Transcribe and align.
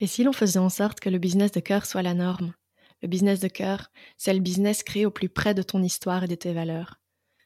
Et 0.00 0.06
si 0.06 0.24
l'on 0.24 0.32
faisait 0.32 0.58
en 0.58 0.70
sorte 0.70 0.98
que 0.98 1.10
le 1.10 1.18
business 1.18 1.52
de 1.52 1.60
cœur 1.60 1.84
soit 1.84 2.00
la 2.00 2.14
norme? 2.14 2.54
Le 3.02 3.08
business 3.08 3.38
de 3.38 3.48
cœur, 3.48 3.90
c'est 4.16 4.32
le 4.32 4.40
business 4.40 4.82
créé 4.82 5.04
au 5.04 5.10
plus 5.10 5.28
près 5.28 5.52
de 5.52 5.62
ton 5.62 5.82
histoire 5.82 6.24
et 6.24 6.28
de 6.28 6.34
tes 6.34 6.54
valeurs. 6.54 7.00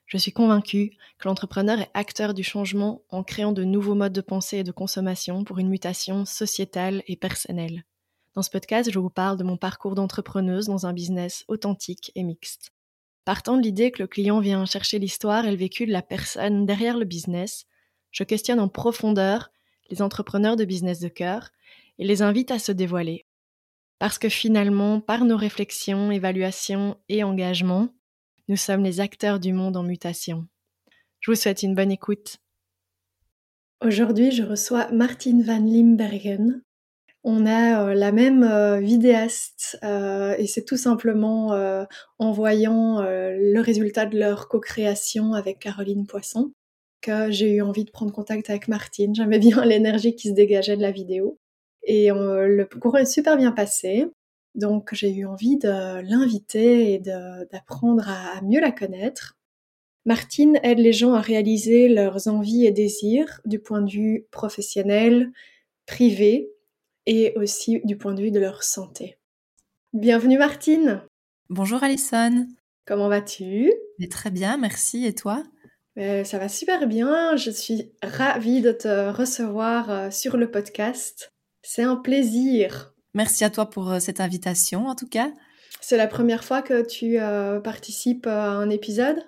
Je 0.06 0.18
suis 0.18 0.32
convaincue 0.32 0.92
que 1.18 1.26
l'entrepreneur 1.26 1.80
est 1.80 1.90
acteur 1.94 2.32
du 2.32 2.44
changement 2.44 3.02
en 3.08 3.24
créant 3.24 3.52
de 3.52 3.64
nouveaux 3.64 3.96
modes 3.96 4.12
de 4.12 4.20
pensée 4.20 4.58
et 4.58 4.64
de 4.64 4.70
consommation 4.70 5.42
pour 5.42 5.58
une 5.58 5.68
mutation 5.68 6.24
sociétale 6.24 7.02
et 7.08 7.16
personnelle. 7.16 7.84
Dans 8.34 8.42
ce 8.42 8.50
podcast, 8.50 8.90
je 8.90 8.98
vous 9.00 9.10
parle 9.10 9.36
de 9.36 9.44
mon 9.44 9.56
parcours 9.56 9.96
d'entrepreneuse 9.96 10.66
dans 10.66 10.86
un 10.86 10.92
business 10.92 11.44
authentique 11.48 12.12
et 12.14 12.22
mixte. 12.22 12.70
Partant 13.24 13.56
de 13.56 13.62
l'idée 13.62 13.90
que 13.90 14.02
le 14.02 14.08
client 14.08 14.38
vient 14.38 14.64
chercher 14.66 15.00
l'histoire 15.00 15.44
et 15.44 15.50
le 15.50 15.56
vécu 15.56 15.86
de 15.86 15.92
la 15.92 16.02
personne 16.02 16.66
derrière 16.66 16.98
le 16.98 17.04
business, 17.04 17.64
je 18.12 18.22
questionne 18.22 18.60
en 18.60 18.68
profondeur 18.68 19.50
les 19.90 20.02
entrepreneurs 20.02 20.56
de 20.56 20.64
business 20.64 21.00
de 21.00 21.08
cœur 21.08 21.50
et 21.98 22.06
les 22.06 22.22
invite 22.22 22.50
à 22.50 22.58
se 22.58 22.72
dévoiler. 22.72 23.26
Parce 23.98 24.18
que 24.18 24.28
finalement, 24.28 25.00
par 25.00 25.24
nos 25.24 25.36
réflexions, 25.36 26.10
évaluations 26.10 26.96
et 27.08 27.24
engagements, 27.24 27.88
nous 28.48 28.56
sommes 28.56 28.82
les 28.82 29.00
acteurs 29.00 29.40
du 29.40 29.52
monde 29.52 29.76
en 29.76 29.82
mutation. 29.82 30.46
Je 31.20 31.30
vous 31.30 31.36
souhaite 31.36 31.62
une 31.62 31.74
bonne 31.74 31.92
écoute. 31.92 32.36
Aujourd'hui, 33.82 34.30
je 34.30 34.42
reçois 34.42 34.90
Martine 34.92 35.42
Van 35.42 35.58
Limbergen. 35.58 36.62
On 37.22 37.46
a 37.46 37.82
euh, 37.82 37.94
la 37.94 38.12
même 38.12 38.42
euh, 38.42 38.80
vidéaste 38.80 39.78
euh, 39.82 40.34
et 40.36 40.46
c'est 40.46 40.64
tout 40.64 40.76
simplement 40.76 41.56
en 42.18 42.32
voyant 42.32 43.00
le 43.00 43.60
résultat 43.60 44.06
de 44.06 44.18
leur 44.18 44.48
co-création 44.48 45.32
avec 45.32 45.58
Caroline 45.58 46.06
Poisson 46.06 46.52
que 47.00 47.30
j'ai 47.30 47.52
eu 47.52 47.62
envie 47.62 47.84
de 47.84 47.90
prendre 47.90 48.12
contact 48.12 48.48
avec 48.48 48.68
Martine. 48.68 49.14
J'aimais 49.14 49.38
bien 49.38 49.64
l'énergie 49.64 50.14
qui 50.14 50.28
se 50.28 50.34
dégageait 50.34 50.76
de 50.76 50.82
la 50.82 50.90
vidéo. 50.90 51.38
Et 51.86 52.10
euh, 52.10 52.48
le 52.48 52.64
cours 52.66 52.98
est 52.98 53.06
super 53.06 53.36
bien 53.36 53.52
passé. 53.52 54.06
Donc 54.54 54.90
j'ai 54.92 55.12
eu 55.12 55.26
envie 55.26 55.56
de 55.56 56.00
l'inviter 56.02 56.92
et 56.94 56.98
d'apprendre 56.98 58.08
à, 58.08 58.40
mieux 58.42 58.60
la 58.60 58.70
connaître. 58.70 59.36
Martine 60.06 60.60
aide 60.62 60.78
les 60.78 60.92
gens 60.92 61.14
à 61.14 61.20
réaliser 61.20 61.88
leurs 61.88 62.28
envies 62.28 62.66
et 62.66 62.70
désirs 62.70 63.40
du 63.44 63.58
point 63.58 63.80
de 63.80 63.90
vue 63.90 64.26
professionnel, 64.30 65.32
privé 65.86 66.50
et 67.06 67.32
aussi 67.36 67.80
du 67.84 67.96
point 67.96 68.14
de 68.14 68.22
vue 68.22 68.30
de 68.30 68.38
leur 68.38 68.62
santé. 68.62 69.18
Bienvenue 69.92 70.38
Martine. 70.38 71.02
Bonjour 71.48 71.82
Alison. 71.82 72.46
Comment 72.86 73.08
vas-tu? 73.08 73.72
Très 74.10 74.30
bien, 74.30 74.56
merci. 74.56 75.06
Et 75.06 75.14
toi? 75.14 75.42
Euh, 75.98 76.24
Ça 76.24 76.38
va 76.38 76.48
super 76.48 76.86
bien. 76.86 77.36
Je 77.36 77.50
suis 77.50 77.92
ravie 78.02 78.60
de 78.60 78.72
te 78.72 79.10
recevoir 79.10 79.90
euh, 79.90 80.10
sur 80.10 80.36
le 80.36 80.50
podcast. 80.50 81.33
C'est 81.66 81.82
un 81.82 81.96
plaisir. 81.96 82.94
Merci 83.14 83.42
à 83.42 83.50
toi 83.50 83.70
pour 83.70 83.90
euh, 83.90 83.98
cette 83.98 84.20
invitation, 84.20 84.86
en 84.86 84.94
tout 84.94 85.08
cas. 85.08 85.32
C'est 85.80 85.96
la 85.96 86.06
première 86.06 86.44
fois 86.44 86.60
que 86.60 86.86
tu 86.86 87.18
euh, 87.18 87.58
participes 87.58 88.26
à 88.26 88.50
un 88.50 88.68
épisode? 88.68 89.24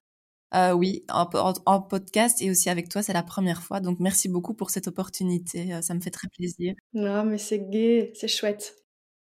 Euh, 0.55 0.73
Oui, 0.73 1.05
en, 1.09 1.81
podcast 1.81 2.43
et 2.43 2.51
aussi 2.51 2.69
avec 2.69 2.91
toi, 2.91 3.03
c'est 3.03 3.15
la 3.15 3.23
première 3.23 3.63
fois. 3.63 3.81
Donc 3.81 3.99
merci 4.01 4.29
beaucoup 4.29 4.53
pour 4.53 4.71
cette 4.71 4.87
opportunité. 4.87 5.81
Ça 5.81 5.95
me 5.95 6.01
fait 6.01 6.11
très 6.11 6.29
plaisir. 6.29 6.75
Non, 6.93 7.25
mais 7.25 7.39
c'est 7.39 7.59
gai, 7.59 8.13
c'est 8.15 8.29
chouette. 8.29 8.77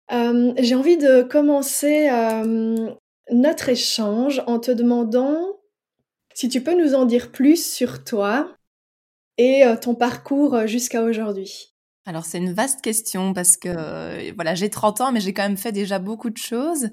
J'ai 0.09 0.75
envie 0.75 0.97
de 0.97 1.23
commencer 1.23 2.09
notre 3.31 3.69
échange 3.69 4.43
en 4.47 4.59
te 4.59 4.69
demandant 4.69 5.59
si 6.35 6.49
tu 6.49 6.61
peux 6.61 6.75
nous 6.75 6.93
en 6.93 7.05
dire 7.05 7.31
plus 7.31 7.65
sur 7.65 8.03
toi 8.03 8.55
et 9.37 9.63
ton 9.81 9.95
parcours 9.95 10.67
jusqu'à 10.67 11.03
aujourd'hui. 11.03 11.72
Alors 12.05 12.25
c'est 12.25 12.37
une 12.37 12.51
vaste 12.51 12.81
question 12.81 13.33
parce 13.33 13.55
que 13.55 13.69
euh, 13.69 14.33
voilà 14.35 14.55
j'ai 14.55 14.69
30 14.69 15.01
ans 15.01 15.11
mais 15.11 15.21
j'ai 15.21 15.33
quand 15.33 15.43
même 15.43 15.57
fait 15.57 15.71
déjà 15.71 15.99
beaucoup 15.99 16.29
de 16.29 16.37
choses. 16.37 16.89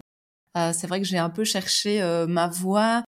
Euh, 0.57 0.73
c'est 0.73 0.87
vrai 0.87 1.01
que 1.01 1.07
j'ai 1.07 1.19
un 1.19 1.31
peu 1.31 1.45
cherché 1.45 2.01
euh, 2.03 2.27
ma 2.27 2.49
voie 2.49 3.03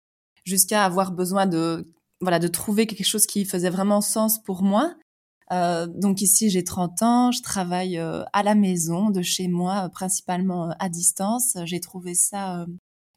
jusqu'à 0.44 0.84
avoir 0.84 1.12
besoin 1.12 1.46
de 1.46 1.92
voilà 2.20 2.38
de 2.38 2.48
trouver 2.48 2.86
quelque 2.86 3.06
chose 3.06 3.26
qui 3.26 3.44
faisait 3.44 3.70
vraiment 3.70 4.00
sens 4.00 4.42
pour 4.42 4.62
moi. 4.62 4.94
donc 5.50 6.22
ici 6.22 6.48
j'ai 6.50 6.64
30 6.64 7.02
ans, 7.02 7.32
je 7.32 7.42
travaille 7.42 7.98
à 7.98 8.42
la 8.42 8.54
maison 8.54 9.10
de 9.10 9.22
chez 9.22 9.48
moi 9.48 9.88
principalement 9.90 10.70
à 10.78 10.88
distance. 10.88 11.56
J'ai 11.64 11.80
trouvé 11.80 12.14
ça 12.14 12.66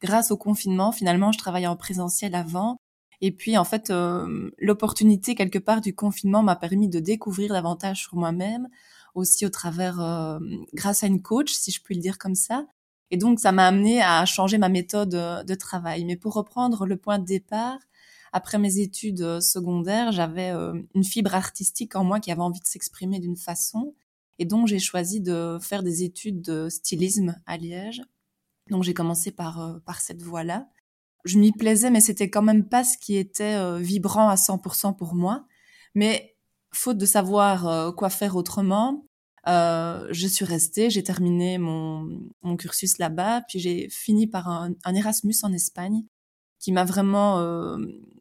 grâce 0.01 0.31
au 0.31 0.37
confinement. 0.37 0.91
Finalement 0.91 1.31
je 1.31 1.37
travaillais 1.37 1.67
en 1.67 1.77
présentiel 1.77 2.35
avant 2.35 2.77
et 3.25 3.31
puis 3.31 3.57
en 3.57 3.63
fait, 3.63 3.89
euh, 3.89 4.51
l'opportunité 4.59 5.33
quelque 5.33 5.57
part 5.57 5.79
du 5.79 5.95
confinement 5.95 6.43
m'a 6.43 6.57
permis 6.57 6.89
de 6.89 6.99
découvrir 6.99 7.53
davantage 7.53 8.01
sur 8.01 8.17
moi-même, 8.17 8.67
aussi 9.15 9.45
au 9.45 9.49
travers, 9.49 10.01
euh, 10.01 10.39
grâce 10.73 11.05
à 11.05 11.07
une 11.07 11.21
coach, 11.21 11.53
si 11.53 11.71
je 11.71 11.81
puis 11.81 11.95
le 11.95 12.01
dire 12.01 12.17
comme 12.17 12.35
ça. 12.35 12.67
Et 13.11 13.17
donc 13.17 13.39
ça 13.39 13.53
m'a 13.53 13.65
amené 13.65 14.01
à 14.01 14.25
changer 14.25 14.57
ma 14.57 14.67
méthode 14.67 15.15
euh, 15.15 15.41
de 15.43 15.55
travail. 15.55 16.03
Mais 16.03 16.17
pour 16.17 16.33
reprendre 16.33 16.85
le 16.85 16.97
point 16.97 17.17
de 17.17 17.23
départ, 17.23 17.79
après 18.33 18.57
mes 18.57 18.79
études 18.79 19.39
secondaires, 19.39 20.11
j'avais 20.11 20.51
une 20.93 21.03
fibre 21.05 21.33
artistique 21.33 21.95
en 21.95 22.03
moi 22.03 22.19
qui 22.19 22.29
avait 22.29 22.41
envie 22.41 22.59
de 22.59 22.65
s'exprimer 22.65 23.21
d'une 23.21 23.37
façon. 23.37 23.95
Et 24.37 24.43
donc 24.43 24.67
j'ai 24.67 24.79
choisi 24.79 25.21
de 25.21 25.59
faire 25.61 25.81
des 25.83 26.03
études 26.03 26.41
de 26.41 26.67
stylisme 26.67 27.35
à 27.45 27.55
Liège. 27.55 28.01
Donc 28.69 28.83
j'ai 28.83 28.93
commencé 28.93 29.31
par, 29.31 29.79
par 29.85 30.01
cette 30.01 30.21
voie-là 30.21 30.67
je 31.25 31.37
m'y 31.37 31.51
plaisais, 31.51 31.89
mais 31.89 32.01
c'était 32.01 32.29
quand 32.29 32.41
même 32.41 32.67
pas 32.67 32.83
ce 32.83 32.97
qui 32.97 33.15
était 33.17 33.55
euh, 33.55 33.77
vibrant 33.77 34.29
à 34.29 34.35
100% 34.35 34.95
pour 34.95 35.15
moi. 35.15 35.45
Mais 35.95 36.35
faute 36.71 36.97
de 36.97 37.05
savoir 37.05 37.67
euh, 37.67 37.91
quoi 37.91 38.09
faire 38.09 38.35
autrement, 38.35 39.05
euh, 39.47 40.07
je 40.11 40.27
suis 40.27 40.45
restée, 40.45 40.89
j'ai 40.89 41.03
terminé 41.03 41.57
mon, 41.57 42.09
mon 42.41 42.55
cursus 42.55 42.97
là-bas, 42.97 43.41
puis 43.47 43.59
j'ai 43.59 43.89
fini 43.89 44.27
par 44.27 44.47
un, 44.47 44.73
un, 44.85 44.95
Erasmus 44.95 45.35
en 45.43 45.51
Espagne 45.51 46.03
qui 46.59 46.71
m'a 46.71 46.85
vraiment, 46.85 47.39
euh, 47.39 47.77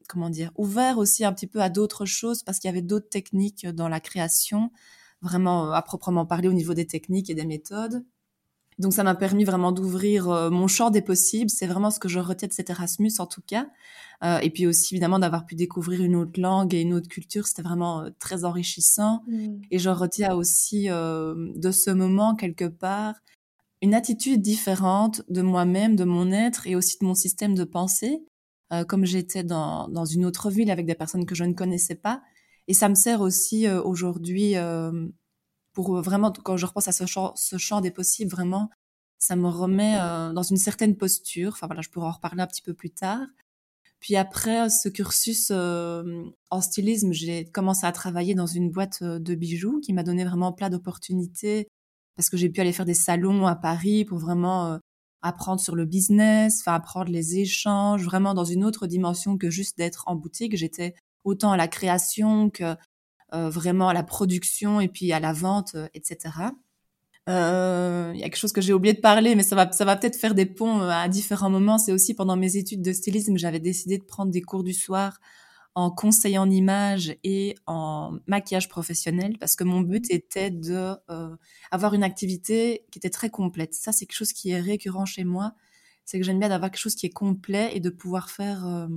comment 0.09 0.31
dire, 0.31 0.51
ouvert 0.57 0.99
aussi 0.99 1.25
un 1.25 1.33
petit 1.33 1.47
peu 1.47 1.61
à 1.63 1.71
d'autres 1.71 2.07
choses 2.07 2.43
parce 2.43 2.59
qu'il 2.59 2.69
y 2.69 2.73
avait 2.73 2.83
d'autres 2.83 3.09
techniques 3.09 3.67
dans 3.67 3.89
la 3.89 4.01
création, 4.01 4.73
vraiment 5.21 5.73
à 5.73 5.83
proprement 5.83 6.27
parler 6.27 6.49
au 6.49 6.53
niveau 6.53 6.75
des 6.75 6.87
techniques 6.87 7.31
et 7.31 7.35
des 7.35 7.47
méthodes. 7.47 8.05
Donc 8.79 8.93
ça 8.93 9.05
m'a 9.05 9.15
permis 9.15 9.45
vraiment 9.45 9.73
d'ouvrir 9.73 10.29
euh, 10.29 10.51
mon 10.51 10.67
champ 10.67 10.91
des 10.91 11.03
possibles. 11.03 11.51
C'est 11.51 11.67
vraiment 11.67 11.91
ce 11.91 11.99
que 11.99 12.09
je 12.09 12.19
retiens 12.19 12.49
de 12.49 12.53
cet 12.53 12.71
Erasmus 12.71 13.13
en 13.19 13.27
tout 13.27 13.43
cas. 13.47 13.69
Euh, 14.25 14.39
et 14.39 14.51
puis 14.51 14.67
aussi 14.67 14.95
évidemment 14.95 15.19
d'avoir 15.19 15.47
pu 15.47 15.55
découvrir 15.55 16.03
une 16.03 16.17
autre 16.17 16.41
langue 16.41 16.75
et 16.75 16.81
une 16.81 16.95
autre 16.95 17.09
culture, 17.09 17.47
c'était 17.47 17.63
vraiment 17.63 18.03
euh, 18.03 18.11
très 18.19 18.45
enrichissant. 18.45 19.23
Mm. 19.27 19.61
Et 19.71 19.79
je 19.79 19.91
retiens 19.91 20.35
aussi 20.35 20.89
de 20.89 21.71
ce 21.71 21.91
moment 21.91 22.35
quelque 22.35 22.67
part 22.67 23.15
une 23.83 23.95
attitude 23.95 24.41
différente 24.41 25.23
de 25.29 25.43
moi-même, 25.43 25.97
de 25.97 26.05
mon 26.05 26.31
être 26.31 26.69
et 26.69 26.77
aussi 26.77 26.99
de 27.01 27.05
mon 27.05 27.15
système 27.15 27.57
de 27.57 27.65
pensée. 27.65 28.23
comme 28.89 29.05
j'étais 29.05 29.43
dans, 29.43 29.89
dans 29.89 30.05
une 30.05 30.25
autre 30.25 30.51
ville 30.51 30.71
avec 30.71 30.87
des 30.87 30.95
personnes 30.95 31.27
que 31.27 31.35
je 31.35 31.45
ne 31.45 31.53
connaissais 31.53 31.97
pas. 31.97 32.23
Et 32.69 32.75
ça 32.75 32.89
me 32.89 32.95
sert 32.95 33.21
aussi 33.21 33.69
aujourd'hui 33.69 34.55
pour 35.73 35.97
euh, 35.97 36.03
vraiment, 36.03 36.33
quand 36.33 36.57
je 36.57 36.67
repense 36.67 36.89
à 36.89 36.93
ce 36.93 37.07
champ, 37.07 37.33
ce 37.37 37.59
champ 37.59 37.81
des 37.81 37.91
possibles, 37.91 38.31
vraiment, 38.31 38.71
ça 39.19 39.37
me 39.37 39.49
remet 39.49 39.97
euh, 40.01 40.33
dans 40.33 40.43
une 40.43 40.57
certaine 40.57 40.97
posture. 40.97 41.53
Enfin 41.53 41.67
voilà, 41.67 41.83
je 41.83 41.91
pourrais 41.91 42.07
en 42.07 42.13
reparler 42.13 42.43
un 42.43 42.47
petit 42.47 42.63
peu 42.63 42.75
plus 42.75 42.91
tard. 42.91 43.27
Puis 44.01 44.17
après 44.17 44.69
ce 44.69 44.89
cursus 44.89 45.49
euh, 45.53 46.25
en 46.51 46.61
stylisme, 46.61 47.13
j'ai 47.13 47.45
commencé 47.45 47.87
à 47.87 47.93
travailler 47.93 48.35
dans 48.35 48.47
une 48.47 48.71
boîte 48.71 49.03
de 49.05 49.35
bijoux 49.35 49.81
qui 49.81 49.93
m'a 49.93 50.03
donné 50.03 50.25
vraiment 50.25 50.53
plein 50.53 50.71
d'opportunités 50.71 51.69
parce 52.17 52.29
que 52.29 52.37
j'ai 52.37 52.51
pu 52.51 52.61
aller 52.61 52.73
faire 52.73 52.85
des 52.85 52.95
salons 52.95 53.47
à 53.47 53.55
Paris 53.55 54.05
pour 54.05 54.19
vraiment 54.19 54.79
apprendre 55.23 55.61
sur 55.61 55.77
le 55.77 55.87
business, 55.87 56.61
enfin 56.61 56.75
apprendre 56.75 57.11
les 57.11 57.39
échanges, 57.39 58.05
vraiment 58.05 58.35
dans 58.35 58.45
une 58.45 58.65
autre 58.65 58.87
dimension 58.87 59.39
que 59.39 59.51
juste 59.51 59.79
d'être 59.79 60.05
en 60.09 60.17
boutique. 60.17 60.57
J'étais 60.57 60.95
autant 61.25 61.53
à 61.53 61.57
la 61.57 61.69
création 61.69 62.51
que 62.51 62.65
euh, 62.65 62.75
vraiment 63.33 63.89
à 63.89 63.95
la 63.95 64.03
production 64.03 64.81
et 64.81 64.89
puis 64.89 65.13
à 65.13 65.21
la 65.21 65.33
vente, 65.33 65.75
euh, 65.75 65.89
etc. 65.95 66.19
Euh, 67.29 68.11
il 68.15 68.21
y 68.21 68.25
a 68.25 68.27
quelque 68.27 68.39
chose 68.39 68.53
que 68.53 68.61
j'ai 68.61 68.73
oublié 68.73 68.95
de 68.95 69.01
parler, 69.01 69.35
mais 69.35 69.43
ça 69.43 69.55
va, 69.57 69.71
ça 69.73 69.85
va 69.85 69.97
peut-être 69.97 70.17
faire 70.17 70.35
des 70.35 70.47
ponts 70.47 70.81
à 70.83 71.09
différents 71.09 71.51
moments. 71.51 71.79
C'est 71.79 71.93
aussi 71.93 72.15
pendant 72.15 72.37
mes 72.37 72.57
études 72.57 72.83
de 72.83 72.93
stylisme, 72.93 73.37
j'avais 73.37 73.61
décidé 73.61 73.99
de 73.99 74.05
prendre 74.05 74.33
des 74.33 74.43
cours 74.43 74.65
du 74.65 74.75
soir 74.75 75.19
en 75.75 75.91
conseil 75.91 76.37
en 76.37 76.51
image 76.51 77.17
et 77.25 77.55
en 77.67 78.19
maquillage 78.27 78.69
professionnel 78.69 79.39
parce 79.39 79.57
que 79.57 79.65
mon 79.65 79.81
but 79.81 80.11
était 80.11 80.51
de 80.51 80.95
avoir 81.71 81.95
une 81.95 82.03
activité 82.03 82.85
qui 82.91 82.99
était 82.99 83.09
très 83.09 83.31
complète. 83.31 83.73
Ça, 83.73 83.93
c'est 83.93 84.05
quelque 84.05 84.19
chose 84.19 84.35
qui 84.35 84.51
est 84.51 84.61
récurrent 84.61 85.07
chez 85.07 85.25
moi. 85.25 85.55
C'est 86.05 86.19
que 86.19 86.27
j'aime 86.27 86.41
bien 86.41 86.51
d'avoir 86.51 86.71
quelque 86.71 86.81
chose 86.81 86.97
qui 86.97 87.07
est 87.07 87.11
complet 87.11 87.71
et 87.75 87.81
de 87.81 87.89
pouvoir 87.89 88.29
faire 88.29 88.89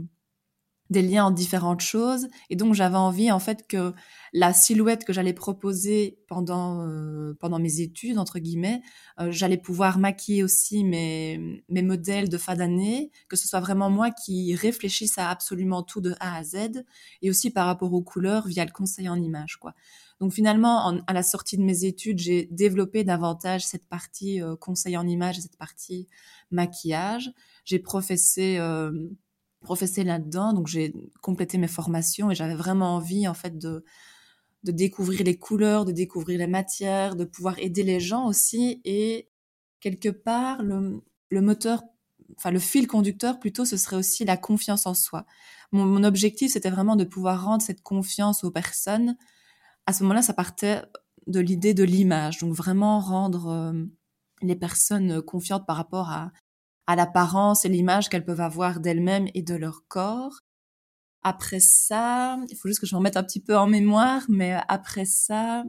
des 0.90 1.02
liens 1.02 1.26
en 1.26 1.32
différentes 1.32 1.82
choses. 1.82 2.28
Et 2.50 2.56
donc, 2.56 2.74
j'avais 2.74 2.98
envie, 2.98 3.32
en 3.32 3.40
fait, 3.40 3.68
que 3.68 3.94
la 4.34 4.54
silhouette 4.54 5.06
que 5.06 5.14
j'allais 5.14 5.34
proposer 5.34 6.20
pendant, 6.28 6.86
euh, 6.86 7.34
pendant 7.40 7.58
mes 7.58 7.80
études, 7.80 8.18
entre 8.18 8.40
guillemets, 8.40 8.82
euh, 9.20 9.32
j'allais 9.32 9.58
pouvoir 9.58 9.98
maquiller 9.98 10.44
aussi 10.44 10.84
mes, 10.84 11.64
mes 11.70 11.82
modèles 11.82 12.30
de 12.30 12.38
fin 12.38 12.56
d'année, 12.56 13.12
que 13.30 13.36
ce 13.36 13.48
soit 13.48 13.62
vraiment 13.62 13.90
moi 13.90 14.12
qui 14.12 14.54
réfléchisse 14.56 15.18
à 15.18 15.30
absolument 15.30 15.84
tout 15.84 16.02
de 16.02 16.16
A 16.20 16.36
à 16.36 16.44
Z, 16.44 16.84
et 17.22 17.30
aussi 17.30 17.50
par 17.50 17.66
rapport 17.66 17.94
aux 17.94 18.02
couleurs 18.02 18.48
via 18.48 18.66
le 18.66 18.72
conseil 18.72 19.10
en 19.10 19.16
image, 19.16 19.58
quoi. 19.58 19.74
Donc 20.22 20.32
finalement, 20.32 21.02
à 21.08 21.14
la 21.14 21.24
sortie 21.24 21.58
de 21.58 21.64
mes 21.64 21.84
études, 21.84 22.20
j'ai 22.20 22.48
développé 22.50 23.04
davantage 23.04 23.66
cette 23.66 23.86
partie 23.88 24.42
euh, 24.42 24.56
conseil 24.56 24.96
en 24.96 25.06
image, 25.08 25.40
cette 25.40 25.58
partie 25.58 26.08
maquillage. 26.52 27.34
J'ai 27.66 27.80
professé 27.80 28.60
professé 29.65 30.03
là-dedans, 30.03 30.53
donc 30.53 30.67
j'ai 30.67 30.94
complété 31.21 31.57
mes 31.57 31.67
formations 31.67 32.31
et 32.31 32.35
j'avais 32.35 32.56
vraiment 32.56 32.95
envie 32.95 33.27
en 33.27 33.33
fait 33.33 33.57
de 33.57 33.83
découvrir 34.63 35.23
les 35.23 35.38
couleurs, 35.38 35.85
de 35.85 35.91
découvrir 35.91 36.39
les 36.39 36.47
matières, 36.47 37.15
de 37.15 37.25
pouvoir 37.25 37.59
aider 37.59 37.83
les 37.83 38.00
gens 38.00 38.27
aussi 38.27 38.81
et 38.85 39.29
quelque 39.85 40.09
part 40.09 40.63
le, 40.63 41.01
moteur, 41.41 41.83
enfin 42.38 42.50
le 42.50 42.57
fil 42.57 42.88
conducteur 42.88 43.39
plutôt, 43.39 43.65
ce 43.65 43.77
serait 43.77 43.97
aussi 43.97 44.25
la 44.25 44.38
confiance 44.38 44.88
en 44.88 44.95
soi. 44.95 45.27
Mon, 45.71 46.03
objectif 46.03 46.53
c'était 46.53 46.71
vraiment 46.71 46.95
de 46.95 47.03
pouvoir 47.03 47.44
rendre 47.44 47.62
cette 47.62 47.83
confiance 47.83 48.44
aux 48.44 48.50
personnes. 48.50 49.15
À 49.85 49.94
ce 49.94 50.01
moment-là, 50.03 50.23
ça 50.23 50.33
partait 50.33 50.81
de 51.27 51.39
l'idée 51.39 51.75
de 51.75 51.83
l'image, 51.83 52.39
donc 52.39 52.53
vraiment 52.53 53.00
rendre 53.00 53.47
euh, 53.50 53.85
les 54.41 54.56
personnes 54.56 55.21
confiantes 55.21 55.67
par 55.67 55.75
rapport 55.75 56.09
à, 56.09 56.31
à 56.88 56.96
l'apparence 56.96 57.66
et 57.66 57.70
l'image 57.70 58.10
qu'elles 58.10 58.26
peuvent 58.26 58.42
avoir 58.42 58.80
d'elles-mêmes 58.80 59.28
et 59.34 59.42
de 59.42 59.56
leur 59.56 59.84
corps. 59.88 60.42
Après 61.24 61.60
ça, 61.60 62.38
il 62.50 62.56
faut 62.56 62.68
juste 62.68 62.80
que 62.80 62.86
je 62.86 62.96
me 62.96 63.00
remette 63.00 63.18
un 63.18 63.24
petit 63.24 63.42
peu 63.42 63.58
en 63.58 63.68
mémoire, 63.68 64.24
mais 64.30 64.56
après 64.68 65.06
ça, 65.06 65.64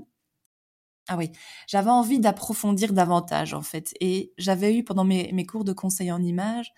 ah 1.08 1.16
oui, 1.16 1.30
j'avais 1.68 1.90
envie 1.90 2.18
d'approfondir 2.18 2.92
davantage 2.92 3.54
en 3.54 3.62
fait. 3.62 3.94
Et 4.00 4.32
j'avais 4.38 4.76
eu 4.76 4.84
pendant 4.84 5.04
mes, 5.04 5.46
cours 5.46 5.64
de 5.64 5.72
conseil 5.72 6.10
en 6.12 6.22
image 6.22 6.72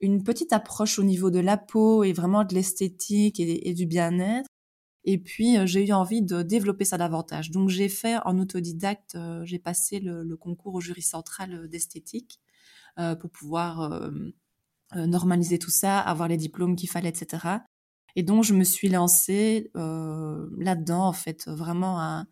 une 0.00 0.22
petite 0.22 0.52
approche 0.52 0.98
au 0.98 1.02
niveau 1.04 1.30
de 1.30 1.38
la 1.38 1.56
peau 1.56 2.04
et 2.04 2.12
vraiment 2.12 2.44
de 2.44 2.54
l'esthétique 2.54 3.40
et, 3.40 3.74
du 3.74 3.86
bien-être. 3.86 4.48
Et 5.04 5.18
puis 5.18 5.58
euh, 5.58 5.66
j'ai 5.66 5.86
eu 5.86 5.92
envie 5.92 6.22
de 6.22 6.42
développer 6.42 6.84
ça 6.84 6.98
davantage. 6.98 7.50
Donc 7.50 7.68
j'ai 7.68 7.88
fait 7.88 8.16
en 8.24 8.38
autodidacte, 8.38 9.14
euh, 9.16 9.44
j'ai 9.44 9.58
passé 9.58 10.00
le, 10.00 10.36
concours 10.36 10.74
au 10.74 10.80
jury 10.80 11.02
central 11.02 11.68
d'esthétique. 11.68 12.40
Euh, 13.00 13.16
pour 13.16 13.28
pouvoir 13.28 13.80
euh, 13.80 14.08
euh, 14.94 15.06
normaliser 15.06 15.58
tout 15.58 15.72
ça, 15.72 15.98
avoir 15.98 16.28
les 16.28 16.36
diplômes 16.36 16.76
qu'il 16.76 16.88
fallait, 16.88 17.08
etc. 17.08 17.44
Et 18.14 18.22
donc, 18.22 18.44
je 18.44 18.54
me 18.54 18.62
suis 18.62 18.88
lancée 18.88 19.72
là-dedans, 19.74 21.08
en 21.08 21.12
fait, 21.12 21.48
vraiment 21.48 21.98
à 21.98 22.26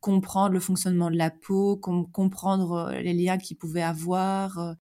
comprendre 0.00 0.54
le 0.54 0.58
fonctionnement 0.58 1.08
de 1.08 1.16
la 1.16 1.30
peau, 1.30 1.76
comprendre 1.76 2.90
les 3.00 3.12
liens 3.12 3.38
qu'il 3.38 3.56
pouvait 3.56 3.82
avoir, 3.82 4.74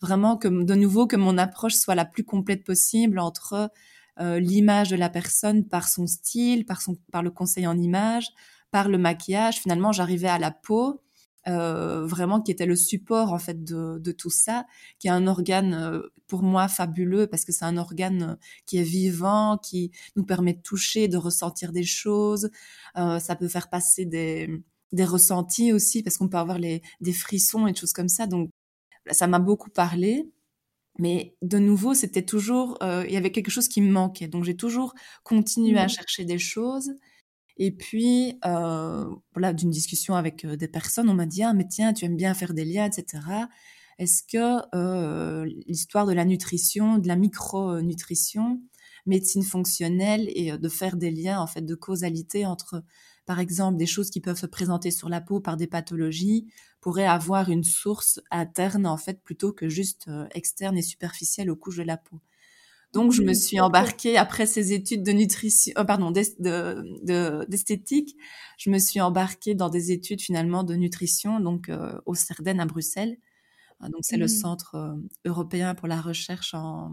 vraiment 0.00 0.36
que 0.36 0.48
de 0.48 0.74
nouveau 0.74 1.06
que 1.06 1.14
mon 1.14 1.38
approche 1.38 1.76
soit 1.76 1.94
la 1.94 2.04
plus 2.04 2.24
complète 2.24 2.64
possible 2.64 3.20
entre 3.20 3.70
l'image 4.18 4.90
de 4.90 4.96
la 4.96 5.10
personne 5.10 5.68
par 5.68 5.86
son 5.86 6.08
style, 6.08 6.66
par 6.66 6.82
son 6.82 6.96
par 7.12 7.22
le 7.22 7.30
conseil 7.30 7.68
en 7.68 7.78
image, 7.78 8.26
par 8.72 8.88
le 8.88 8.98
maquillage. 8.98 9.60
Finalement, 9.60 9.92
j'arrivais 9.92 10.28
à 10.28 10.40
la 10.40 10.50
peau 10.50 11.00
euh, 11.48 12.04
vraiment 12.06 12.40
qui 12.40 12.50
était 12.50 12.66
le 12.66 12.76
support 12.76 13.32
en 13.32 13.38
fait 13.38 13.64
de, 13.64 13.98
de, 13.98 14.12
tout 14.12 14.30
ça, 14.30 14.66
qui 14.98 15.08
est 15.08 15.10
un 15.10 15.26
organe 15.26 15.74
euh, 15.74 16.00
pour 16.26 16.42
moi 16.42 16.68
fabuleux 16.68 17.26
parce 17.26 17.44
que 17.44 17.52
c'est 17.52 17.64
un 17.64 17.78
organe 17.78 18.22
euh, 18.22 18.34
qui 18.66 18.76
est 18.76 18.82
vivant, 18.82 19.58
qui 19.58 19.90
nous 20.16 20.24
permet 20.24 20.52
de 20.52 20.60
toucher, 20.60 21.08
de 21.08 21.16
ressentir 21.16 21.72
des 21.72 21.84
choses. 21.84 22.50
Euh, 22.96 23.18
ça 23.18 23.36
peut 23.36 23.48
faire 23.48 23.70
passer 23.70 24.04
des, 24.04 24.50
des 24.92 25.04
ressentis 25.04 25.72
aussi 25.72 26.02
parce 26.02 26.18
qu'on 26.18 26.28
peut 26.28 26.36
avoir 26.38 26.58
les, 26.58 26.82
des 27.00 27.12
frissons 27.12 27.66
et 27.66 27.72
des 27.72 27.78
choses 27.78 27.94
comme 27.94 28.08
ça. 28.08 28.26
Donc 28.26 28.50
ça 29.10 29.26
m'a 29.26 29.38
beaucoup 29.38 29.70
parlé. 29.70 30.30
Mais 30.98 31.34
de 31.40 31.58
nouveau, 31.58 31.94
c'était 31.94 32.24
toujours, 32.24 32.76
il 32.82 33.10
y 33.10 33.16
avait 33.16 33.32
quelque 33.32 33.50
chose 33.50 33.68
qui 33.68 33.80
me 33.80 33.90
manquait. 33.90 34.28
Donc 34.28 34.44
j'ai 34.44 34.56
toujours 34.56 34.92
continué 35.22 35.78
à 35.78 35.86
mmh. 35.86 35.88
chercher 35.88 36.24
des 36.26 36.38
choses. 36.38 36.90
Et 37.60 37.72
puis, 37.72 38.38
euh, 38.46 39.04
voilà, 39.34 39.52
d'une 39.52 39.70
discussion 39.70 40.14
avec 40.16 40.44
euh, 40.46 40.56
des 40.56 40.68
personnes, 40.68 41.10
on 41.10 41.14
m'a 41.14 41.26
dit, 41.26 41.42
ah, 41.42 41.52
mais 41.52 41.68
tiens, 41.68 41.92
tu 41.92 42.06
aimes 42.06 42.16
bien 42.16 42.34
faire 42.34 42.54
des 42.54 42.64
liens, 42.64 42.86
etc. 42.90 43.50
Est-ce 43.98 44.22
que 44.24 44.62
euh, 44.74 45.44
l'histoire 45.66 46.06
de 46.06 46.12
la 46.14 46.24
nutrition, 46.24 46.98
de 46.98 47.06
la 47.08 47.16
micronutrition, 47.16 48.62
médecine 49.06 49.42
fonctionnelle 49.44 50.28
et 50.34 50.56
de 50.58 50.68
faire 50.70 50.96
des 50.96 51.10
liens, 51.10 51.40
en 51.40 51.46
fait, 51.46 51.62
de 51.62 51.74
causalité 51.74 52.46
entre, 52.46 52.82
par 53.26 53.40
exemple, 53.40 53.76
des 53.78 53.86
choses 53.86 54.10
qui 54.10 54.20
peuvent 54.22 54.38
se 54.38 54.46
présenter 54.46 54.90
sur 54.90 55.10
la 55.10 55.20
peau 55.20 55.40
par 55.40 55.56
des 55.58 55.66
pathologies, 55.66 56.46
pourrait 56.80 57.06
avoir 57.06 57.50
une 57.50 57.64
source 57.64 58.20
interne, 58.30 58.86
en 58.86 58.96
fait, 58.98 59.22
plutôt 59.22 59.52
que 59.52 59.68
juste 59.68 60.10
externe 60.34 60.78
et 60.78 60.82
superficielle 60.82 61.50
aux 61.50 61.56
couches 61.56 61.76
de 61.78 61.82
la 61.82 61.98
peau? 61.98 62.20
Donc, 62.92 63.12
je 63.12 63.22
me 63.22 63.34
suis 63.34 63.60
embarquée 63.60 64.16
après 64.16 64.46
ces 64.46 64.72
études 64.72 65.04
de 65.04 65.12
nutrition, 65.12 65.72
euh, 65.78 65.84
pardon, 65.84 66.10
d'esthétique. 66.10 68.16
je 68.58 68.70
me 68.70 68.78
suis 68.78 69.00
embarquée 69.00 69.54
dans 69.54 69.68
des 69.68 69.92
études 69.92 70.20
finalement 70.20 70.64
de 70.64 70.74
nutrition, 70.74 71.38
donc 71.38 71.68
euh, 71.68 72.00
au 72.04 72.14
CERDEN 72.14 72.58
à 72.58 72.66
Bruxelles. 72.66 73.16
Euh, 73.82 73.86
donc, 73.86 74.00
c'est 74.02 74.16
le 74.16 74.24
mmh. 74.24 74.28
Centre 74.28 74.96
européen 75.24 75.76
pour 75.76 75.86
la 75.86 76.00
recherche 76.00 76.52
en, 76.52 76.90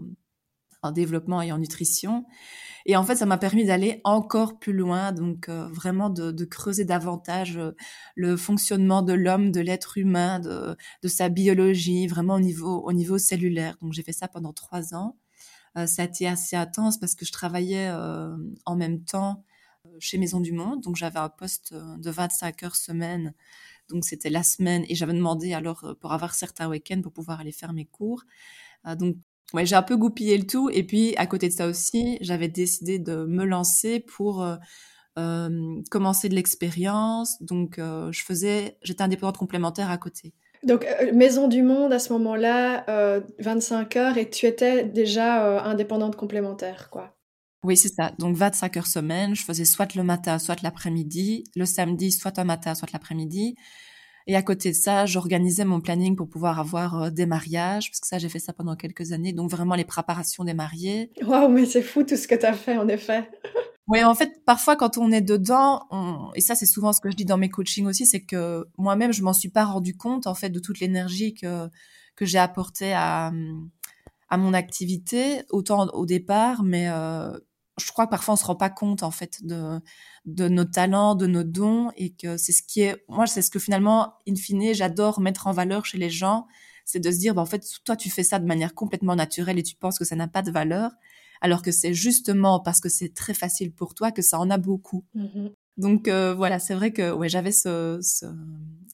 en, 0.82 0.92
développement 0.92 1.42
et 1.42 1.50
en 1.50 1.58
nutrition. 1.58 2.26
Et 2.86 2.96
en 2.96 3.02
fait, 3.02 3.16
ça 3.16 3.26
m'a 3.26 3.36
permis 3.36 3.64
d'aller 3.64 4.00
encore 4.04 4.60
plus 4.60 4.72
loin, 4.72 5.10
donc 5.10 5.48
vraiment 5.48 6.10
de, 6.10 6.30
de, 6.30 6.44
creuser 6.44 6.84
davantage 6.84 7.58
le 8.14 8.36
fonctionnement 8.36 9.02
de 9.02 9.14
l'homme, 9.14 9.50
de 9.50 9.60
l'être 9.60 9.98
humain, 9.98 10.38
de, 10.38 10.76
de, 11.02 11.08
sa 11.08 11.28
biologie, 11.28 12.06
vraiment 12.06 12.36
au 12.36 12.40
niveau, 12.40 12.86
au 12.86 12.92
niveau 12.92 13.18
cellulaire. 13.18 13.76
Donc, 13.82 13.94
j'ai 13.94 14.04
fait 14.04 14.12
ça 14.12 14.28
pendant 14.28 14.52
trois 14.52 14.94
ans. 14.94 15.16
Euh, 15.78 15.86
ça 15.86 16.02
a 16.02 16.04
été 16.06 16.26
assez 16.26 16.56
intense 16.56 16.98
parce 16.98 17.14
que 17.14 17.24
je 17.24 17.32
travaillais 17.32 17.88
euh, 17.88 18.36
en 18.64 18.76
même 18.76 19.04
temps 19.04 19.44
euh, 19.86 19.90
chez 20.00 20.18
Maison 20.18 20.40
du 20.40 20.52
Monde. 20.52 20.82
Donc 20.82 20.96
j'avais 20.96 21.18
un 21.18 21.28
poste 21.28 21.74
de 21.74 22.10
25 22.10 22.62
heures 22.64 22.76
semaine. 22.76 23.34
Donc 23.88 24.04
c'était 24.04 24.30
la 24.30 24.42
semaine 24.42 24.84
et 24.88 24.94
j'avais 24.94 25.14
demandé 25.14 25.54
alors 25.54 25.96
pour 26.00 26.12
avoir 26.12 26.34
certains 26.34 26.68
week-ends 26.68 27.00
pour 27.02 27.12
pouvoir 27.12 27.40
aller 27.40 27.52
faire 27.52 27.72
mes 27.72 27.86
cours. 27.86 28.24
donc 28.98 29.16
ouais, 29.54 29.64
j'ai 29.64 29.76
un 29.76 29.82
peu 29.82 29.96
goupillé 29.96 30.36
le 30.36 30.46
tout. 30.46 30.68
Et 30.70 30.82
puis 30.84 31.16
à 31.16 31.26
côté 31.26 31.48
de 31.48 31.54
ça 31.54 31.66
aussi, 31.66 32.18
j'avais 32.20 32.48
décidé 32.48 32.98
de 32.98 33.24
me 33.24 33.44
lancer 33.44 34.00
pour 34.00 34.46
commencer 35.90 36.28
de 36.28 36.34
l'expérience. 36.34 37.42
Donc 37.42 37.76
je 37.78 38.22
faisais, 38.22 38.78
j'étais 38.82 39.02
indépendante 39.02 39.38
complémentaire 39.38 39.90
à 39.90 39.96
côté. 39.96 40.34
Donc, 40.64 40.84
euh, 40.84 41.12
Maison 41.12 41.48
du 41.48 41.62
Monde, 41.62 41.92
à 41.92 41.98
ce 41.98 42.12
moment-là, 42.12 42.84
25 43.38 43.96
euh, 43.96 44.00
heures, 44.00 44.18
et 44.18 44.28
tu 44.28 44.46
étais 44.46 44.84
déjà 44.84 45.44
euh, 45.44 45.60
indépendante 45.60 46.16
complémentaire, 46.16 46.90
quoi. 46.90 47.14
Oui, 47.64 47.76
c'est 47.76 47.88
ça. 47.88 48.12
Donc, 48.18 48.36
25 48.36 48.76
heures 48.76 48.86
semaine, 48.86 49.34
je 49.34 49.44
faisais 49.44 49.64
soit 49.64 49.94
le 49.94 50.02
matin, 50.02 50.38
soit 50.38 50.62
l'après-midi, 50.62 51.44
le 51.56 51.64
samedi, 51.64 52.12
soit 52.12 52.38
un 52.38 52.44
matin, 52.44 52.74
soit 52.74 52.92
l'après-midi. 52.92 53.56
Et 54.26 54.36
à 54.36 54.42
côté 54.42 54.70
de 54.70 54.76
ça, 54.76 55.06
j'organisais 55.06 55.64
mon 55.64 55.80
planning 55.80 56.14
pour 56.14 56.28
pouvoir 56.28 56.60
avoir 56.60 57.10
des 57.10 57.26
mariages, 57.26 57.90
parce 57.90 58.00
que 58.00 58.06
ça, 58.06 58.18
j'ai 58.18 58.28
fait 58.28 58.38
ça 58.38 58.52
pendant 58.52 58.76
quelques 58.76 59.12
années. 59.12 59.32
Donc, 59.32 59.50
vraiment 59.50 59.74
les 59.74 59.84
préparations 59.84 60.44
des 60.44 60.54
mariés. 60.54 61.10
Waouh, 61.22 61.48
mais 61.48 61.66
c'est 61.66 61.82
fou 61.82 62.04
tout 62.04 62.16
ce 62.16 62.28
que 62.28 62.34
tu 62.34 62.46
as 62.46 62.52
fait, 62.52 62.76
en 62.76 62.88
effet. 62.88 63.28
Oui, 63.88 64.04
en 64.04 64.14
fait, 64.14 64.44
parfois 64.44 64.76
quand 64.76 64.98
on 64.98 65.10
est 65.10 65.22
dedans, 65.22 65.86
on... 65.90 66.30
et 66.34 66.40
ça 66.42 66.54
c'est 66.54 66.66
souvent 66.66 66.92
ce 66.92 67.00
que 67.00 67.10
je 67.10 67.16
dis 67.16 67.24
dans 67.24 67.38
mes 67.38 67.48
coachings 67.48 67.86
aussi, 67.86 68.04
c'est 68.06 68.20
que 68.22 68.66
moi-même 68.76 69.12
je 69.12 69.22
m'en 69.22 69.32
suis 69.32 69.48
pas 69.48 69.64
rendu 69.64 69.96
compte 69.96 70.26
en 70.26 70.34
fait 70.34 70.50
de 70.50 70.60
toute 70.60 70.78
l'énergie 70.80 71.32
que 71.34 71.68
que 72.14 72.26
j'ai 72.26 72.38
apportée 72.38 72.92
à 72.92 73.32
à 74.30 74.36
mon 74.36 74.52
activité, 74.54 75.42
autant 75.50 75.86
au 75.94 76.04
départ, 76.06 76.62
mais 76.62 76.88
euh, 76.90 77.32
je 77.80 77.90
crois 77.92 78.06
que 78.06 78.10
parfois 78.10 78.34
on 78.34 78.36
se 78.36 78.44
rend 78.44 78.56
pas 78.56 78.70
compte 78.70 79.02
en 79.02 79.10
fait 79.10 79.44
de 79.44 79.80
de 80.26 80.48
nos 80.48 80.64
talents, 80.66 81.14
de 81.14 81.26
nos 81.26 81.44
dons, 81.44 81.90
et 81.96 82.12
que 82.14 82.36
c'est 82.36 82.52
ce 82.52 82.62
qui 82.62 82.82
est, 82.82 83.02
moi 83.08 83.26
c'est 83.26 83.40
ce 83.42 83.50
que 83.50 83.58
finalement, 83.58 84.14
in 84.28 84.34
fine, 84.36 84.74
j'adore 84.74 85.20
mettre 85.20 85.46
en 85.46 85.52
valeur 85.52 85.86
chez 85.86 85.96
les 85.98 86.10
gens, 86.10 86.46
c'est 86.84 87.00
de 87.00 87.10
se 87.10 87.18
dire, 87.18 87.34
bah, 87.34 87.42
en 87.42 87.46
fait, 87.46 87.64
toi 87.84 87.96
tu 87.96 88.10
fais 88.10 88.22
ça 88.24 88.38
de 88.38 88.46
manière 88.46 88.74
complètement 88.74 89.16
naturelle 89.16 89.58
et 89.58 89.62
tu 89.62 89.76
penses 89.76 89.98
que 89.98 90.04
ça 90.04 90.16
n'a 90.16 90.28
pas 90.28 90.42
de 90.42 90.50
valeur 90.50 90.92
alors 91.40 91.62
que 91.62 91.70
c'est 91.70 91.94
justement 91.94 92.60
parce 92.60 92.80
que 92.80 92.88
c'est 92.88 93.14
très 93.14 93.34
facile 93.34 93.72
pour 93.72 93.94
toi 93.94 94.12
que 94.12 94.22
ça 94.22 94.38
en 94.38 94.50
a 94.50 94.58
beaucoup. 94.58 95.04
Mm-hmm. 95.14 95.52
Donc 95.78 96.08
euh, 96.08 96.34
voilà, 96.34 96.58
c'est 96.58 96.74
vrai 96.74 96.92
que 96.92 97.12
ouais, 97.12 97.28
j'avais 97.28 97.52
ce, 97.52 98.00
ce, 98.02 98.26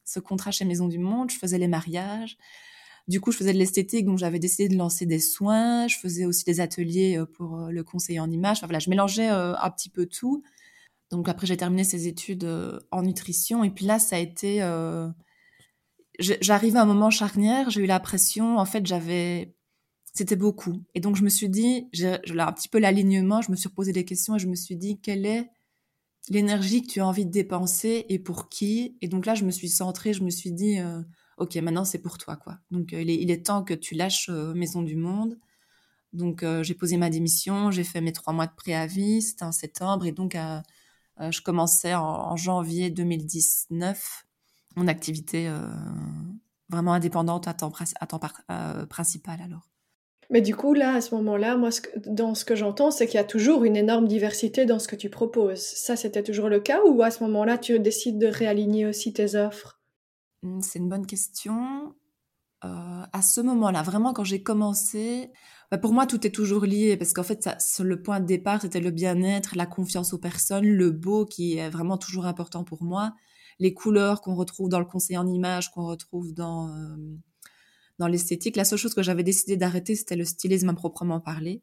ce, 0.05 0.21
contrat 0.21 0.51
chez 0.51 0.65
Maison 0.65 0.87
du 0.87 0.99
Monde, 0.99 1.31
je 1.31 1.39
faisais 1.39 1.59
les 1.59 1.67
mariages. 1.69 2.37
Du 3.09 3.21
coup, 3.21 3.33
je 3.33 3.39
faisais 3.39 3.53
de 3.53 3.59
l'esthétique, 3.59 4.07
donc 4.07 4.19
j'avais 4.19 4.39
décidé 4.39 4.69
de 4.69 4.77
lancer 4.77 5.05
des 5.05 5.19
soins. 5.19 5.89
Je 5.89 5.99
faisais 5.99 6.25
aussi 6.25 6.45
des 6.45 6.61
ateliers 6.61 7.19
euh, 7.19 7.27
pour 7.27 7.59
euh, 7.59 7.71
le 7.71 7.85
conseiller 7.85 8.21
en 8.21 8.31
image. 8.31 8.59
Enfin, 8.59 8.67
voilà, 8.67 8.79
je 8.79 8.91
mélangeais 8.91 9.29
un 9.29 9.71
petit 9.71 9.91
peu 9.91 10.07
tout. 10.07 10.43
Donc 11.11 11.29
après, 11.29 11.47
j'ai 11.47 11.57
terminé 11.57 11.85
ces 11.85 12.07
études 12.07 12.49
en 12.91 13.03
nutrition. 13.03 13.63
Et 13.63 13.71
puis 13.71 13.85
là, 13.85 13.99
ça 13.99 14.17
a 14.17 14.19
été... 14.19 14.61
J'arrivais 16.19 16.79
à 16.79 16.83
un 16.83 16.87
moment 16.87 17.11
charnière, 17.11 17.71
j'ai 17.71 17.83
eu 17.83 17.87
l'impression, 17.87 18.59
en 18.59 18.65
fait, 18.65 18.87
j'avais 18.87 19.54
c'était 20.15 20.37
beaucoup. 20.37 20.81
Et 20.95 21.01
donc, 21.01 21.17
je 21.17 21.25
me 21.25 21.29
suis 21.29 21.49
dit, 21.49 21.89
j'ai 21.93 22.19
un 22.39 22.53
petit 22.53 22.69
peu 22.69 22.79
l'alignement, 22.79 23.43
je 23.43 23.51
me 23.51 23.57
suis 23.57 23.69
posé 23.69 23.93
des 23.93 24.05
questions 24.05 24.37
et 24.37 24.39
je 24.39 24.47
me 24.47 24.55
suis 24.55 24.77
dit, 24.77 25.01
quelle 25.01 25.27
est 25.27 25.51
l'énergie 26.29 26.83
que 26.83 26.87
tu 26.87 27.01
as 27.01 27.07
envie 27.07 27.27
de 27.27 27.33
dépenser 27.33 28.07
et 28.09 28.21
pour 28.21 28.49
qui? 28.49 28.97
Et 29.03 29.09
donc 29.09 29.27
là, 29.27 29.35
je 29.35 29.45
me 29.45 29.51
suis 29.51 29.69
centrée, 29.69 30.13
je 30.13 30.23
me 30.23 30.31
suis 30.31 30.53
dit, 30.53 30.79
euh, 30.79 31.03
ok, 31.39 31.57
maintenant 31.57 31.85
c'est 31.85 31.99
pour 31.99 32.17
toi, 32.17 32.37
quoi. 32.37 32.59
Donc, 32.71 32.93
euh, 32.93 33.03
il, 33.03 33.11
est, 33.11 33.17
il, 33.17 33.31
est, 33.33 33.45
temps 33.47 33.65
que 33.65 33.75
tu 33.75 33.97
lâches 33.97 34.29
euh, 34.31 34.55
Maison 34.55 34.83
du 34.83 34.95
Monde. 34.97 35.37
Donc, 36.13 36.45
j'ai 36.63 36.75
posé 36.75 36.97
ma 36.97 37.11
démission, 37.11 37.73
j'ai 37.73 37.83
fait 37.83 38.01
mes 38.01 38.13
trois 38.13 38.33
mois 38.33 38.47
de 38.47 38.55
préavis, 38.55 39.21
c'était 39.21 39.43
en 39.43 39.51
septembre, 39.51 40.07
et 40.07 40.13
donc, 40.13 40.37
je 41.19 41.41
commençais 41.41 41.93
en, 41.95 42.05
en, 42.05 42.37
janvier 42.37 42.89
2019 42.91 44.25
mon 44.77 44.87
activité 44.87 45.53
vraiment 46.69 46.93
indépendante 46.93 47.49
à 47.49 47.55
temps 47.55 47.73
principal 48.89 49.41
alors. 49.43 49.74
Mais 50.31 50.41
du 50.41 50.57
coup, 50.57 50.75
là, 50.75 50.95
à 50.95 51.01
ce 51.01 51.15
moment-là, 51.15 51.57
moi, 51.57 51.71
dans 52.07 52.35
ce 52.35 52.45
que 52.45 52.57
j'entends, 52.57 52.91
c'est 52.91 53.07
qu'il 53.07 53.17
y 53.17 53.21
a 53.21 53.25
toujours 53.25 53.65
une 53.65 53.77
énorme 53.77 54.09
diversité 54.09 54.67
dans 54.67 54.79
ce 54.79 54.89
que 54.89 54.97
tu 54.97 55.11
proposes. 55.11 55.61
Ça, 55.61 55.97
c'était 55.97 56.23
toujours 56.23 56.49
le 56.49 56.61
cas 56.61 56.81
ou 56.87 57.03
à 57.03 57.11
ce 57.11 57.23
moment-là, 57.25 57.59
tu 57.59 57.79
décides 57.79 58.19
de 58.19 58.27
réaligner 58.27 58.87
aussi 58.87 59.13
tes 59.13 59.35
offres? 59.35 59.81
Mmh, 60.43 60.61
C'est 60.61 60.79
une 60.79 60.89
bonne 60.89 61.07
question. 61.07 61.95
Euh, 62.65 63.05
à 63.13 63.23
ce 63.23 63.41
moment-là, 63.43 63.83
vraiment, 63.83 64.13
quand 64.13 64.25
j'ai 64.25 64.43
commencé, 64.43 65.31
bah, 65.71 65.79
pour 65.79 65.93
moi, 65.93 66.07
tout 66.07 66.27
est 66.27 66.31
toujours 66.31 66.65
lié 66.65 66.97
parce 66.97 67.13
qu'en 67.13 67.23
fait, 67.23 67.49
le 67.81 68.03
point 68.03 68.21
de 68.21 68.27
départ, 68.27 68.63
c'était 68.63 68.81
le 68.81 68.91
bien-être, 68.91 69.57
la 69.57 69.67
confiance 69.67 70.15
aux 70.15 70.19
personnes, 70.19 70.67
le 70.67 70.91
beau 70.91 71.27
qui 71.27 71.59
est 71.59 71.69
vraiment 71.69 71.99
toujours 71.99 72.27
important 72.27 72.65
pour 72.65 72.83
moi, 72.83 73.15
les 73.59 73.75
couleurs 73.75 74.23
qu'on 74.23 74.35
retrouve 74.35 74.69
dans 74.69 74.79
le 74.79 74.87
conseil 74.87 75.19
en 75.19 75.27
image, 75.27 75.71
qu'on 75.73 75.87
retrouve 75.87 76.33
dans... 76.33 76.69
Euh, 76.69 76.97
dans 77.99 78.07
l'esthétique. 78.07 78.57
La 78.57 78.65
seule 78.65 78.79
chose 78.79 78.95
que 78.95 79.03
j'avais 79.03 79.23
décidé 79.23 79.57
d'arrêter, 79.57 79.95
c'était 79.97 80.17
le 80.17 80.25
stylisme 80.25 80.69
à 80.69 80.75
proprement 80.75 81.21
parler, 81.21 81.63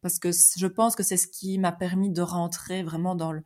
parce 0.00 0.18
que 0.18 0.30
je 0.32 0.66
pense 0.66 0.96
que 0.96 1.02
c'est 1.02 1.16
ce 1.16 1.26
qui 1.26 1.58
m'a 1.58 1.72
permis 1.72 2.10
de 2.10 2.22
rentrer 2.22 2.82
vraiment 2.82 3.14
dans, 3.14 3.32
le, 3.32 3.42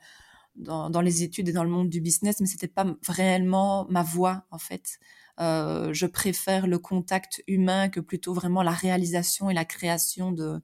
dans, 0.56 0.90
dans, 0.90 1.00
les 1.00 1.22
études 1.22 1.48
et 1.48 1.52
dans 1.52 1.64
le 1.64 1.70
monde 1.70 1.88
du 1.88 2.00
business, 2.00 2.40
mais 2.40 2.46
c'était 2.46 2.68
pas 2.68 2.86
réellement 3.08 3.86
ma 3.90 4.02
voie 4.02 4.46
en 4.50 4.58
fait. 4.58 4.98
Euh, 5.38 5.92
je 5.92 6.06
préfère 6.06 6.66
le 6.66 6.78
contact 6.78 7.42
humain 7.46 7.88
que 7.88 8.00
plutôt 8.00 8.32
vraiment 8.32 8.62
la 8.62 8.70
réalisation 8.70 9.50
et 9.50 9.54
la 9.54 9.64
création 9.64 10.32
de, 10.32 10.60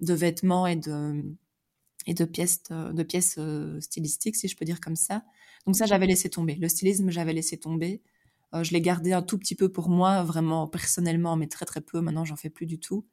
vêtements 0.00 0.66
et 0.66 0.76
de, 0.76 2.24
pièces, 2.24 2.62
pièces 3.08 3.36
euh, 3.38 3.80
stylistiques, 3.80 4.36
si 4.36 4.48
je 4.48 4.56
peux 4.56 4.64
dire 4.64 4.80
comme 4.80 4.96
ça. 4.96 5.24
Donc 5.66 5.76
ça, 5.76 5.86
j'avais 5.86 6.06
laissé 6.06 6.30
tomber. 6.30 6.56
Le 6.56 6.68
stylisme, 6.68 7.10
j'avais 7.10 7.32
laissé 7.32 7.58
tomber. 7.58 8.02
Euh, 8.54 8.64
je 8.64 8.72
l'ai 8.72 8.80
gardé 8.80 9.12
un 9.12 9.22
tout 9.22 9.38
petit 9.38 9.54
peu 9.54 9.70
pour 9.70 9.88
moi, 9.88 10.22
vraiment 10.22 10.66
personnellement, 10.68 11.36
mais 11.36 11.48
très 11.48 11.66
très 11.66 11.80
peu. 11.80 12.00
Maintenant, 12.00 12.24
j'en 12.24 12.36
fais 12.36 12.50
plus 12.50 12.66
du 12.66 12.78
tout. 12.78 13.06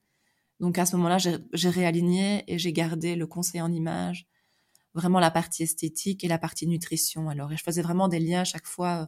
Donc 0.59 0.77
à 0.77 0.85
ce 0.85 0.95
moment-là, 0.95 1.17
j'ai 1.17 1.69
réaligné 1.69 2.43
et 2.47 2.57
j'ai 2.57 2.71
gardé 2.71 3.15
le 3.15 3.27
conseil 3.27 3.61
en 3.61 3.71
image, 3.71 4.27
vraiment 4.93 5.19
la 5.19 5.31
partie 5.31 5.63
esthétique 5.63 6.23
et 6.23 6.27
la 6.29 6.37
partie 6.37 6.67
nutrition. 6.67 7.29
Alors, 7.29 7.51
et 7.51 7.57
je 7.57 7.63
faisais 7.63 7.81
vraiment 7.81 8.07
des 8.07 8.19
liens 8.19 8.41
à 8.41 8.45
chaque 8.45 8.65
fois 8.65 9.03
euh, 9.03 9.05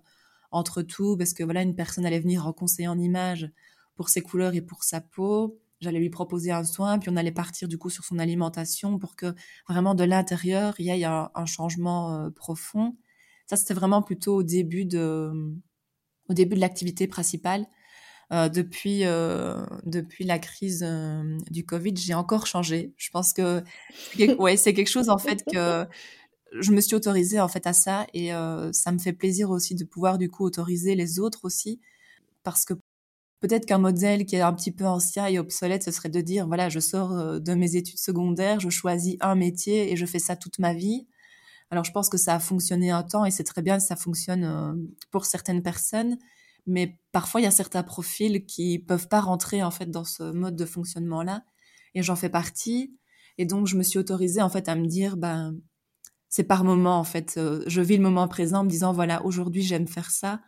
entre 0.51 0.81
tout, 0.81 1.17
parce 1.17 1.33
que 1.33 1.43
voilà, 1.43 1.61
une 1.61 1.75
personne 1.75 2.05
allait 2.05 2.19
venir 2.19 2.47
en 2.47 2.53
conseil 2.53 2.87
en 2.87 2.99
image 2.99 3.49
pour 3.95 4.09
ses 4.09 4.21
couleurs 4.21 4.55
et 4.55 4.61
pour 4.61 4.83
sa 4.83 5.01
peau. 5.01 5.59
J'allais 5.79 5.99
lui 5.99 6.09
proposer 6.09 6.51
un 6.51 6.63
soin, 6.63 6.99
puis 6.99 7.09
on 7.09 7.15
allait 7.15 7.31
partir 7.31 7.67
du 7.67 7.77
coup 7.77 7.89
sur 7.89 8.03
son 8.03 8.19
alimentation 8.19 8.97
pour 8.99 9.15
que 9.15 9.33
vraiment 9.69 9.95
de 9.95 10.03
l'intérieur, 10.03 10.73
il 10.79 10.85
y 10.85 10.89
ait 10.89 11.05
un, 11.05 11.45
changement 11.45 12.25
euh, 12.25 12.29
profond. 12.31 12.97
Ça, 13.45 13.55
c'était 13.55 13.75
vraiment 13.75 14.01
plutôt 14.01 14.37
au 14.37 14.43
début 14.43 14.85
de, 14.85 15.31
au 16.29 16.33
début 16.33 16.55
de 16.55 16.61
l'activité 16.61 17.07
principale. 17.07 17.65
Euh, 18.33 18.49
depuis 18.49 19.05
euh, 19.05 19.65
depuis 19.85 20.25
la 20.25 20.37
crise 20.37 20.83
euh, 20.85 21.37
du 21.49 21.65
Covid, 21.65 21.95
j'ai 21.95 22.13
encore 22.13 22.45
changé. 22.45 22.93
Je 22.97 23.09
pense 23.09 23.31
que 23.31 23.63
ouais, 24.37 24.57
c'est 24.57 24.73
quelque 24.73 24.89
chose 24.89 25.09
en 25.09 25.17
fait 25.17 25.43
que 25.45 25.87
je 26.59 26.71
me 26.71 26.81
suis 26.81 26.95
autorisée 26.95 27.39
en 27.39 27.47
fait 27.47 27.67
à 27.67 27.73
ça 27.73 28.07
et 28.13 28.33
euh, 28.33 28.71
ça 28.73 28.91
me 28.91 28.99
fait 28.99 29.13
plaisir 29.13 29.49
aussi 29.49 29.75
de 29.75 29.83
pouvoir 29.83 30.17
du 30.17 30.29
coup 30.29 30.45
autoriser 30.45 30.95
les 30.95 31.19
autres 31.19 31.39
aussi 31.43 31.79
parce 32.43 32.65
que 32.65 32.73
peut-être 33.39 33.65
qu'un 33.65 33.77
modèle 33.77 34.25
qui 34.25 34.35
est 34.35 34.41
un 34.41 34.53
petit 34.53 34.71
peu 34.71 34.85
ancien 34.85 35.27
et 35.27 35.39
obsolète, 35.39 35.83
ce 35.83 35.91
serait 35.91 36.09
de 36.09 36.21
dire 36.21 36.47
voilà, 36.47 36.69
je 36.69 36.79
sors 36.79 37.13
euh, 37.13 37.39
de 37.39 37.53
mes 37.53 37.75
études 37.75 37.99
secondaires, 37.99 38.59
je 38.59 38.69
choisis 38.69 39.17
un 39.21 39.35
métier 39.35 39.91
et 39.91 39.95
je 39.95 40.05
fais 40.05 40.19
ça 40.19 40.35
toute 40.35 40.59
ma 40.59 40.73
vie. 40.73 41.07
Alors 41.69 41.83
je 41.83 41.91
pense 41.91 42.09
que 42.09 42.17
ça 42.17 42.35
a 42.35 42.39
fonctionné 42.39 42.91
un 42.91 43.03
temps 43.03 43.25
et 43.25 43.31
c'est 43.31 43.43
très 43.43 43.61
bien, 43.61 43.79
ça 43.79 43.95
fonctionne 43.95 44.43
euh, 44.45 44.73
pour 45.11 45.25
certaines 45.25 45.61
personnes, 45.61 46.17
mais 46.65 46.99
parfois 47.11 47.41
il 47.41 47.43
y 47.43 47.47
a 47.47 47.51
certains 47.51 47.83
profils 47.83 48.45
qui 48.45 48.79
peuvent 48.79 49.07
pas 49.07 49.19
rentrer 49.19 49.63
en 49.63 49.71
fait 49.71 49.91
dans 49.91 50.05
ce 50.05 50.23
mode 50.31 50.55
de 50.55 50.65
fonctionnement 50.65 51.23
là 51.23 51.43
et 51.93 52.03
j'en 52.03 52.15
fais 52.15 52.29
partie. 52.29 52.97
Et 53.37 53.45
donc 53.45 53.67
je 53.67 53.75
me 53.75 53.83
suis 53.83 53.99
autorisée 53.99 54.41
en 54.41 54.49
fait 54.49 54.69
à 54.69 54.75
me 54.75 54.87
dire 54.87 55.17
ben 55.17 55.55
c'est 56.29 56.43
par 56.43 56.63
moment 56.63 56.99
en 56.99 57.03
fait 57.03 57.35
euh, 57.37 57.63
je 57.67 57.81
vis 57.81 57.97
le 57.97 58.03
moment 58.03 58.27
présent 58.27 58.59
en 58.59 58.63
me 58.63 58.69
disant 58.69 58.93
voilà 58.93 59.25
aujourd'hui 59.25 59.61
j'aime 59.61 59.87
faire 59.87 60.11
ça. 60.11 60.41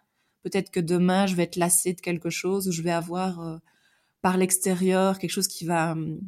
Peut-être 0.44 0.72
que 0.72 0.80
demain 0.80 1.26
je 1.26 1.36
vais 1.36 1.44
être 1.44 1.58
lassée 1.58 1.94
de 1.94 2.02
quelque 2.02 2.30
chose 2.30 2.68
ou 2.68 2.72
je 2.72 2.82
vais 2.82 2.92
avoir 2.92 3.42
euh, 3.42 3.58
par 4.22 4.38
l'extérieur 4.38 5.20
quelque 5.20 5.32
chose 5.32 5.48
qui 5.48 5.66
va 5.66 5.92
hum, 5.92 6.20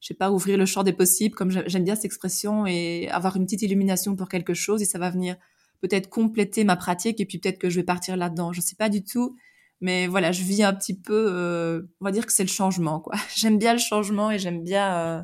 je 0.00 0.08
sais 0.08 0.14
pas, 0.14 0.30
ouvrir 0.30 0.56
le 0.56 0.66
champ 0.66 0.82
des 0.82 0.92
possibles, 0.92 1.34
comme 1.34 1.50
j'aime 1.50 1.84
bien 1.84 1.94
cette 1.94 2.06
expression, 2.06 2.66
et 2.66 3.08
avoir 3.10 3.36
une 3.36 3.44
petite 3.44 3.62
illumination 3.62 4.16
pour 4.16 4.28
quelque 4.28 4.54
chose, 4.54 4.82
et 4.82 4.86
ça 4.86 4.98
va 4.98 5.10
venir 5.10 5.36
peut-être 5.80 6.08
compléter 6.08 6.64
ma 6.64 6.76
pratique, 6.76 7.20
et 7.20 7.26
puis 7.26 7.38
peut-être 7.38 7.58
que 7.58 7.70
je 7.70 7.76
vais 7.76 7.84
partir 7.84 8.16
là-dedans. 8.16 8.52
Je 8.52 8.60
sais 8.60 8.76
pas 8.76 8.88
du 8.88 9.04
tout, 9.04 9.36
mais 9.80 10.06
voilà, 10.06 10.32
je 10.32 10.42
vis 10.42 10.62
un 10.62 10.74
petit 10.74 10.98
peu, 10.98 11.26
euh, 11.28 11.82
on 12.00 12.04
va 12.04 12.12
dire 12.12 12.26
que 12.26 12.32
c'est 12.32 12.44
le 12.44 12.48
changement, 12.48 13.00
quoi. 13.00 13.14
J'aime 13.34 13.58
bien 13.58 13.72
le 13.72 13.78
changement 13.78 14.30
et 14.30 14.38
j'aime 14.38 14.62
bien, 14.62 14.96
euh, 14.98 15.22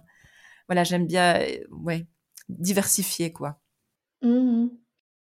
voilà, 0.68 0.84
j'aime 0.84 1.06
bien, 1.06 1.40
euh, 1.40 1.58
ouais, 1.70 2.06
diversifier, 2.48 3.32
quoi. 3.32 3.60
Mmh 4.22 4.68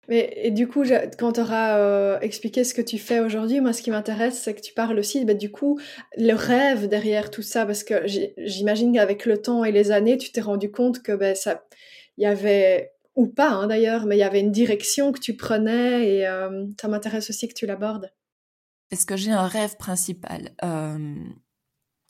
mais, 0.09 0.33
et 0.37 0.51
du 0.51 0.69
coup, 0.69 0.85
quand 1.19 1.33
tu 1.33 1.41
auras 1.41 1.79
euh, 1.79 2.21
expliqué 2.21 2.65
ce 2.65 2.75
que 2.75 2.83
tu 2.83 2.99
fais 2.99 3.21
aujourd'hui, 3.21 3.61
moi, 3.61 3.73
ce 3.73 3.83
qui 3.83 3.91
m'intéresse, 3.91 4.41
c'est 4.41 4.55
que 4.55 4.61
tu 4.61 4.73
parles 4.75 4.99
aussi, 4.99 5.25
bah, 5.25 5.35
du 5.35 5.51
coup, 5.51 5.79
le 6.17 6.35
rêve 6.35 6.89
derrière 6.89 7.31
tout 7.31 7.43
ça, 7.43 7.67
parce 7.67 7.85
que 7.85 8.07
j'imagine 8.39 8.93
qu'avec 8.95 9.27
le 9.27 9.41
temps 9.41 9.65
et 9.65 9.73
les 9.73 9.91
années, 9.91 10.19
tu 10.19 10.33
t'es 10.33 10.41
rendu 10.41 10.71
compte 10.71 11.03
que 11.03 11.13
ben, 11.13 11.35
ça, 11.35 11.65
il 12.17 12.25
y 12.25 12.27
avait, 12.27 12.93
ou 13.15 13.27
pas 13.27 13.51
hein, 13.51 13.67
d'ailleurs, 13.67 14.07
mais 14.07 14.17
il 14.17 14.21
y 14.21 14.25
avait 14.25 14.41
une 14.41 14.53
direction 14.53 15.13
que 15.13 15.21
tu 15.21 15.37
prenais, 15.37 16.09
et 16.09 16.27
euh, 16.27 16.67
ça 16.81 16.89
m'intéresse 16.89 17.31
aussi 17.31 17.49
que 17.49 17.55
tu 17.55 17.67
l'abordes. 17.67 18.11
Est-ce 18.91 19.07
que 19.07 19.17
j'ai 19.17 19.33
un 19.33 19.47
rêve 19.49 19.77
principal? 19.77 20.51
Euh, 20.63 21.15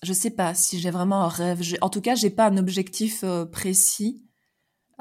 Je 0.02 0.12
sais 0.12 0.30
pas 0.30 0.54
si 0.54 0.78
j'ai 0.78 0.90
vraiment 0.90 1.22
un 1.22 1.28
rêve. 1.28 1.60
En 1.80 1.88
tout 1.88 2.02
cas, 2.02 2.14
j'ai 2.14 2.28
pas 2.28 2.46
un 2.46 2.58
objectif 2.58 3.24
euh, 3.24 3.46
précis. 3.46 4.22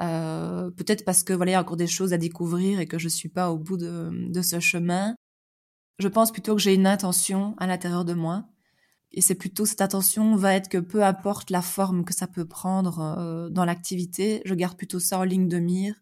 Euh, 0.02 0.70
peut-être 0.70 1.04
parce 1.04 1.22
que 1.22 1.32
voilà, 1.32 1.52
il 1.52 1.54
y 1.54 1.56
a 1.56 1.60
encore 1.60 1.76
des 1.76 1.86
choses 1.86 2.12
à 2.12 2.18
découvrir 2.18 2.80
et 2.80 2.86
que 2.86 2.98
je 2.98 3.08
suis 3.08 3.28
pas 3.28 3.50
au 3.50 3.58
bout 3.58 3.76
de, 3.76 4.42
ce 4.42 4.60
chemin. 4.60 5.16
Je 5.98 6.08
pense 6.08 6.32
plutôt 6.32 6.54
que 6.54 6.60
j'ai 6.60 6.74
une 6.74 6.86
intention 6.86 7.54
à 7.58 7.66
l'intérieur 7.66 8.04
de 8.04 8.14
moi. 8.14 8.46
Et 9.12 9.20
c'est 9.22 9.34
plutôt 9.34 9.64
cette 9.64 9.80
attention 9.80 10.36
va 10.36 10.54
être 10.54 10.68
que 10.68 10.78
peu 10.78 11.02
importe 11.04 11.50
la 11.50 11.62
forme 11.62 12.04
que 12.04 12.12
ça 12.12 12.26
peut 12.26 12.44
prendre 12.44 13.00
euh, 13.18 13.48
dans 13.48 13.64
l'activité, 13.64 14.42
je 14.44 14.54
garde 14.54 14.76
plutôt 14.76 15.00
ça 15.00 15.18
en 15.18 15.24
ligne 15.24 15.48
de 15.48 15.58
mire. 15.58 15.94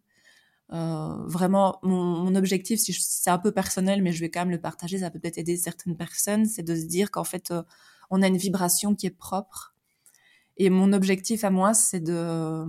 Euh, 0.72 1.14
vraiment, 1.26 1.78
mon, 1.82 2.34
objectif, 2.34 2.80
c'est 2.80 3.30
un 3.30 3.38
peu 3.38 3.52
personnel, 3.52 4.02
mais 4.02 4.12
je 4.12 4.20
vais 4.20 4.30
quand 4.30 4.40
même 4.40 4.50
le 4.50 4.60
partager, 4.60 4.98
ça 4.98 5.10
peut 5.10 5.20
peut-être 5.20 5.38
aider 5.38 5.56
certaines 5.56 5.96
personnes, 5.96 6.46
c'est 6.46 6.62
de 6.62 6.74
se 6.74 6.86
dire 6.86 7.10
qu'en 7.10 7.22
fait, 7.22 7.52
on 8.10 8.22
a 8.22 8.26
une 8.26 8.38
vibration 8.38 8.94
qui 8.96 9.06
est 9.06 9.10
propre. 9.10 9.74
Et 10.56 10.70
mon 10.70 10.92
objectif 10.92 11.44
à 11.44 11.50
moi, 11.50 11.74
c'est 11.74 12.00
de 12.00 12.64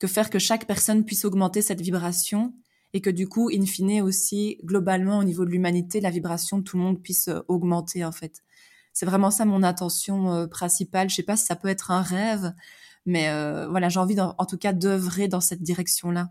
que 0.00 0.08
faire 0.08 0.30
que 0.30 0.40
chaque 0.40 0.66
personne 0.66 1.04
puisse 1.04 1.24
augmenter 1.24 1.62
cette 1.62 1.80
vibration 1.80 2.52
et 2.92 3.00
que 3.00 3.10
du 3.10 3.28
coup, 3.28 3.50
in 3.52 3.66
fine 3.66 4.02
aussi, 4.02 4.58
globalement, 4.64 5.18
au 5.18 5.24
niveau 5.24 5.44
de 5.44 5.50
l'humanité, 5.50 6.00
la 6.00 6.10
vibration 6.10 6.58
de 6.58 6.64
tout 6.64 6.76
le 6.76 6.82
monde 6.82 7.00
puisse 7.00 7.28
euh, 7.28 7.40
augmenter 7.46 8.04
en 8.04 8.10
fait. 8.10 8.42
C'est 8.92 9.06
vraiment 9.06 9.30
ça 9.30 9.44
mon 9.44 9.62
intention 9.62 10.32
euh, 10.32 10.46
principale. 10.48 11.08
Je 11.08 11.14
sais 11.14 11.22
pas 11.22 11.36
si 11.36 11.46
ça 11.46 11.54
peut 11.54 11.68
être 11.68 11.92
un 11.92 12.02
rêve, 12.02 12.52
mais 13.06 13.28
euh, 13.28 13.68
voilà, 13.68 13.88
j'ai 13.88 14.00
envie 14.00 14.16
en 14.20 14.46
tout 14.46 14.58
cas 14.58 14.72
d'œuvrer 14.72 15.28
dans 15.28 15.40
cette 15.40 15.62
direction-là. 15.62 16.30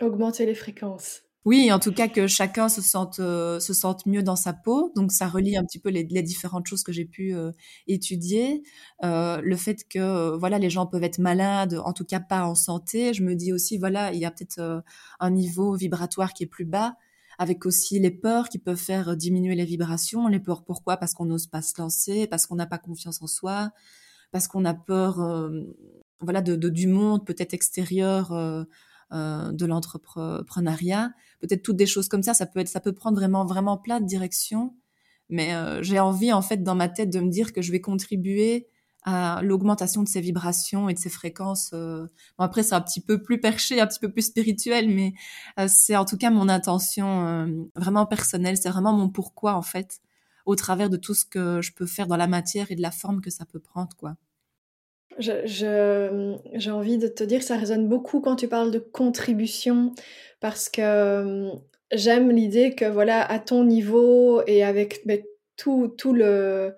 Augmenter 0.00 0.44
les 0.44 0.54
fréquences. 0.54 1.22
Oui, 1.44 1.72
en 1.72 1.80
tout 1.80 1.92
cas 1.92 2.06
que 2.06 2.28
chacun 2.28 2.68
se 2.68 2.80
sente 2.80 3.18
euh, 3.18 3.58
se 3.58 3.74
sente 3.74 4.06
mieux 4.06 4.22
dans 4.22 4.36
sa 4.36 4.52
peau. 4.52 4.92
Donc 4.94 5.10
ça 5.10 5.26
relie 5.26 5.56
un 5.56 5.64
petit 5.64 5.80
peu 5.80 5.88
les, 5.90 6.04
les 6.04 6.22
différentes 6.22 6.66
choses 6.68 6.84
que 6.84 6.92
j'ai 6.92 7.04
pu 7.04 7.34
euh, 7.34 7.50
étudier. 7.88 8.62
Euh, 9.02 9.40
le 9.42 9.56
fait 9.56 9.84
que 9.88 9.98
euh, 9.98 10.36
voilà 10.36 10.60
les 10.60 10.70
gens 10.70 10.86
peuvent 10.86 11.02
être 11.02 11.18
malades, 11.18 11.80
en 11.84 11.92
tout 11.92 12.04
cas 12.04 12.20
pas 12.20 12.46
en 12.46 12.54
santé. 12.54 13.12
Je 13.12 13.24
me 13.24 13.34
dis 13.34 13.52
aussi 13.52 13.76
voilà 13.76 14.12
il 14.12 14.20
y 14.20 14.24
a 14.24 14.30
peut-être 14.30 14.84
un 15.18 15.30
niveau 15.30 15.74
vibratoire 15.74 16.32
qui 16.32 16.44
est 16.44 16.46
plus 16.46 16.64
bas, 16.64 16.94
avec 17.38 17.66
aussi 17.66 17.98
les 17.98 18.12
peurs 18.12 18.48
qui 18.48 18.58
peuvent 18.60 18.76
faire 18.76 19.16
diminuer 19.16 19.56
les 19.56 19.64
vibrations. 19.64 20.28
Les 20.28 20.38
peurs 20.38 20.62
pourquoi? 20.64 20.96
Parce 20.96 21.12
qu'on 21.12 21.24
n'ose 21.26 21.48
pas 21.48 21.62
se 21.62 21.74
lancer, 21.80 22.28
parce 22.28 22.46
qu'on 22.46 22.54
n'a 22.56 22.66
pas 22.66 22.78
confiance 22.78 23.20
en 23.20 23.26
soi, 23.26 23.72
parce 24.30 24.46
qu'on 24.46 24.64
a 24.64 24.74
peur 24.74 25.16
voilà 26.20 26.40
de, 26.40 26.54
de, 26.54 26.68
du 26.68 26.86
monde 26.86 27.26
peut-être 27.26 27.52
extérieur 27.54 28.32
euh, 29.12 29.52
de 29.52 29.66
l'entrepreneuriat, 29.66 31.12
peut-être 31.40 31.62
toutes 31.62 31.76
des 31.76 31.86
choses 31.86 32.08
comme 32.08 32.22
ça. 32.22 32.34
Ça 32.34 32.46
peut 32.46 32.60
être, 32.60 32.68
ça 32.68 32.80
peut 32.80 32.94
prendre 32.94 33.16
vraiment, 33.16 33.44
vraiment 33.44 33.76
plein 33.76 34.00
de 34.00 34.06
directions. 34.06 34.74
Mais 35.28 35.54
euh, 35.54 35.82
j'ai 35.82 35.98
envie, 35.98 36.32
en 36.32 36.42
fait, 36.42 36.62
dans 36.62 36.74
ma 36.74 36.88
tête, 36.88 37.10
de 37.10 37.20
me 37.20 37.28
dire 37.28 37.52
que 37.52 37.62
je 37.62 37.72
vais 37.72 37.80
contribuer 37.80 38.68
à 39.04 39.40
l'augmentation 39.42 40.02
de 40.02 40.08
ses 40.08 40.20
vibrations 40.20 40.88
et 40.88 40.94
de 40.94 40.98
ses 40.98 41.10
fréquences. 41.10 41.70
Euh. 41.74 42.06
Bon, 42.38 42.44
après, 42.44 42.62
c'est 42.62 42.74
un 42.74 42.80
petit 42.80 43.00
peu 43.00 43.22
plus 43.22 43.40
perché, 43.40 43.80
un 43.80 43.86
petit 43.86 44.00
peu 44.00 44.10
plus 44.10 44.22
spirituel, 44.22 44.88
mais 44.88 45.12
c'est 45.68 45.96
en 45.96 46.04
tout 46.04 46.16
cas 46.16 46.30
mon 46.30 46.48
intention 46.48 47.66
vraiment 47.74 48.06
personnelle. 48.06 48.56
C'est 48.56 48.70
vraiment 48.70 48.92
mon 48.92 49.08
pourquoi, 49.08 49.54
en 49.54 49.62
fait, 49.62 50.00
au 50.46 50.54
travers 50.56 50.88
de 50.88 50.96
tout 50.96 51.14
ce 51.14 51.24
que 51.24 51.60
je 51.60 51.72
peux 51.72 51.86
faire 51.86 52.06
dans 52.06 52.16
la 52.16 52.28
matière 52.28 52.70
et 52.70 52.76
de 52.76 52.82
la 52.82 52.90
forme 52.90 53.20
que 53.20 53.30
ça 53.30 53.44
peut 53.44 53.60
prendre, 53.60 53.94
quoi. 53.96 54.16
J'ai 55.18 55.46
je, 55.46 56.70
envie 56.70 56.98
de 56.98 57.08
te 57.08 57.24
dire, 57.24 57.42
ça 57.42 57.56
résonne 57.56 57.88
beaucoup 57.88 58.20
quand 58.20 58.36
tu 58.36 58.48
parles 58.48 58.70
de 58.70 58.78
contribution, 58.78 59.94
parce 60.40 60.68
que 60.68 61.50
j'aime 61.92 62.30
l'idée 62.30 62.74
que, 62.74 62.84
voilà, 62.84 63.22
à 63.22 63.38
ton 63.38 63.64
niveau 63.64 64.42
et 64.46 64.64
avec 64.64 65.02
ben, 65.06 65.22
tout, 65.56 65.88
tout 65.96 66.12
le, 66.12 66.74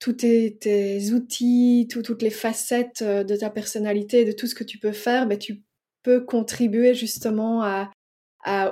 tous 0.00 0.14
tes, 0.14 1.12
outils, 1.12 1.88
toutes 1.90 2.22
les 2.22 2.30
facettes 2.30 3.02
euh, 3.02 3.24
de 3.24 3.36
ta 3.36 3.50
personnalité, 3.50 4.24
de 4.24 4.32
tout 4.32 4.46
ce 4.46 4.54
que 4.54 4.64
tu 4.64 4.78
peux 4.78 4.92
faire, 4.92 5.26
ben, 5.26 5.38
tu 5.38 5.62
peux 6.02 6.20
contribuer 6.24 6.94
justement 6.94 7.62
à, 7.62 7.90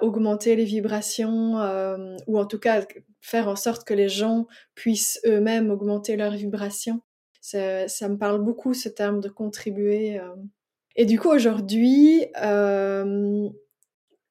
augmenter 0.03 0.55
les 0.55 0.67
vibrations 0.67 1.59
euh, 1.59 2.15
ou 2.27 2.39
en 2.39 2.45
tout 2.45 2.59
cas 2.59 2.85
faire 3.23 3.49
en 3.49 3.57
sorte 3.57 3.85
que 3.87 3.95
les 3.95 4.11
gens 4.11 4.47
puissent 4.75 5.19
eux-mêmes 5.25 5.71
augmenter 5.71 6.17
leurs 6.17 6.35
vibrations. 6.35 7.01
Ça, 7.43 8.09
me 8.09 8.17
parle 8.17 8.43
beaucoup 8.43 8.73
ce 8.73 8.89
terme 8.89 9.21
de 9.21 9.29
contribuer. 9.29 10.19
Euh. 10.19 10.35
Et 10.97 11.05
du 11.05 11.19
coup 11.19 11.29
aujourd'hui, 11.29 12.25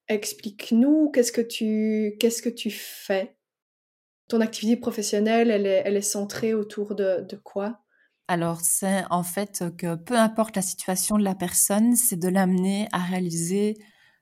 explique-nous 0.07 1.11
qu'est-ce 1.11 1.31
que 1.31 1.41
tu 1.41 2.15
qu'est-ce 2.19 2.41
que 2.41 2.49
tu 2.49 2.71
fais? 2.71 3.35
Ton 4.27 4.41
activité 4.41 4.79
professionnelle, 4.79 5.51
elle 5.51 5.67
est, 5.67 5.83
elle 5.85 5.97
est 5.97 6.01
centrée 6.01 6.53
autour 6.53 6.95
de 6.95 7.35
quoi? 7.43 7.81
Alors, 8.31 8.61
c'est 8.61 9.03
en 9.09 9.23
fait 9.23 9.65
que 9.77 9.95
peu 9.95 10.15
importe 10.15 10.55
la 10.55 10.61
situation 10.61 11.17
de 11.17 11.23
la 11.23 11.35
personne, 11.35 11.97
c'est 11.97 12.15
de 12.15 12.29
l'amener 12.29 12.87
à 12.93 12.99
réaliser 12.99 13.75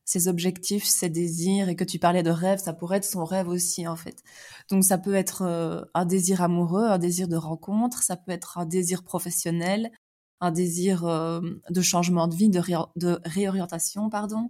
ses 0.10 0.28
objectifs, 0.28 0.86
ses 0.86 1.08
désirs, 1.08 1.70
et 1.70 1.76
que 1.76 1.84
tu 1.84 2.00
parlais 2.00 2.24
de 2.24 2.32
rêve, 2.32 2.58
ça 2.58 2.74
pourrait 2.74 2.98
être 2.98 3.06
son 3.06 3.24
rêve 3.26 3.48
aussi, 3.48 3.88
en 3.88 3.96
fait. 3.96 4.24
Donc, 4.72 4.84
ça 4.84 4.98
peut 4.98 5.14
être 5.14 5.44
euh, 5.44 5.84
un 5.94 6.04
désir 6.06 6.42
amoureux, 6.42 6.88
un 6.88 6.98
désir 6.98 7.28
de 7.28 7.36
rencontre, 7.36 8.02
ça 8.02 8.18
peut 8.18 8.32
être 8.32 8.58
un 8.58 8.66
désir 8.66 9.04
professionnel, 9.04 9.92
un 10.42 10.50
désir 10.52 11.06
euh, 11.06 11.42
de 11.70 11.82
changement 11.84 12.28
de 12.28 12.36
vie, 12.36 12.50
de, 12.50 13.20
réorientation, 13.24 14.10
pardon. 14.10 14.50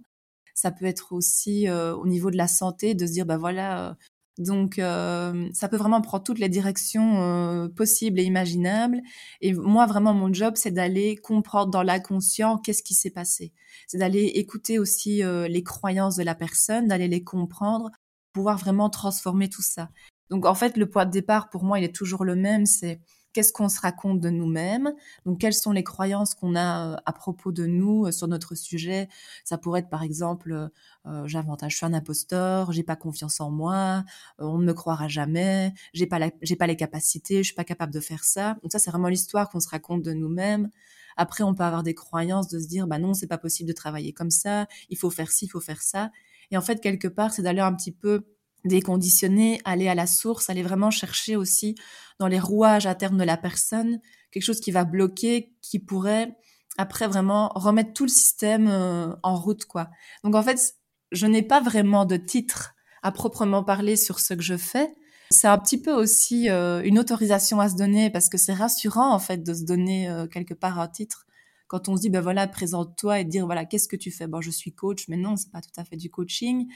Ça 0.54 0.70
peut 0.70 0.86
être 0.86 1.12
aussi 1.12 1.68
euh, 1.68 1.94
au 1.94 2.06
niveau 2.06 2.30
de 2.30 2.38
la 2.38 2.48
santé, 2.48 2.94
de 2.94 3.06
se 3.06 3.12
dire, 3.12 3.26
bah 3.26 3.36
voilà, 3.36 3.98
donc, 4.40 4.78
euh, 4.78 5.50
ça 5.52 5.68
peut 5.68 5.76
vraiment 5.76 6.00
prendre 6.00 6.24
toutes 6.24 6.38
les 6.38 6.48
directions 6.48 7.22
euh, 7.22 7.68
possibles 7.68 8.18
et 8.18 8.22
imaginables. 8.24 9.02
Et 9.42 9.52
moi, 9.52 9.84
vraiment, 9.84 10.14
mon 10.14 10.32
job, 10.32 10.54
c'est 10.56 10.70
d'aller 10.70 11.16
comprendre 11.16 11.70
dans 11.70 11.82
l'inconscient 11.82 12.56
qu'est-ce 12.56 12.82
qui 12.82 12.94
s'est 12.94 13.10
passé. 13.10 13.52
C'est 13.86 13.98
d'aller 13.98 14.24
écouter 14.24 14.78
aussi 14.78 15.22
euh, 15.22 15.46
les 15.46 15.62
croyances 15.62 16.16
de 16.16 16.22
la 16.22 16.34
personne, 16.34 16.88
d'aller 16.88 17.06
les 17.06 17.22
comprendre, 17.22 17.90
pouvoir 18.32 18.56
vraiment 18.56 18.88
transformer 18.88 19.50
tout 19.50 19.62
ça. 19.62 19.90
Donc, 20.30 20.46
en 20.46 20.54
fait, 20.54 20.78
le 20.78 20.88
point 20.88 21.04
de 21.04 21.10
départ, 21.10 21.50
pour 21.50 21.62
moi, 21.62 21.78
il 21.78 21.84
est 21.84 21.94
toujours 21.94 22.24
le 22.24 22.34
même. 22.34 22.64
C'est 22.64 23.02
qu'est-ce 23.32 23.52
qu'on 23.52 23.68
se 23.68 23.80
raconte 23.80 24.20
de 24.20 24.30
nous-mêmes, 24.30 24.92
donc 25.24 25.40
quelles 25.40 25.54
sont 25.54 25.72
les 25.72 25.84
croyances 25.84 26.34
qu'on 26.34 26.56
a 26.56 26.94
euh, 26.94 26.96
à 27.06 27.12
propos 27.12 27.52
de 27.52 27.66
nous 27.66 28.06
euh, 28.06 28.12
sur 28.12 28.28
notre 28.28 28.54
sujet? 28.54 29.08
Ça 29.44 29.58
pourrait 29.58 29.80
être 29.80 29.88
par 29.88 30.02
exemple, 30.02 30.70
euh, 31.06 31.26
j'invente, 31.26 31.64
je 31.68 31.76
suis 31.76 31.86
un 31.86 31.94
imposteur, 31.94 32.72
j'ai 32.72 32.82
pas 32.82 32.96
confiance 32.96 33.40
en 33.40 33.50
moi, 33.50 34.04
on 34.38 34.58
ne 34.58 34.64
me 34.64 34.74
croira 34.74 35.08
jamais, 35.08 35.72
j'ai 35.92 36.06
pas 36.06 36.18
j'ai 36.42 36.56
pas 36.56 36.66
les 36.66 36.76
capacités, 36.76 37.38
je 37.38 37.48
suis 37.48 37.54
pas 37.54 37.64
capable 37.64 37.92
de 37.92 38.00
faire 38.00 38.24
ça. 38.24 38.56
Donc 38.62 38.72
ça 38.72 38.78
c'est 38.78 38.90
vraiment 38.90 39.08
l'histoire 39.08 39.48
qu'on 39.48 39.60
se 39.60 39.68
raconte 39.68 40.02
de 40.02 40.12
nous-mêmes. 40.12 40.70
Après 41.16 41.44
on 41.44 41.54
peut 41.54 41.64
avoir 41.64 41.82
des 41.82 41.94
croyances 41.94 42.48
de 42.48 42.58
se 42.58 42.66
dire 42.66 42.86
bah 42.86 42.98
non 42.98 43.14
c'est 43.14 43.26
pas 43.26 43.38
possible 43.38 43.68
de 43.68 43.74
travailler 43.74 44.12
comme 44.12 44.30
ça, 44.30 44.66
il 44.88 44.96
faut 44.98 45.10
faire 45.10 45.30
ci, 45.30 45.46
il 45.46 45.48
faut 45.48 45.60
faire 45.60 45.82
ça. 45.82 46.10
Et 46.50 46.56
en 46.56 46.62
fait 46.62 46.80
quelque 46.80 47.08
part 47.08 47.32
c'est 47.32 47.42
d'aller 47.42 47.60
un 47.60 47.74
petit 47.74 47.92
peu 47.92 48.24
déconditionner, 48.64 49.60
aller 49.64 49.88
à 49.88 49.94
la 49.94 50.06
source, 50.06 50.50
aller 50.50 50.62
vraiment 50.62 50.90
chercher 50.90 51.36
aussi 51.36 51.74
dans 52.18 52.28
les 52.28 52.40
rouages 52.40 52.86
à 52.86 52.94
terme 52.94 53.16
de 53.16 53.24
la 53.24 53.36
personne 53.36 54.00
quelque 54.30 54.42
chose 54.42 54.60
qui 54.60 54.70
va 54.70 54.84
bloquer, 54.84 55.52
qui 55.62 55.78
pourrait 55.78 56.36
après 56.78 57.06
vraiment 57.06 57.50
remettre 57.54 57.92
tout 57.92 58.04
le 58.04 58.10
système 58.10 58.68
euh, 58.68 59.14
en 59.22 59.36
route 59.36 59.64
quoi. 59.64 59.90
Donc 60.24 60.34
en 60.34 60.42
fait, 60.42 60.74
je 61.12 61.26
n'ai 61.26 61.42
pas 61.42 61.60
vraiment 61.60 62.06
de 62.06 62.16
titre 62.16 62.74
à 63.02 63.12
proprement 63.12 63.64
parler 63.64 63.96
sur 63.96 64.20
ce 64.20 64.34
que 64.34 64.42
je 64.42 64.56
fais. 64.56 64.94
C'est 65.30 65.48
un 65.48 65.58
petit 65.58 65.80
peu 65.80 65.92
aussi 65.92 66.50
euh, 66.50 66.82
une 66.84 66.98
autorisation 66.98 67.60
à 67.60 67.68
se 67.68 67.76
donner 67.76 68.10
parce 68.10 68.28
que 68.28 68.38
c'est 68.38 68.52
rassurant 68.52 69.12
en 69.12 69.18
fait 69.18 69.42
de 69.42 69.54
se 69.54 69.64
donner 69.64 70.08
euh, 70.08 70.26
quelque 70.26 70.54
part 70.54 70.78
un 70.80 70.88
titre 70.88 71.26
quand 71.68 71.88
on 71.88 71.96
se 71.96 72.00
dit 72.00 72.10
ben 72.10 72.20
voilà 72.20 72.48
présente-toi 72.48 73.20
et 73.20 73.24
dire 73.24 73.46
voilà 73.46 73.64
qu'est-ce 73.64 73.86
que 73.86 73.96
tu 73.96 74.10
fais? 74.10 74.26
Bon 74.26 74.40
je 74.40 74.50
suis 74.50 74.74
coach 74.74 75.06
mais 75.08 75.16
non 75.16 75.36
c'est 75.36 75.50
pas 75.52 75.60
tout 75.60 75.70
à 75.76 75.84
fait 75.84 75.96
du 75.96 76.10
coaching 76.10 76.66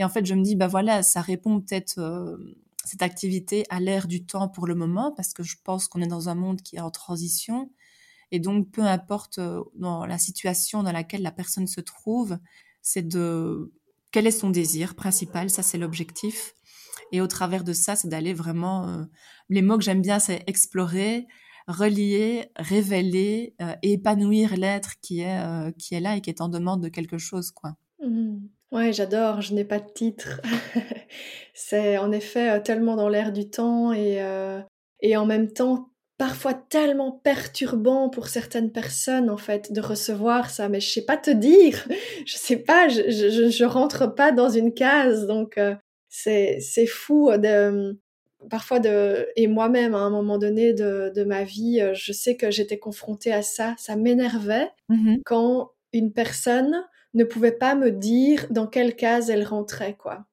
et 0.00 0.04
en 0.04 0.08
fait, 0.08 0.24
je 0.24 0.32
me 0.34 0.42
dis, 0.42 0.56
bah 0.56 0.66
voilà, 0.66 1.02
ça 1.02 1.20
répond 1.20 1.60
peut-être 1.60 1.98
euh, 1.98 2.38
cette 2.86 3.02
activité 3.02 3.66
à 3.68 3.80
l'ère 3.80 4.06
du 4.06 4.24
temps 4.24 4.48
pour 4.48 4.66
le 4.66 4.74
moment, 4.74 5.12
parce 5.12 5.34
que 5.34 5.42
je 5.42 5.56
pense 5.62 5.88
qu'on 5.88 6.00
est 6.00 6.06
dans 6.06 6.30
un 6.30 6.34
monde 6.34 6.62
qui 6.62 6.76
est 6.76 6.80
en 6.80 6.90
transition. 6.90 7.70
Et 8.30 8.38
donc, 8.38 8.70
peu 8.70 8.80
importe 8.80 9.40
euh, 9.40 9.62
dans 9.74 10.06
la 10.06 10.16
situation 10.16 10.82
dans 10.82 10.92
laquelle 10.92 11.20
la 11.20 11.32
personne 11.32 11.66
se 11.66 11.82
trouve, 11.82 12.38
c'est 12.80 13.06
de 13.06 13.74
quel 14.10 14.26
est 14.26 14.30
son 14.30 14.48
désir 14.48 14.94
principal, 14.94 15.50
ça 15.50 15.62
c'est 15.62 15.76
l'objectif. 15.76 16.54
Et 17.12 17.20
au 17.20 17.26
travers 17.26 17.62
de 17.62 17.74
ça, 17.74 17.94
c'est 17.94 18.08
d'aller 18.08 18.32
vraiment. 18.32 18.88
Euh, 18.88 19.04
les 19.50 19.60
mots 19.60 19.76
que 19.76 19.84
j'aime 19.84 20.00
bien, 20.00 20.18
c'est 20.18 20.42
explorer, 20.46 21.26
relier, 21.66 22.50
révéler 22.56 23.54
épanouir 23.82 24.56
l'être 24.56 24.98
qui 25.02 25.20
est 25.20 25.76
qui 25.76 25.94
est 25.94 26.00
là 26.00 26.16
et 26.16 26.22
qui 26.22 26.30
est 26.30 26.40
en 26.40 26.48
demande 26.48 26.82
de 26.82 26.88
quelque 26.88 27.18
chose, 27.18 27.50
quoi. 27.50 27.76
Mmh. 28.02 28.38
Ouais, 28.72 28.92
j'adore, 28.92 29.40
je 29.40 29.52
n'ai 29.54 29.64
pas 29.64 29.80
de 29.80 29.90
titre. 29.92 30.40
C'est 31.54 31.98
en 31.98 32.12
effet 32.12 32.50
euh, 32.50 32.60
tellement 32.60 32.94
dans 32.96 33.08
l'air 33.08 33.32
du 33.32 33.50
temps 33.50 33.92
et, 33.92 34.22
euh, 34.22 34.60
et 35.00 35.16
en 35.16 35.26
même 35.26 35.52
temps 35.52 35.88
parfois 36.18 36.54
tellement 36.54 37.10
perturbant 37.10 38.10
pour 38.10 38.28
certaines 38.28 38.70
personnes 38.70 39.30
en 39.30 39.38
fait 39.38 39.72
de 39.72 39.80
recevoir 39.80 40.50
ça, 40.50 40.68
mais 40.68 40.78
je 40.80 40.90
sais 40.90 41.04
pas 41.04 41.16
te 41.16 41.30
dire, 41.30 41.88
je 42.26 42.36
sais 42.36 42.58
pas, 42.58 42.88
je, 42.88 43.10
je, 43.10 43.50
je 43.50 43.64
rentre 43.64 44.06
pas 44.14 44.30
dans 44.30 44.50
une 44.50 44.72
case, 44.72 45.26
donc 45.26 45.58
euh, 45.58 45.74
c'est 46.08 46.58
c'est 46.60 46.86
fou 46.86 47.30
de 47.36 47.98
parfois 48.50 48.80
de 48.80 49.28
et 49.36 49.46
moi-même 49.46 49.94
à 49.94 49.98
un 49.98 50.10
moment 50.10 50.38
donné 50.38 50.74
de, 50.74 51.10
de 51.14 51.24
ma 51.24 51.42
vie, 51.42 51.82
je 51.94 52.12
sais 52.12 52.36
que 52.36 52.50
j'étais 52.50 52.78
confrontée 52.78 53.32
à 53.32 53.42
ça, 53.42 53.74
ça 53.78 53.96
m'énervait 53.96 54.70
mmh 54.88 55.16
quand 55.24 55.72
une 55.92 56.12
personne 56.12 56.84
ne 57.14 57.24
pouvait 57.24 57.52
pas 57.52 57.74
me 57.74 57.90
dire 57.90 58.46
dans 58.50 58.66
quelle 58.66 58.94
case 58.96 59.30
elle 59.30 59.44
rentrait, 59.44 59.94
quoi. 59.98 60.24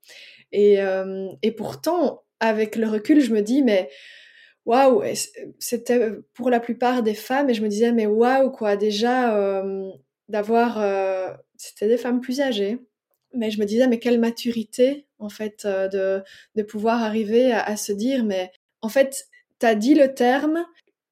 Et, 0.51 0.81
euh, 0.81 1.27
et 1.41 1.51
pourtant, 1.51 2.23
avec 2.39 2.75
le 2.75 2.87
recul, 2.87 3.19
je 3.21 3.33
me 3.33 3.41
dis, 3.41 3.63
mais 3.63 3.89
waouh, 4.65 5.03
c'était 5.59 6.11
pour 6.33 6.49
la 6.49 6.59
plupart 6.59 7.03
des 7.03 7.13
femmes, 7.15 7.49
et 7.49 7.53
je 7.53 7.61
me 7.63 7.67
disais, 7.69 7.91
mais 7.91 8.05
waouh, 8.05 8.51
quoi, 8.51 8.75
déjà, 8.75 9.35
euh, 9.37 9.89
d'avoir. 10.29 10.79
Euh, 10.79 11.29
c'était 11.57 11.87
des 11.87 11.97
femmes 11.97 12.21
plus 12.21 12.41
âgées, 12.41 12.79
mais 13.33 13.49
je 13.51 13.59
me 13.59 13.65
disais, 13.65 13.87
mais 13.87 13.99
quelle 13.99 14.19
maturité, 14.19 15.07
en 15.19 15.29
fait, 15.29 15.65
de, 15.65 16.21
de 16.55 16.63
pouvoir 16.63 17.01
arriver 17.03 17.51
à, 17.51 17.63
à 17.63 17.75
se 17.77 17.91
dire, 17.91 18.23
mais 18.23 18.51
en 18.81 18.89
fait, 18.89 19.25
t'as 19.59 19.75
dit 19.75 19.95
le 19.95 20.13
terme, 20.13 20.65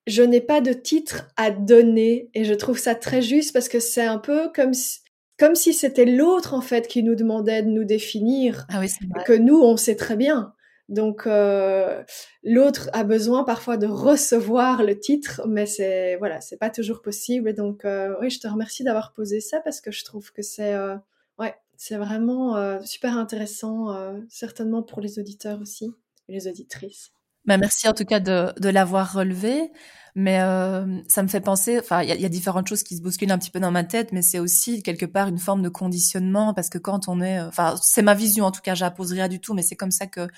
je 0.08 0.22
n'ai 0.22 0.42
pas 0.42 0.62
de 0.62 0.72
titre 0.74 1.28
à 1.36 1.50
donner, 1.50 2.30
et 2.36 2.44
je 2.46 2.54
trouve 2.54 2.78
ça 2.78 2.94
très 2.94 3.22
juste 3.24 3.54
parce 3.54 3.70
que 3.70 3.80
c'est 3.80 4.06
un 4.06 4.20
peu 4.20 4.50
comme 4.54 4.74
si 4.74 5.00
comme 5.38 5.56
si 5.56 5.74
c'était 5.74 6.06
l'autre 6.06 6.54
en 6.54 6.62
fait 6.62 6.88
qui 6.88 7.04
nous 7.04 7.16
demandait 7.16 7.64
de 7.64 7.70
nous 7.70 7.84
définir, 7.84 8.66
ah 8.70 8.80
oui, 8.80 8.90
que 9.26 9.34
nous 9.34 9.60
on 9.62 9.78
sait 9.78 9.96
très 9.96 10.16
bien. 10.16 10.54
Donc 10.88 11.26
euh, 11.26 12.04
l'autre 12.44 12.90
a 12.94 13.04
besoin 13.04 13.44
parfois 13.44 13.78
de 13.78 13.88
recevoir 13.88 14.84
le 14.84 15.00
titre, 15.00 15.42
mais 15.48 15.66
c'est 15.66 16.16
voilà, 16.18 16.42
c'est 16.42 16.58
pas 16.58 16.70
toujours 16.70 17.02
possible. 17.02 17.50
Et 17.50 17.54
donc 17.54 17.86
euh, 17.86 18.16
oui, 18.22 18.30
je 18.30 18.40
te 18.40 18.48
remercie 18.48 18.84
d'avoir 18.84 19.14
posé 19.14 19.40
ça 19.42 19.60
parce 19.62 19.82
que 19.82 19.92
je 19.92 20.04
trouve 20.06 20.32
que 20.32 20.44
c'est 20.44 20.74
euh, 20.74 20.96
ouais, 21.40 21.56
c'est 21.76 21.98
vraiment 21.98 22.80
super 22.86 23.18
intéressant, 23.18 23.94
certainement 24.30 24.84
pour 24.84 25.02
les 25.02 25.20
auditeurs 25.20 25.60
aussi 25.60 25.94
et 26.30 26.34
les 26.34 26.48
auditrices. 26.48 27.12
Bah, 27.46 27.58
merci 27.58 27.88
en 27.88 27.94
tout 27.94 28.06
cas 28.06 28.20
de, 28.20 28.52
de 28.60 28.70
l'avoir 28.70 29.14
relevé. 29.14 29.72
Mais 30.18 30.40
euh, 30.40 31.02
ça 31.10 31.24
me 31.24 31.28
fait 31.28 31.42
penser, 31.42 31.78
enfin, 31.78 32.02
il 32.02 32.08
y 32.08 32.12
a, 32.14 32.16
y 32.16 32.26
a, 32.26 32.30
différentes 32.30 32.68
choses 32.68 32.84
qui 32.84 32.96
se 32.96 33.02
bousculent 33.02 33.32
un 33.32 33.38
petit 33.38 33.52
peu 33.52 33.60
dans 33.60 33.72
ma 33.72 33.84
tête, 33.84 34.14
mais 34.14 34.22
c'est 34.22 34.40
aussi 34.40 34.82
quelque 34.82 35.06
part 35.06 35.28
une 35.28 35.38
forme 35.38 35.62
de 35.62 35.68
conditionnement 35.68 36.54
parce 36.54 36.70
que 36.70 36.78
quand 36.78 37.10
on 37.10 37.22
est, 37.22 37.42
enfin, 37.42 37.76
c'est 37.82 38.02
ma 38.02 38.14
vision 38.14 38.46
en 38.46 38.52
tout 38.52 38.62
cas, 38.62 38.76
j'appose 38.76 39.12
rien 39.12 39.28
du 39.28 39.42
tout, 39.42 39.54
mais 39.54 39.62
c'est 39.62 39.76
comme 39.76 39.92
ça 39.92 40.08
que 40.08 40.30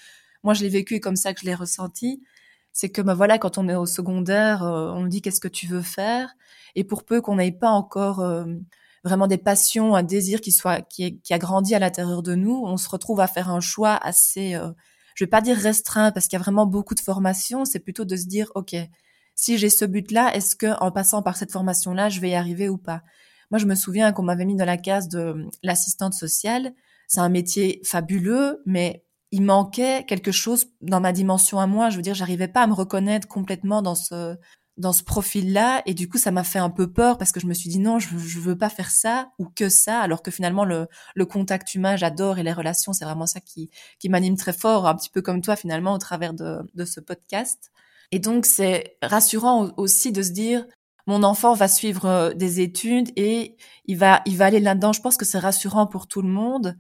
moi 0.44 0.56
je 0.56 0.64
l'ai 0.64 0.70
vécu 0.70 0.96
et 0.96 1.00
comme 1.00 1.16
ça 1.16 1.32
que 1.34 1.42
je 1.42 1.46
l'ai 1.46 1.54
ressenti. 1.54 2.24
C'est 2.74 2.90
que 2.90 3.02
bah 3.04 3.14
voilà, 3.14 3.38
quand 3.38 3.60
on 3.60 3.70
est 3.70 3.76
au 3.76 3.86
secondaire, 3.86 4.64
euh, 4.64 4.92
on 4.94 5.06
dit 5.06 5.22
qu'est-ce 5.22 5.40
que 5.40 5.48
tu 5.48 5.68
veux 5.68 5.82
faire, 5.84 6.34
et 6.76 6.84
pour 6.84 7.06
peu 7.06 7.22
qu'on 7.22 7.36
n'ait 7.36 7.52
pas 7.52 7.70
encore 7.70 8.22
euh, 8.22 8.46
vraiment 9.04 9.28
des 9.28 9.38
passions, 9.38 9.96
un 9.96 10.04
désir 10.04 10.42
qui 10.42 10.52
soit 10.52 10.82
qui, 10.82 11.20
qui 11.22 11.34
a 11.34 11.40
grandi 11.40 11.76
à 11.76 11.80
l'intérieur 11.80 12.24
de 12.24 12.36
nous, 12.36 12.64
on 12.66 12.78
se 12.78 12.90
retrouve 12.90 13.20
à 13.20 13.28
faire 13.28 13.50
un 13.52 13.62
choix 13.62 13.96
assez, 13.96 14.56
euh, 14.56 14.72
je 15.18 15.26
vais 15.26 15.30
pas 15.30 15.42
dire 15.42 15.58
restreint 15.58 16.12
parce 16.12 16.28
qu'il 16.28 16.38
y 16.38 16.42
a 16.42 16.44
vraiment 16.44 16.66
beaucoup 16.66 16.96
de 16.96 17.02
formations, 17.02 17.66
c'est 17.66 17.80
plutôt 17.80 18.06
de 18.06 18.16
se 18.16 18.28
dire 18.28 18.52
ok 18.56 18.76
si 19.38 19.58
j'ai 19.58 19.70
ce 19.70 19.86
but-là, 19.86 20.36
est-ce 20.36 20.56
que 20.56 20.78
en 20.82 20.92
passant 20.92 21.22
par 21.22 21.38
cette 21.38 21.52
formation-là, 21.52 22.10
je 22.10 22.20
vais 22.20 22.32
y 22.32 22.36
arriver 22.36 22.68
ou 22.68 22.78
pas? 22.78 23.04
Moi, 23.52 23.60
je 23.60 23.66
me 23.66 23.76
souviens 23.76 24.12
qu'on 24.12 24.24
m'avait 24.24 24.46
mis 24.46 24.56
dans 24.56 24.66
la 24.66 24.78
case 24.78 25.08
de 25.08 25.46
l'assistante 25.64 26.14
sociale. 26.14 26.74
C'est 27.08 27.22
un 27.22 27.30
métier 27.30 27.80
fabuleux, 27.86 28.62
mais 28.66 29.06
il 29.32 29.44
manquait 29.44 30.04
quelque 30.06 30.32
chose 30.32 30.66
dans 30.82 31.00
ma 31.00 31.14
dimension 31.14 31.60
à 31.60 31.68
moi. 31.68 31.90
Je 31.90 31.98
veux 31.98 32.02
dire, 32.02 32.16
j'arrivais 32.16 32.48
pas 32.48 32.64
à 32.64 32.68
me 32.68 32.74
reconnaître 32.74 33.28
complètement 33.28 33.82
dans 33.82 33.96
ce 33.96 34.36
dans 34.78 34.94
ce 34.94 35.04
profil-là, 35.04 35.82
et 35.86 35.94
du 35.94 36.08
coup, 36.10 36.18
ça 36.18 36.32
m'a 36.32 36.44
fait 36.44 36.60
un 36.60 36.70
peu 36.70 36.92
peur 36.92 37.18
parce 37.18 37.32
que 37.32 37.40
je 37.40 37.48
me 37.48 37.54
suis 37.54 37.70
dit 37.70 37.80
non, 37.80 38.00
je, 38.00 38.18
je 38.18 38.40
veux 38.40 38.58
pas 38.58 38.70
faire 38.70 38.92
ça 38.92 39.32
ou 39.40 39.46
que 39.46 39.70
ça, 39.70 40.00
alors 40.00 40.22
que 40.22 40.32
finalement 40.32 40.66
le, 40.66 40.88
le 41.16 41.26
contact 41.26 41.74
humain, 41.76 41.96
j'adore 41.96 42.40
et 42.40 42.44
les 42.44 42.54
relations, 42.54 42.94
c'est 42.94 43.06
vraiment 43.06 43.26
ça 43.28 43.40
qui 43.40 43.70
qui 44.00 44.10
m'anime 44.10 44.38
très 44.38 44.54
fort, 44.54 44.88
un 44.88 44.96
petit 44.96 45.10
peu 45.10 45.22
comme 45.22 45.42
toi 45.42 45.56
finalement 45.56 45.94
au 45.94 45.98
travers 45.98 46.34
de 46.34 46.60
de 46.74 46.86
ce 46.86 47.00
podcast. 47.00 47.72
Et 48.12 48.20
donc, 48.20 48.46
c'est 48.46 48.98
rassurant 49.02 49.72
aussi 49.78 50.12
de 50.12 50.22
se 50.22 50.32
dire 50.32 50.66
mon 51.08 51.24
enfant 51.24 51.54
va 51.54 51.68
suivre 51.68 52.06
euh, 52.06 52.34
des 52.34 52.62
études 52.62 53.10
et 53.16 53.58
il 53.86 53.98
va 53.98 54.22
il 54.26 54.38
va 54.38 54.46
aller 54.46 54.60
là-dedans. 54.60 54.94
Je 54.94 55.02
pense 55.02 55.18
que 55.18 55.26
c'est 55.26 55.40
rassurant 55.40 55.88
pour 55.88 56.08
tout 56.08 56.22
le 56.22 56.30
monde 56.30 56.78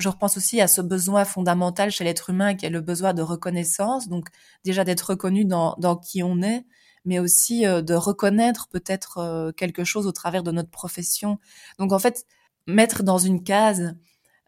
je 0.00 0.08
repense 0.08 0.36
aussi 0.36 0.60
à 0.60 0.68
ce 0.68 0.80
besoin 0.80 1.24
fondamental 1.24 1.90
chez 1.90 2.04
l'être 2.04 2.30
humain 2.30 2.54
qui 2.54 2.66
est 2.66 2.70
le 2.70 2.80
besoin 2.80 3.14
de 3.14 3.22
reconnaissance, 3.22 4.08
donc 4.08 4.28
déjà 4.64 4.84
d'être 4.84 5.02
reconnu 5.02 5.44
dans, 5.44 5.76
dans 5.78 5.96
qui 5.96 6.22
on 6.22 6.42
est, 6.42 6.64
mais 7.04 7.18
aussi 7.18 7.66
euh, 7.66 7.82
de 7.82 7.94
reconnaître 7.94 8.68
peut-être 8.68 9.18
euh, 9.18 9.52
quelque 9.52 9.84
chose 9.84 10.06
au 10.06 10.12
travers 10.12 10.42
de 10.42 10.50
notre 10.50 10.70
profession. 10.70 11.38
Donc 11.78 11.92
en 11.92 11.98
fait, 11.98 12.24
mettre 12.66 13.02
dans 13.02 13.18
une 13.18 13.42
case, 13.42 13.94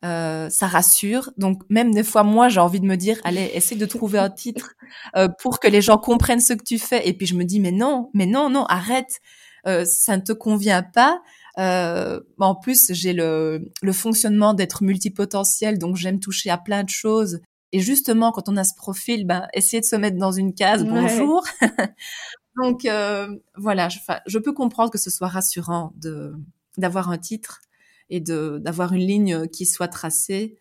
euh, 0.05 0.51
ça 0.51 0.67
rassure. 0.67 1.31
Donc 1.39 1.63
même 1.69 1.93
des 1.93 2.05
fois, 2.05 2.23
moi, 2.25 2.49
j'ai 2.49 2.61
envie 2.61 2.81
de 2.81 2.87
me 2.87 2.97
dire, 2.97 3.19
allez, 3.25 3.51
essaie 3.55 3.77
de 3.77 3.87
trouver 3.87 4.19
un 4.19 4.31
titre 4.31 4.75
pour 5.41 5.61
que 5.61 5.69
les 5.69 5.81
gens 5.81 5.99
comprennent 5.99 6.41
ce 6.41 6.53
que 6.53 6.65
tu 6.65 6.79
fais. 6.79 7.09
Et 7.09 7.13
puis 7.15 7.27
je 7.27 7.35
me 7.35 7.45
dis, 7.45 7.61
mais 7.61 7.73
non, 7.73 8.11
mais 8.15 8.27
non, 8.27 8.51
non, 8.51 8.65
arrête, 8.67 9.21
ça 9.65 10.17
ne 10.17 10.23
te 10.23 10.33
convient 10.33 10.83
pas. 10.83 11.21
Euh, 11.59 12.21
en 12.39 12.55
plus, 12.55 12.93
j'ai 12.93 13.13
le, 13.13 13.71
le 13.83 13.93
fonctionnement 13.93 14.55
d'être 14.55 14.83
multipotentiel, 14.83 15.79
donc 15.79 15.97
j'aime 15.97 16.19
toucher 16.19 16.51
à 16.51 16.59
plein 16.59 16.83
de 16.83 16.89
choses. 16.89 17.41
Et 17.73 17.81
justement, 17.81 18.33
quand 18.33 18.49
on 18.49 18.57
a 18.57 18.65
ce 18.65 18.75
profil, 18.75 19.27
ben, 19.27 19.47
essayer 19.55 19.81
de 19.81 19.87
se 19.87 19.97
mettre 19.97 20.19
dans 20.19 20.33
une 20.33 20.55
case, 20.55 20.85
bonjour. 20.85 21.45
donc 22.57 22.85
euh, 22.85 23.29
voilà, 23.57 23.89
je, 24.27 24.39
peux 24.39 24.53
comprendre 24.53 24.91
que 24.91 24.99
ce 24.99 25.11
soit 25.11 25.29
rassurant 25.29 25.93
de 25.97 26.35
d'avoir 26.79 27.11
un 27.11 27.19
titre 27.19 27.61
et 28.11 28.21
de 28.21 28.59
d'avoir 28.59 28.93
une 28.93 29.07
ligne 29.07 29.49
qui 29.49 29.67
soit 29.67 29.89
tracée. 29.89 30.57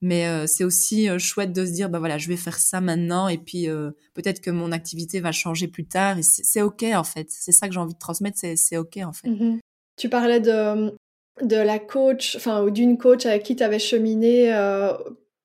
Mais 0.00 0.26
euh, 0.26 0.46
c'est 0.46 0.64
aussi 0.64 1.08
euh, 1.08 1.18
chouette 1.18 1.52
de 1.52 1.64
se 1.64 1.70
dire, 1.70 1.88
ben 1.88 1.98
voilà, 1.98 2.18
je 2.18 2.28
vais 2.28 2.36
faire 2.36 2.58
ça 2.58 2.82
maintenant, 2.82 3.28
et 3.28 3.38
puis 3.38 3.68
peut-être 4.14 4.40
que 4.40 4.50
mon 4.50 4.72
activité 4.72 5.20
va 5.20 5.32
changer 5.32 5.68
plus 5.68 5.86
tard. 5.86 6.18
Et 6.18 6.22
c'est 6.22 6.62
ok 6.62 6.84
en 6.94 7.04
fait. 7.04 7.26
C'est 7.30 7.52
ça 7.52 7.68
que 7.68 7.74
j'ai 7.74 7.80
envie 7.80 7.94
de 7.94 7.98
transmettre. 7.98 8.38
C'est 8.56 8.76
ok 8.76 8.98
en 9.04 9.12
fait. 9.12 9.28
Mmh 9.28 9.60
tu 9.96 10.08
parlais 10.08 10.40
de, 10.40 10.92
de 11.40 11.54
la 11.54 11.78
coach, 11.78 12.34
enfin, 12.34 12.64
ou 12.64 12.70
d'une 12.70 12.98
coach 12.98 13.26
avec 13.26 13.44
qui 13.44 13.54
tu 13.54 13.62
avais 13.62 13.78
cheminé 13.78 14.50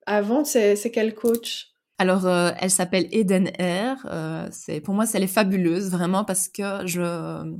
avant. 0.06 0.44
C'est, 0.44 0.90
quelle 0.92 1.14
coach? 1.14 1.69
Alors, 2.00 2.26
euh, 2.26 2.50
elle 2.58 2.70
s'appelle 2.70 3.08
Eden 3.12 3.50
Air. 3.58 4.06
Euh, 4.10 4.48
c'est 4.52 4.80
pour 4.80 4.94
moi, 4.94 5.04
elle 5.12 5.22
est 5.22 5.26
fabuleuse 5.26 5.90
vraiment 5.90 6.24
parce 6.24 6.48
que 6.48 6.86
je 6.86 7.58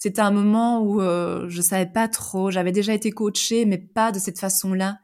c'était 0.00 0.20
un 0.20 0.32
moment 0.32 0.82
où 0.82 1.00
je 1.00 1.60
savais 1.62 1.86
pas 1.86 2.08
trop. 2.08 2.50
J'avais 2.50 2.72
déjà 2.72 2.92
été 2.92 3.10
coachée, 3.12 3.66
mais 3.66 3.78
pas 3.78 4.10
de 4.10 4.18
cette 4.18 4.38
façon-là. 4.40 4.98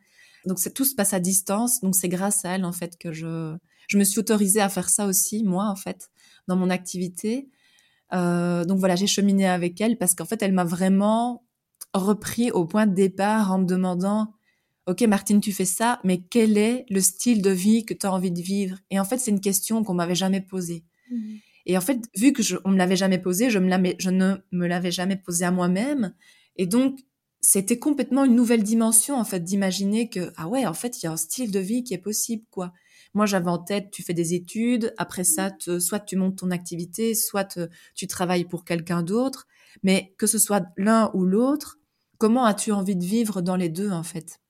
Donc, 0.44 0.58
tout 0.74 0.84
se 0.84 0.94
passe 0.94 1.14
à 1.14 1.20
distance. 1.20 1.80
Donc, 1.82 1.94
c'est 1.94 2.08
grâce 2.08 2.44
à 2.44 2.56
elle 2.56 2.64
en 2.64 2.72
fait 2.72 2.98
que 2.98 3.12
je 3.12 3.56
je 3.88 3.98
me 3.98 4.04
suis 4.04 4.18
autorisée 4.18 4.60
à 4.60 4.68
faire 4.68 4.88
ça 4.88 5.06
aussi 5.06 5.44
moi 5.44 5.66
en 5.66 5.76
fait 5.76 6.10
dans 6.48 6.56
mon 6.56 6.70
activité. 6.70 7.48
Euh, 8.12 8.64
donc 8.64 8.78
voilà, 8.78 8.96
j'ai 8.96 9.06
cheminé 9.06 9.46
avec 9.46 9.80
elle 9.80 9.98
parce 9.98 10.14
qu'en 10.14 10.24
fait, 10.24 10.42
elle 10.42 10.52
m'a 10.52 10.64
vraiment 10.64 11.44
repris 11.92 12.50
au 12.50 12.64
point 12.64 12.86
de 12.86 12.94
départ 12.94 13.52
en 13.52 13.58
me 13.58 13.66
demandant, 13.66 14.32
OK, 14.86 15.00
Martine, 15.02 15.40
tu 15.40 15.52
fais 15.52 15.64
ça, 15.64 16.00
mais 16.04 16.22
quel 16.28 16.58
est 16.58 16.84
le 16.90 17.00
style 17.00 17.40
de 17.40 17.50
vie 17.50 17.84
que 17.84 17.94
tu 17.94 18.06
as 18.06 18.12
envie 18.12 18.30
de 18.30 18.40
vivre? 18.40 18.78
Et 18.90 19.00
en 19.00 19.04
fait, 19.04 19.18
c'est 19.18 19.30
une 19.30 19.40
question 19.40 19.82
qu'on 19.82 19.94
m'avait 19.94 20.14
jamais 20.14 20.42
posée. 20.42 20.84
Mmh. 21.10 21.36
Et 21.66 21.78
en 21.78 21.80
fait, 21.80 22.00
vu 22.16 22.32
que 22.32 22.42
je, 22.42 22.56
on 22.64 22.70
me 22.70 22.76
l'avait 22.76 22.96
jamais 22.96 23.18
posée, 23.18 23.48
je, 23.48 23.58
me 23.58 23.94
je 23.98 24.10
ne 24.10 24.36
me 24.52 24.66
l'avais 24.66 24.90
jamais 24.90 25.16
posée 25.16 25.46
à 25.46 25.50
moi-même. 25.50 26.12
Et 26.56 26.66
donc, 26.66 26.98
c'était 27.40 27.78
complètement 27.78 28.24
une 28.24 28.34
nouvelle 28.34 28.62
dimension, 28.62 29.16
en 29.16 29.24
fait, 29.24 29.40
d'imaginer 29.40 30.08
que, 30.08 30.32
ah 30.36 30.48
ouais, 30.48 30.66
en 30.66 30.74
fait, 30.74 31.02
il 31.02 31.06
y 31.06 31.08
a 31.08 31.12
un 31.12 31.16
style 31.16 31.50
de 31.50 31.58
vie 31.58 31.82
qui 31.84 31.94
est 31.94 31.98
possible, 31.98 32.44
quoi. 32.50 32.72
Moi, 33.14 33.26
j'avais 33.26 33.50
en 33.50 33.58
tête, 33.58 33.90
tu 33.90 34.02
fais 34.02 34.12
des 34.14 34.34
études, 34.34 34.92
après 34.98 35.24
ça, 35.24 35.50
soit 35.78 36.00
tu 36.00 36.16
montes 36.16 36.38
ton 36.38 36.50
activité, 36.50 37.14
soit 37.14 37.58
tu 37.94 38.06
travailles 38.06 38.44
pour 38.44 38.64
quelqu'un 38.64 39.02
d'autre. 39.02 39.46
Mais 39.82 40.14
que 40.18 40.26
ce 40.26 40.38
soit 40.38 40.66
l'un 40.76 41.10
ou 41.14 41.24
l'autre, 41.24 41.78
comment 42.18 42.44
as-tu 42.44 42.72
envie 42.72 42.96
de 42.96 43.04
vivre 43.04 43.40
dans 43.40 43.56
les 43.56 43.68
deux, 43.68 43.90
en 43.90 44.02
fait? 44.02 44.40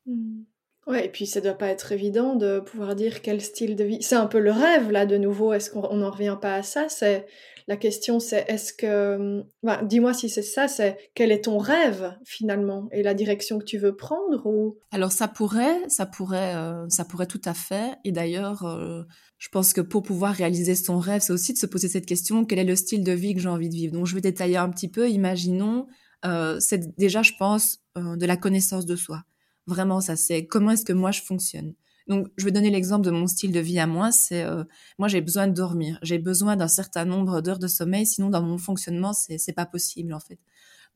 Ouais, 0.87 1.07
et 1.07 1.09
puis 1.09 1.27
ça 1.27 1.41
doit 1.41 1.55
pas 1.55 1.69
être 1.69 1.93
évident 1.93 2.35
de 2.37 2.61
pouvoir 2.61 2.95
dire 2.95 3.23
quel 3.23 3.41
style 3.41 3.75
de 3.75 3.85
vie. 3.85 4.03
C'est 4.03 4.17
un 4.17 4.27
peu 4.27 4.39
le 4.39 4.53
rêve, 4.53 4.91
là, 4.91 5.07
de 5.07 5.17
nouveau. 5.17 5.55
Est-ce 5.55 5.71
qu'on 5.71 5.97
n'en 5.97 6.11
revient 6.11 6.37
pas 6.41 6.57
à 6.57 6.63
ça? 6.63 6.91
C'est 6.91 7.27
la 7.67 7.79
question, 7.79 8.21
c'est 8.21 8.45
est-ce 8.49 8.75
que, 8.75 9.43
bah, 9.63 9.81
dis-moi 9.83 10.13
si 10.13 10.29
c'est 10.29 10.43
ça, 10.43 10.69
c'est 10.69 10.99
quel 11.15 11.33
est 11.33 11.45
ton 11.45 11.57
rêve 11.57 12.15
finalement? 12.27 12.89
Et 12.93 13.03
la 13.03 13.15
direction 13.15 13.59
que 13.59 13.65
tu 13.65 13.79
veux 13.79 13.97
prendre 13.97 14.45
ou? 14.45 14.77
Alors 14.91 15.13
ça 15.13 15.27
pourrait, 15.27 15.89
ça 15.89 16.05
pourrait, 16.05 16.55
euh, 16.55 16.87
ça 16.91 17.07
pourrait 17.07 17.27
tout 17.27 17.41
à 17.47 17.55
fait. 17.55 17.95
Et 18.05 18.13
d'ailleurs, 18.13 18.67
euh, 18.67 19.05
je 19.39 19.49
pense 19.49 19.73
que 19.73 19.81
pour 19.81 20.03
pouvoir 20.03 20.35
réaliser 20.35 20.75
son 20.75 20.99
rêve, 20.99 21.23
c'est 21.23 21.33
aussi 21.33 21.55
de 21.55 21.59
se 21.59 21.65
poser 21.65 21.89
cette 21.89 22.05
question 22.05 22.45
quel 22.45 22.59
est 22.59 22.65
le 22.65 22.77
style 22.77 23.03
de 23.03 23.13
vie 23.13 23.35
que 23.35 23.41
j'ai 23.41 23.49
envie 23.49 23.71
de 23.71 23.75
vivre? 23.75 23.95
Donc 23.95 24.05
je 24.05 24.15
vais 24.15 24.21
détailler 24.21 24.59
un 24.59 24.69
petit 24.69 24.91
peu. 24.91 25.09
Imaginons, 25.09 25.87
euh, 26.27 26.61
c'est 26.61 26.95
déjà, 26.99 27.23
je 27.23 27.33
pense, 27.39 27.79
de 27.97 28.27
la 28.27 28.37
connaissance 28.37 28.85
de 28.85 28.97
soi. 28.97 29.23
Vraiment, 29.67 30.01
ça 30.01 30.17
c'est 30.17 30.47
comment 30.47 30.73
est-ce 30.73 30.85
que 30.85 30.93
moi 30.93 31.11
je 31.11 31.23
fonctionne. 31.23 31.75
Donc, 32.07 32.29
je 32.37 32.45
vais 32.45 32.53
donner 32.53 32.71
l'exemple 32.71 33.05
de 33.05 33.11
mon 33.11 33.27
style 33.27 33.51
de 33.51 33.61
vie 33.61 33.79
à 33.79 33.87
moi. 33.87 34.13
C'est 34.13 34.43
euh, 34.43 34.65
moi, 34.99 35.09
j'ai 35.09 35.23
besoin 35.23 35.47
de 35.47 35.55
dormir. 35.55 35.99
J'ai 36.03 36.19
besoin 36.19 36.57
d'un 36.57 36.69
certain 36.69 37.05
nombre 37.07 37.41
d'heures 37.41 37.59
de 37.59 37.67
sommeil. 37.67 38.07
Sinon, 38.07 38.29
dans 38.29 38.43
mon 38.43 38.59
fonctionnement, 38.59 39.15
c'est 39.15 39.39
c'est 39.39 39.55
pas 39.55 39.67
possible 39.67 40.13
en 40.13 40.21
fait. 40.21 40.39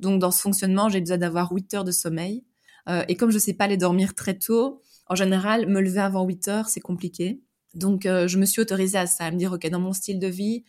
Donc, 0.01 0.21
dans 0.21 0.31
ce 0.31 0.41
fonctionnement, 0.41 0.89
j'ai 0.89 1.01
besoin 1.01 1.19
d'avoir 1.19 1.53
8 1.53 1.75
heures 1.75 1.85
de 1.85 1.93
sommeil. 1.93 2.45
Euh, 2.89 3.05
et 3.09 3.17
comme 3.17 3.31
je 3.31 3.39
sais 3.39 3.55
pas 3.55 3.67
les 3.67 3.77
dormir 3.77 4.15
très 4.15 4.39
tôt, 4.39 4.83
en 5.07 5.15
général, 5.15 5.67
me 5.67 5.81
lever 5.81 6.01
avant 6.01 6.25
8 6.25 6.49
heures, 6.49 6.69
c'est 6.69 6.81
compliqué. 6.81 7.41
Donc, 7.75 8.07
euh, 8.07 8.29
je 8.29 8.39
me 8.39 8.45
suis 8.45 8.61
autorisée 8.61 8.99
à 8.99 9.07
ça, 9.07 9.25
à 9.25 9.31
me 9.31 9.37
dire, 9.37 9.53
OK, 9.53 9.67
dans 9.69 9.81
mon 9.81 9.93
style 9.93 10.19
de 10.19 10.27
vie, 10.27 10.65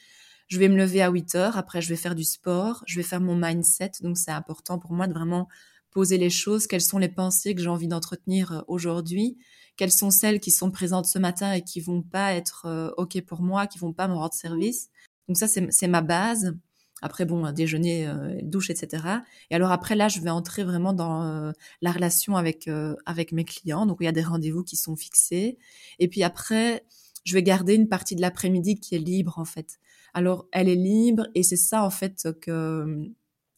je 0.47 0.57
vais 0.57 0.67
me 0.69 0.77
lever 0.77 1.01
à 1.01 1.09
8 1.09 1.35
heures. 1.35 1.57
Après, 1.57 1.81
je 1.81 1.89
vais 1.89 1.95
faire 1.95 2.15
du 2.15 2.23
sport. 2.23 2.83
Je 2.87 2.95
vais 2.95 3.03
faire 3.03 3.21
mon 3.21 3.35
mindset. 3.35 3.91
Donc, 4.01 4.17
c'est 4.17 4.31
important 4.31 4.79
pour 4.79 4.93
moi 4.93 5.07
de 5.07 5.13
vraiment 5.13 5.47
poser 5.91 6.17
les 6.17 6.29
choses. 6.29 6.67
Quelles 6.67 6.81
sont 6.81 6.97
les 6.97 7.09
pensées 7.09 7.55
que 7.55 7.61
j'ai 7.61 7.69
envie 7.69 7.87
d'entretenir 7.87 8.63
aujourd'hui 8.67 9.37
quelles 9.79 9.93
sont 9.93 10.11
celles 10.11 10.41
qui 10.41 10.51
sont 10.51 10.71
présentes 10.71 11.05
ce 11.05 11.17
matin 11.17 11.53
et 11.53 11.61
qui 11.63 11.79
vont 11.79 12.01
pas 12.01 12.33
être 12.33 12.65
euh, 12.65 12.91
ok 12.97 13.21
pour 13.21 13.41
moi, 13.41 13.65
qui 13.65 13.79
vont 13.79 13.93
pas 13.93 14.09
me 14.09 14.13
rendre 14.13 14.33
service. 14.33 14.89
Donc 15.29 15.37
ça 15.37 15.47
c'est 15.47 15.87
ma 15.87 16.01
base. 16.01 16.53
Après 17.01 17.23
bon, 17.23 17.49
déjeuner, 17.53 18.05
euh, 18.05 18.37
douche, 18.43 18.71
etc. 18.71 19.19
Et 19.49 19.55
alors 19.55 19.71
après 19.71 19.95
là, 19.95 20.09
je 20.09 20.19
vais 20.19 20.31
entrer 20.31 20.65
vraiment 20.65 20.91
dans 20.91 21.23
euh, 21.23 21.53
la 21.81 21.93
relation 21.93 22.35
avec 22.35 22.69
avec 23.05 23.31
mes 23.31 23.45
clients. 23.45 23.85
Donc 23.85 23.99
il 24.01 24.03
y 24.03 24.07
a 24.09 24.11
des 24.11 24.21
rendez-vous 24.21 24.65
qui 24.65 24.75
sont 24.75 24.97
fixés. 24.97 25.57
Et 25.97 26.09
puis 26.09 26.23
après, 26.23 26.83
je 27.23 27.33
vais 27.33 27.41
garder 27.41 27.75
une 27.75 27.87
partie 27.87 28.17
de 28.17 28.21
l'après-midi 28.21 28.81
qui 28.81 28.95
est 28.95 28.99
libre 28.99 29.39
en 29.39 29.45
fait. 29.45 29.79
Alors 30.13 30.45
elle 30.51 30.67
est 30.67 30.75
libre 30.75 31.27
et 31.35 31.43
c'est 31.43 31.55
ça 31.55 31.85
en 31.85 31.89
fait 31.89 32.27
que 32.41 33.09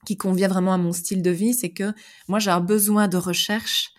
qui 0.06 0.18
convient 0.18 0.48
vraiment 0.48 0.74
à 0.74 0.78
mon 0.78 0.92
style 0.92 1.22
de 1.22 1.32
vie, 1.32 1.54
c'est 1.54 1.72
que 1.72 1.94
moi 2.28 2.40
j'ai 2.40 2.52
un 2.52 2.60
besoin 2.60 3.08
de 3.08 3.18
recherche 3.18 3.92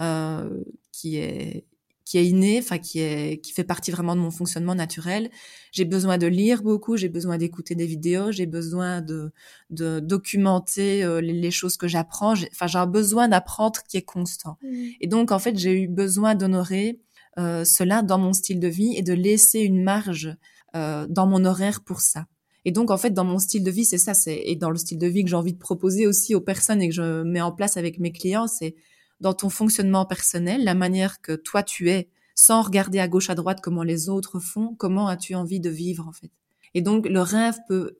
euh, 0.00 0.62
qui 0.92 1.16
est 1.16 1.64
qui 2.04 2.18
est 2.18 2.26
inné, 2.26 2.58
enfin 2.58 2.78
qui 2.78 2.98
est 2.98 3.40
qui 3.40 3.52
fait 3.52 3.62
partie 3.62 3.92
vraiment 3.92 4.16
de 4.16 4.20
mon 4.20 4.32
fonctionnement 4.32 4.74
naturel. 4.74 5.30
J'ai 5.70 5.84
besoin 5.84 6.18
de 6.18 6.26
lire 6.26 6.62
beaucoup, 6.62 6.96
j'ai 6.96 7.08
besoin 7.08 7.38
d'écouter 7.38 7.76
des 7.76 7.86
vidéos, 7.86 8.32
j'ai 8.32 8.46
besoin 8.46 9.00
de 9.00 9.32
de 9.70 10.00
documenter 10.00 11.04
euh, 11.04 11.20
les, 11.20 11.50
choses 11.52 11.76
que 11.76 11.86
j'apprends. 11.86 12.32
Enfin, 12.32 12.66
j'ai 12.66 12.78
un 12.78 12.86
besoin 12.86 13.28
d'apprendre 13.28 13.80
qui 13.88 13.96
est 13.96 14.02
constant. 14.02 14.58
Mmh. 14.62 14.86
Et 15.00 15.06
donc 15.06 15.30
en 15.30 15.38
fait, 15.38 15.56
j'ai 15.56 15.82
eu 15.82 15.88
besoin 15.88 16.34
d'honorer 16.34 16.98
euh, 17.38 17.64
cela 17.64 18.02
dans 18.02 18.18
mon 18.18 18.32
style 18.32 18.58
de 18.58 18.68
vie 18.68 18.94
et 18.96 19.02
de 19.02 19.12
laisser 19.12 19.60
une 19.60 19.82
marge 19.82 20.36
euh, 20.74 21.06
dans 21.08 21.26
mon 21.26 21.44
horaire 21.44 21.82
pour 21.82 22.00
ça. 22.00 22.26
Et 22.64 22.72
donc 22.72 22.90
en 22.90 22.98
fait, 22.98 23.10
dans 23.10 23.24
mon 23.24 23.38
style 23.38 23.64
de 23.64 23.70
vie, 23.70 23.84
c'est 23.84 23.98
ça, 23.98 24.14
c'est 24.14 24.42
et 24.44 24.56
dans 24.56 24.70
le 24.70 24.76
style 24.76 24.98
de 24.98 25.06
vie 25.06 25.24
que 25.24 25.30
j'ai 25.30 25.36
envie 25.36 25.54
de 25.54 25.58
proposer 25.58 26.06
aussi 26.06 26.34
aux 26.34 26.40
personnes 26.40 26.82
et 26.82 26.88
que 26.88 26.94
je 26.94 27.22
mets 27.22 27.40
en 27.40 27.52
place 27.52 27.76
avec 27.76 27.98
mes 27.98 28.12
clients, 28.12 28.46
c'est 28.46 28.74
dans 29.20 29.34
ton 29.34 29.50
fonctionnement 29.50 30.06
personnel, 30.06 30.64
la 30.64 30.74
manière 30.74 31.20
que 31.20 31.32
toi 31.32 31.62
tu 31.62 31.90
es, 31.90 32.08
sans 32.34 32.62
regarder 32.62 32.98
à 32.98 33.08
gauche 33.08 33.30
à 33.30 33.34
droite 33.34 33.60
comment 33.62 33.82
les 33.82 34.08
autres 34.08 34.40
font, 34.40 34.74
comment 34.78 35.08
as-tu 35.08 35.34
envie 35.34 35.60
de 35.60 35.70
vivre 35.70 36.06
en 36.08 36.12
fait? 36.12 36.30
Et 36.74 36.82
donc 36.82 37.08
le 37.08 37.20
rêve 37.20 37.56
peut 37.68 37.98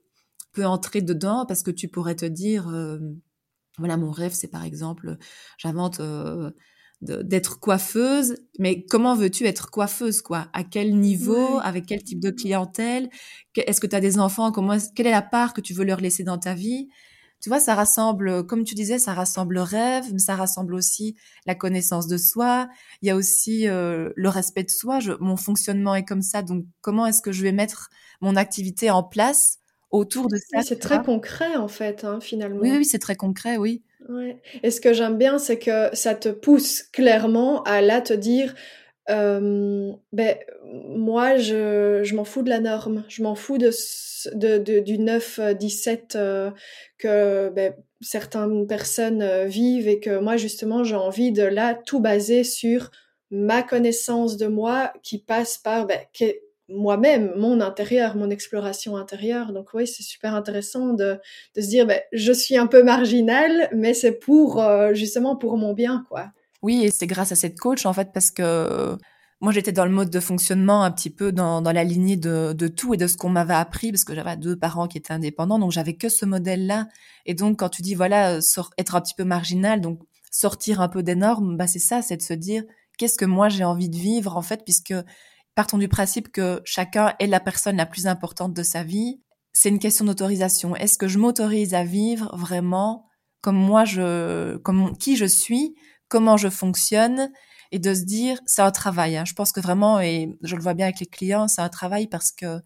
peut 0.53 0.65
entrer 0.65 1.01
dedans 1.01 1.45
parce 1.45 1.63
que 1.63 1.71
tu 1.71 1.87
pourrais 1.87 2.15
te 2.15 2.25
dire 2.25 2.67
euh, 2.69 2.99
voilà 3.77 3.97
mon 3.97 4.11
rêve 4.11 4.33
c'est 4.33 4.49
par 4.49 4.63
exemple 4.63 5.17
j'invente 5.57 5.99
euh, 6.01 6.51
d'être 7.01 7.59
coiffeuse, 7.59 8.35
mais 8.59 8.85
comment 8.85 9.15
veux-tu 9.15 9.45
être 9.45 9.71
coiffeuse, 9.71 10.21
quoi? 10.21 10.47
À 10.53 10.63
quel 10.63 10.95
niveau? 10.99 11.59
Avec 11.63 11.87
quel 11.87 12.03
type 12.03 12.19
de 12.19 12.29
clientèle? 12.29 13.09
Est-ce 13.55 13.81
que 13.81 13.87
tu 13.87 13.95
as 13.95 13.99
des 13.99 14.19
enfants? 14.19 14.51
Comment 14.51 14.77
Quelle 14.95 15.07
est 15.07 15.11
la 15.11 15.23
part 15.23 15.53
que 15.53 15.61
tu 15.61 15.73
veux 15.73 15.83
leur 15.83 15.99
laisser 15.99 16.23
dans 16.23 16.37
ta 16.37 16.53
vie? 16.53 16.89
Tu 17.41 17.49
vois, 17.49 17.59
ça 17.59 17.73
rassemble, 17.73 18.45
comme 18.45 18.63
tu 18.63 18.75
disais, 18.75 18.99
ça 18.99 19.13
rassemble 19.13 19.55
le 19.55 19.63
rêve, 19.63 20.05
mais 20.13 20.19
ça 20.19 20.35
rassemble 20.35 20.75
aussi 20.75 21.15
la 21.47 21.55
connaissance 21.55 22.05
de 22.05 22.17
soi. 22.17 22.69
Il 23.01 23.07
y 23.07 23.09
a 23.09 23.15
aussi 23.15 23.67
euh, 23.67 24.11
le 24.15 24.29
respect 24.29 24.63
de 24.63 24.69
soi. 24.69 24.99
Je, 24.99 25.13
mon 25.19 25.37
fonctionnement 25.37 25.95
est 25.95 26.05
comme 26.05 26.21
ça, 26.21 26.43
donc 26.43 26.65
comment 26.81 27.07
est-ce 27.07 27.23
que 27.23 27.31
je 27.31 27.41
vais 27.41 27.51
mettre 27.51 27.89
mon 28.21 28.35
activité 28.35 28.91
en 28.91 29.01
place 29.01 29.57
autour 29.89 30.27
de 30.27 30.37
ça 30.37 30.61
C'est 30.61 30.77
très 30.77 31.01
concret, 31.01 31.55
en 31.55 31.67
fait, 31.67 32.03
hein, 32.03 32.19
finalement. 32.21 32.61
Oui, 32.61 32.77
oui, 32.77 32.85
c'est 32.85 32.99
très 32.99 33.15
concret, 33.15 33.57
oui. 33.57 33.81
Ouais. 34.09 34.37
Et 34.63 34.71
ce 34.71 34.81
que 34.81 34.93
j'aime 34.93 35.17
bien, 35.17 35.37
c'est 35.37 35.59
que 35.59 35.89
ça 35.93 36.15
te 36.15 36.29
pousse 36.29 36.83
clairement 36.83 37.63
à 37.63 37.81
là 37.81 38.01
te 38.01 38.13
dire, 38.13 38.53
ben, 39.07 40.37
moi, 40.63 41.37
je, 41.37 42.01
je 42.03 42.15
m'en 42.15 42.23
fous 42.23 42.43
de 42.43 42.49
la 42.49 42.59
norme, 42.59 43.03
je 43.07 43.23
m'en 43.23 43.35
fous 43.35 43.57
de, 43.57 43.71
de, 44.33 44.57
de, 44.57 44.79
du 44.79 44.97
9-17 44.97 46.15
euh, 46.15 46.51
que 46.97 47.49
ben, 47.49 47.73
certaines 48.01 48.67
personnes 48.67 49.21
euh, 49.21 49.45
vivent 49.45 49.87
et 49.87 49.99
que 49.99 50.19
moi, 50.19 50.37
justement, 50.37 50.83
j'ai 50.83 50.95
envie 50.95 51.31
de 51.31 51.43
là 51.43 51.75
tout 51.75 51.99
baser 51.99 52.43
sur 52.43 52.91
ma 53.31 53.63
connaissance 53.63 54.37
de 54.37 54.47
moi 54.47 54.93
qui 55.03 55.17
passe 55.19 55.57
par 55.57 55.87
ben, 55.87 55.99
moi-même, 56.73 57.33
mon 57.37 57.61
intérieur, 57.61 58.15
mon 58.15 58.29
exploration 58.29 58.97
intérieure. 58.97 59.53
Donc 59.53 59.69
oui, 59.73 59.87
c'est 59.87 60.03
super 60.03 60.35
intéressant 60.35 60.93
de, 60.93 61.19
de 61.55 61.61
se 61.61 61.67
dire, 61.67 61.85
ben, 61.85 61.99
je 62.11 62.31
suis 62.31 62.57
un 62.57 62.67
peu 62.67 62.83
marginal, 62.83 63.69
mais 63.73 63.93
c'est 63.93 64.13
pour 64.13 64.61
euh, 64.61 64.93
justement 64.93 65.35
pour 65.35 65.57
mon 65.57 65.73
bien, 65.73 66.05
quoi. 66.09 66.31
Oui, 66.61 66.83
et 66.83 66.91
c'est 66.91 67.07
grâce 67.07 67.31
à 67.31 67.35
cette 67.35 67.59
coach 67.59 67.85
en 67.85 67.93
fait 67.93 68.09
parce 68.13 68.29
que 68.29 68.95
moi 69.39 69.51
j'étais 69.51 69.71
dans 69.71 69.85
le 69.85 69.91
mode 69.91 70.11
de 70.11 70.19
fonctionnement 70.19 70.83
un 70.83 70.91
petit 70.91 71.09
peu 71.09 71.31
dans, 71.31 71.61
dans 71.63 71.71
la 71.71 71.83
lignée 71.83 72.17
de, 72.17 72.53
de 72.53 72.67
tout 72.67 72.93
et 72.93 72.97
de 72.97 73.07
ce 73.07 73.17
qu'on 73.17 73.29
m'avait 73.29 73.55
appris 73.55 73.91
parce 73.91 74.03
que 74.03 74.13
j'avais 74.13 74.37
deux 74.37 74.55
parents 74.55 74.87
qui 74.87 74.99
étaient 74.99 75.13
indépendants, 75.13 75.57
donc 75.57 75.71
j'avais 75.71 75.95
que 75.95 76.07
ce 76.07 76.25
modèle-là. 76.25 76.87
Et 77.25 77.33
donc 77.33 77.57
quand 77.57 77.69
tu 77.69 77.81
dis 77.81 77.95
voilà 77.95 78.37
être 78.77 78.95
un 78.95 79.01
petit 79.01 79.15
peu 79.15 79.23
marginal, 79.23 79.81
donc 79.81 80.01
sortir 80.29 80.81
un 80.81 80.87
peu 80.87 81.01
des 81.01 81.15
normes, 81.15 81.57
bah 81.57 81.65
c'est 81.65 81.79
ça, 81.79 82.03
c'est 82.03 82.17
de 82.17 82.21
se 82.21 82.33
dire 82.33 82.63
qu'est-ce 82.99 83.17
que 83.17 83.25
moi 83.25 83.49
j'ai 83.49 83.63
envie 83.63 83.89
de 83.89 83.97
vivre 83.97 84.37
en 84.37 84.43
fait, 84.43 84.61
puisque 84.63 84.93
partons 85.55 85.77
du 85.77 85.87
principe 85.87 86.31
que 86.31 86.61
chacun 86.65 87.13
est 87.19 87.27
la 87.27 87.39
personne 87.39 87.77
la 87.77 87.85
plus 87.85 88.07
importante 88.07 88.53
de 88.53 88.63
sa 88.63 88.83
vie. 88.83 89.21
C'est 89.53 89.69
une 89.69 89.79
question 89.79 90.05
d'autorisation. 90.05 90.75
Est-ce 90.75 90.97
que 90.97 91.07
je 91.07 91.17
m'autorise 91.17 91.73
à 91.73 91.83
vivre 91.83 92.35
vraiment 92.37 93.07
comme 93.41 93.57
moi 93.57 93.85
je, 93.85 94.57
comme 94.57 94.95
qui 94.97 95.17
je 95.17 95.25
suis, 95.25 95.75
comment 96.07 96.37
je 96.37 96.49
fonctionne, 96.49 97.31
et 97.71 97.79
de 97.79 97.93
se 97.93 98.03
dire 98.03 98.39
c'est 98.45 98.61
un 98.61 98.71
travail. 98.71 99.17
Hein. 99.17 99.25
Je 99.25 99.33
pense 99.33 99.51
que 99.51 99.59
vraiment, 99.59 99.99
et 99.99 100.37
je 100.43 100.55
le 100.55 100.61
vois 100.61 100.73
bien 100.73 100.85
avec 100.85 100.99
les 100.99 101.05
clients, 101.05 101.47
c'est 101.47 101.61
un 101.61 101.69
travail 101.69 102.07
parce 102.07 102.31
que 102.31 102.59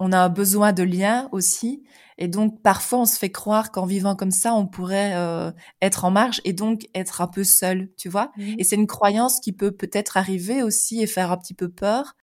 on 0.00 0.12
a 0.12 0.28
besoin 0.28 0.72
de 0.72 0.82
liens 0.82 1.28
aussi, 1.30 1.84
et 2.18 2.26
donc 2.26 2.62
parfois 2.62 3.00
on 3.00 3.04
se 3.04 3.16
fait 3.16 3.30
croire 3.30 3.70
qu'en 3.70 3.86
vivant 3.86 4.16
comme 4.16 4.32
ça, 4.32 4.54
on 4.54 4.66
pourrait 4.66 5.12
euh, 5.14 5.52
être 5.82 6.04
en 6.04 6.10
marge 6.10 6.40
et 6.44 6.52
donc 6.52 6.88
être 6.94 7.20
un 7.20 7.28
peu 7.28 7.44
seul, 7.44 7.90
tu 7.96 8.08
vois. 8.08 8.32
Mmh. 8.36 8.54
Et 8.58 8.64
c'est 8.64 8.76
une 8.76 8.88
croyance 8.88 9.40
qui 9.40 9.52
peut 9.52 9.70
peut-être 9.70 10.16
arriver 10.16 10.62
aussi 10.62 11.00
et 11.00 11.06
faire 11.06 11.30
un 11.30 11.36
petit 11.36 11.54
peu 11.54 11.68
peur 11.68 12.14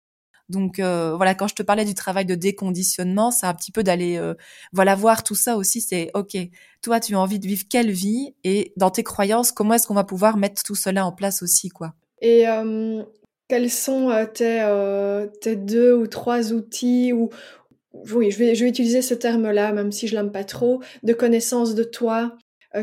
donc 0.51 0.79
euh, 0.79 1.15
voilà, 1.15 1.33
quand 1.33 1.47
je 1.47 1.55
te 1.55 1.63
parlais 1.63 1.85
du 1.85 1.95
travail 1.95 2.25
de 2.25 2.35
déconditionnement, 2.35 3.31
c'est 3.31 3.47
un 3.47 3.53
petit 3.53 3.71
peu 3.71 3.83
d'aller 3.83 4.17
euh, 4.17 4.35
voilà 4.73 4.93
voir 4.93 5.23
tout 5.23 5.35
ça 5.35 5.57
aussi. 5.57 5.81
C'est 5.81 6.11
ok, 6.13 6.37
toi 6.81 6.99
tu 6.99 7.15
as 7.15 7.19
envie 7.19 7.39
de 7.39 7.47
vivre 7.47 7.63
quelle 7.69 7.91
vie 7.91 8.35
et 8.43 8.73
dans 8.77 8.91
tes 8.91 9.03
croyances, 9.03 9.51
comment 9.51 9.73
est-ce 9.73 9.87
qu'on 9.87 9.95
va 9.95 10.03
pouvoir 10.03 10.37
mettre 10.37 10.61
tout 10.63 10.75
cela 10.75 11.05
en 11.05 11.11
place 11.11 11.41
aussi 11.41 11.69
quoi? 11.69 11.93
Et 12.21 12.45
quels 13.47 13.71
sont 13.71 14.27
tes, 14.33 14.63
tes 15.41 15.55
deux 15.55 15.95
ou 15.95 16.05
trois 16.05 16.53
outils 16.53 17.13
ou 17.13 17.29
oui, 18.13 18.29
je 18.29 18.37
vais, 18.37 18.53
je 18.53 18.63
vais 18.63 18.69
utiliser 18.69 19.01
ce 19.01 19.15
terme-là, 19.15 19.73
même 19.73 19.91
si 19.91 20.07
je 20.07 20.15
l'aime 20.15 20.31
pas 20.31 20.43
trop, 20.43 20.81
de 21.01 21.13
connaissance 21.13 21.73
de 21.73 21.83
toi 21.83 22.37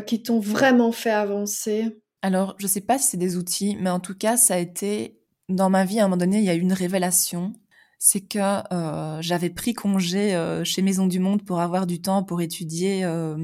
qui 0.05 0.21
t'ont 0.21 0.39
vraiment 0.39 0.91
fait 0.91 1.09
avancer? 1.09 1.99
Alors, 2.21 2.55
je 2.57 2.67
sais 2.67 2.81
pas 2.81 2.97
si 2.97 3.07
c'est 3.07 3.17
des 3.17 3.37
outils, 3.37 3.77
mais 3.79 3.89
en 3.89 3.99
tout 3.99 4.15
cas, 4.15 4.35
ça 4.35 4.55
a 4.55 4.57
été 4.57 5.18
dans 5.49 5.69
ma 5.69 5.85
vie, 5.85 5.99
à 5.99 6.05
un 6.05 6.07
moment 6.07 6.17
donné, 6.17 6.39
il 6.39 6.45
y 6.45 6.49
a 6.49 6.55
eu 6.55 6.59
une 6.61 6.73
révélation. 6.73 7.53
C'est 7.97 8.21
que 8.21 8.39
euh, 8.73 9.21
j'avais 9.21 9.49
pris 9.49 9.73
congé 9.73 10.33
euh, 10.33 10.63
chez 10.63 10.81
Maison 10.81 11.05
du 11.05 11.19
Monde 11.19 11.43
pour 11.43 11.59
avoir 11.59 11.85
du 11.85 12.01
temps 12.01 12.23
pour 12.23 12.41
étudier. 12.41 13.03
Euh, 13.03 13.35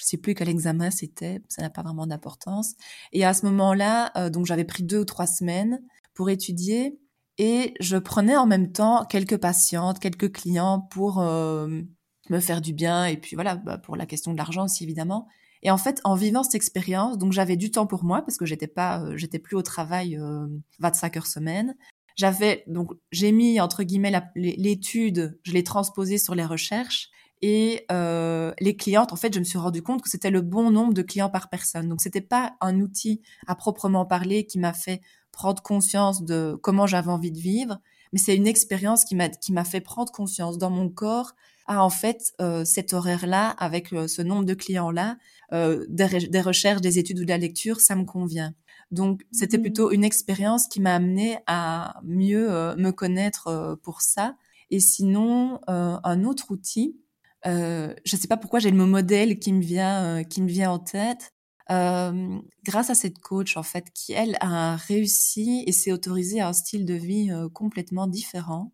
je 0.00 0.06
sais 0.06 0.16
plus 0.16 0.34
quel 0.34 0.48
examen 0.48 0.90
c'était, 0.90 1.42
ça 1.48 1.60
n'a 1.60 1.68
pas 1.68 1.82
vraiment 1.82 2.06
d'importance. 2.06 2.74
Et 3.12 3.24
à 3.24 3.34
ce 3.34 3.44
moment-là, 3.46 4.12
euh, 4.16 4.30
donc 4.30 4.46
j'avais 4.46 4.64
pris 4.64 4.82
deux 4.82 5.00
ou 5.00 5.04
trois 5.04 5.26
semaines 5.26 5.82
pour 6.14 6.30
étudier 6.30 6.98
et 7.36 7.74
je 7.80 7.98
prenais 7.98 8.36
en 8.36 8.46
même 8.46 8.72
temps 8.72 9.04
quelques 9.04 9.36
patientes, 9.36 9.98
quelques 9.98 10.32
clients 10.32 10.80
pour 10.90 11.20
euh, 11.20 11.82
me 12.30 12.40
faire 12.40 12.62
du 12.62 12.72
bien 12.72 13.04
et 13.04 13.18
puis 13.18 13.34
voilà 13.34 13.56
bah, 13.56 13.76
pour 13.76 13.94
la 13.96 14.06
question 14.06 14.32
de 14.32 14.38
l'argent 14.38 14.64
aussi 14.64 14.84
évidemment. 14.84 15.28
Et 15.62 15.70
en 15.70 15.76
fait, 15.76 16.00
en 16.04 16.14
vivant 16.14 16.42
cette 16.42 16.54
expérience, 16.54 17.18
donc 17.18 17.32
j'avais 17.32 17.56
du 17.56 17.70
temps 17.70 17.86
pour 17.86 18.04
moi 18.04 18.22
parce 18.22 18.36
que 18.36 18.46
j'étais 18.46 18.66
pas, 18.66 19.02
euh, 19.02 19.16
j'étais 19.16 19.38
plus 19.38 19.56
au 19.56 19.62
travail 19.62 20.16
euh, 20.16 20.46
25 20.78 21.16
heures 21.16 21.26
semaine. 21.26 21.76
J'avais 22.16 22.64
donc 22.66 22.92
j'ai 23.12 23.32
mis 23.32 23.60
entre 23.60 23.82
guillemets 23.82 24.12
l'étude, 24.34 25.38
je 25.42 25.52
l'ai 25.52 25.64
transposée 25.64 26.18
sur 26.18 26.34
les 26.34 26.44
recherches 26.44 27.08
et 27.42 27.86
euh, 27.90 28.52
les 28.60 28.76
clientes. 28.76 29.12
En 29.12 29.16
fait, 29.16 29.34
je 29.34 29.38
me 29.38 29.44
suis 29.44 29.58
rendu 29.58 29.82
compte 29.82 30.02
que 30.02 30.10
c'était 30.10 30.30
le 30.30 30.40
bon 30.42 30.70
nombre 30.70 30.92
de 30.92 31.02
clients 31.02 31.30
par 31.30 31.48
personne. 31.48 31.88
Donc 31.88 32.00
c'était 32.00 32.20
pas 32.20 32.54
un 32.60 32.80
outil 32.80 33.22
à 33.46 33.54
proprement 33.54 34.04
parler 34.04 34.44
qui 34.44 34.58
m'a 34.58 34.72
fait 34.72 35.00
prendre 35.32 35.62
conscience 35.62 36.24
de 36.24 36.58
comment 36.62 36.86
j'avais 36.86 37.10
envie 37.10 37.32
de 37.32 37.38
vivre, 37.38 37.78
mais 38.12 38.18
c'est 38.18 38.36
une 38.36 38.46
expérience 38.46 39.04
qui 39.04 39.14
m'a 39.14 39.28
qui 39.28 39.52
m'a 39.52 39.64
fait 39.64 39.80
prendre 39.80 40.12
conscience 40.12 40.58
dans 40.58 40.70
mon 40.70 40.88
corps 40.88 41.34
ah 41.66 41.84
en 41.84 41.90
fait 41.90 42.32
euh, 42.40 42.64
cet 42.64 42.92
horaire 42.92 43.26
là 43.26 43.50
avec 43.50 43.92
euh, 43.92 44.08
ce 44.08 44.22
nombre 44.22 44.44
de 44.44 44.54
clients 44.54 44.90
là 44.90 45.16
euh, 45.52 45.84
des, 45.88 46.40
recherches, 46.40 46.80
des 46.80 46.98
études 46.98 47.18
ou 47.18 47.24
de 47.24 47.28
la 47.28 47.38
lecture, 47.38 47.80
ça 47.80 47.96
me 47.96 48.04
convient. 48.04 48.54
Donc, 48.92 49.22
c'était 49.32 49.58
mmh. 49.58 49.62
plutôt 49.62 49.90
une 49.90 50.04
expérience 50.04 50.68
qui 50.68 50.80
m'a 50.80 50.94
amené 50.94 51.38
à 51.46 52.00
mieux 52.04 52.52
euh, 52.52 52.76
me 52.76 52.92
connaître 52.92 53.48
euh, 53.48 53.74
pour 53.76 54.00
ça. 54.00 54.36
Et 54.70 54.78
sinon, 54.78 55.58
un 55.66 56.22
autre 56.22 56.52
outil, 56.52 56.96
je 57.44 57.90
ne 57.90 58.16
sais 58.20 58.28
pas 58.28 58.36
pourquoi 58.36 58.60
j'ai 58.60 58.70
le 58.70 58.76
mot 58.76 58.86
modèle 58.86 59.40
qui 59.40 59.52
me 59.52 59.60
vient, 59.60 60.22
qui 60.22 60.42
me 60.42 60.46
vient 60.46 60.70
en 60.70 60.78
tête. 60.78 61.34
Grâce 61.70 62.90
à 62.90 62.94
cette 62.94 63.20
coach, 63.20 63.56
en 63.56 63.62
fait, 63.62 63.86
qui 63.94 64.12
elle 64.12 64.36
a 64.40 64.76
réussi 64.76 65.64
et 65.66 65.72
s'est 65.72 65.92
autorisée 65.92 66.40
à 66.40 66.48
un 66.48 66.52
style 66.52 66.84
de 66.84 66.94
vie 66.94 67.30
complètement 67.54 68.06
différent 68.06 68.72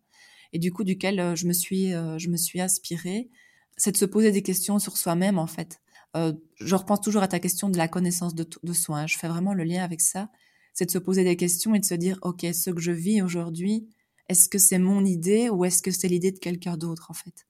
et 0.53 0.59
du 0.59 0.71
coup 0.73 0.83
duquel 0.83 1.35
je 1.35 1.45
me 1.45 1.53
suis, 1.53 1.91
je 1.91 2.29
me 2.29 2.37
suis 2.37 2.59
inspirée, 2.59 3.29
c'est 3.77 3.91
de 3.91 3.97
se 3.97 4.05
poser 4.05 4.31
des 4.31 4.41
questions 4.41 4.79
sur 4.79 4.97
soi-même, 4.97 5.37
en 5.37 5.47
fait. 5.47 5.79
Euh, 6.15 6.33
je 6.59 6.75
repense 6.75 7.01
toujours 7.01 7.21
à 7.21 7.27
ta 7.27 7.39
question 7.39 7.69
de 7.69 7.77
la 7.77 7.87
connaissance 7.87 8.33
de, 8.33 8.47
de 8.63 8.73
soi. 8.73 8.99
Hein. 8.99 9.07
Je 9.07 9.17
fais 9.17 9.27
vraiment 9.27 9.53
le 9.53 9.63
lien 9.63 9.83
avec 9.83 10.01
ça. 10.01 10.29
C'est 10.73 10.85
de 10.85 10.91
se 10.91 10.97
poser 10.97 11.23
des 11.23 11.35
questions 11.35 11.75
et 11.75 11.79
de 11.79 11.85
se 11.85 11.93
dire, 11.93 12.19
OK, 12.23 12.41
ce 12.41 12.71
que 12.71 12.81
je 12.81 12.91
vis 12.91 13.21
aujourd'hui, 13.21 13.87
est-ce 14.29 14.49
que 14.49 14.57
c'est 14.57 14.79
mon 14.79 15.05
idée 15.05 15.49
ou 15.49 15.63
est-ce 15.63 15.81
que 15.81 15.91
c'est 15.91 16.07
l'idée 16.07 16.31
de 16.31 16.39
quelqu'un 16.39 16.75
d'autre, 16.75 17.11
en 17.11 17.13
fait? 17.13 17.47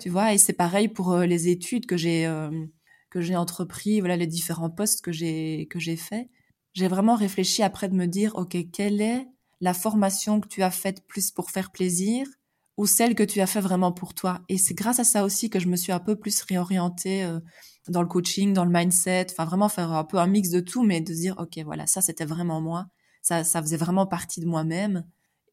Tu 0.00 0.08
vois, 0.08 0.32
et 0.32 0.38
c'est 0.38 0.54
pareil 0.54 0.88
pour 0.88 1.12
euh, 1.12 1.26
les 1.26 1.48
études 1.48 1.84
que 1.84 1.96
j'ai 1.96 2.24
euh, 2.26 2.50
que 3.14 3.20
j'ai 3.20 3.36
entrepris, 3.36 4.00
voilà 4.00 4.16
les 4.16 4.26
différents 4.26 4.70
postes 4.70 5.00
que 5.00 5.12
j'ai 5.12 5.68
que 5.70 5.78
j'ai 5.78 5.94
fait. 5.94 6.28
J'ai 6.72 6.88
vraiment 6.88 7.14
réfléchi 7.14 7.62
après 7.62 7.88
de 7.88 7.94
me 7.94 8.06
dire, 8.06 8.34
OK, 8.34 8.56
quelle 8.72 9.00
est 9.00 9.24
la 9.60 9.72
formation 9.72 10.40
que 10.40 10.48
tu 10.48 10.64
as 10.64 10.72
faite 10.72 11.06
plus 11.06 11.30
pour 11.30 11.52
faire 11.52 11.70
plaisir 11.70 12.26
ou 12.76 12.86
celle 12.86 13.14
que 13.14 13.22
tu 13.22 13.40
as 13.40 13.46
fait 13.46 13.60
vraiment 13.60 13.92
pour 13.92 14.14
toi? 14.14 14.40
Et 14.48 14.58
c'est 14.58 14.74
grâce 14.74 14.98
à 14.98 15.04
ça 15.04 15.24
aussi 15.24 15.48
que 15.48 15.60
je 15.60 15.68
me 15.68 15.76
suis 15.76 15.92
un 15.92 16.00
peu 16.00 16.16
plus 16.16 16.42
réorientée 16.42 17.24
dans 17.88 18.02
le 18.02 18.08
coaching, 18.08 18.52
dans 18.52 18.64
le 18.64 18.72
mindset, 18.72 19.28
enfin 19.30 19.44
vraiment 19.44 19.68
faire 19.68 19.92
un 19.92 20.02
peu 20.02 20.18
un 20.18 20.26
mix 20.26 20.50
de 20.50 20.58
tout, 20.58 20.82
mais 20.82 21.00
de 21.00 21.14
se 21.14 21.20
dire, 21.20 21.36
OK, 21.38 21.56
voilà, 21.64 21.86
ça 21.86 22.00
c'était 22.00 22.24
vraiment 22.24 22.60
moi, 22.60 22.86
ça, 23.22 23.44
ça 23.44 23.62
faisait 23.62 23.76
vraiment 23.76 24.08
partie 24.08 24.40
de 24.40 24.46
moi-même. 24.46 25.04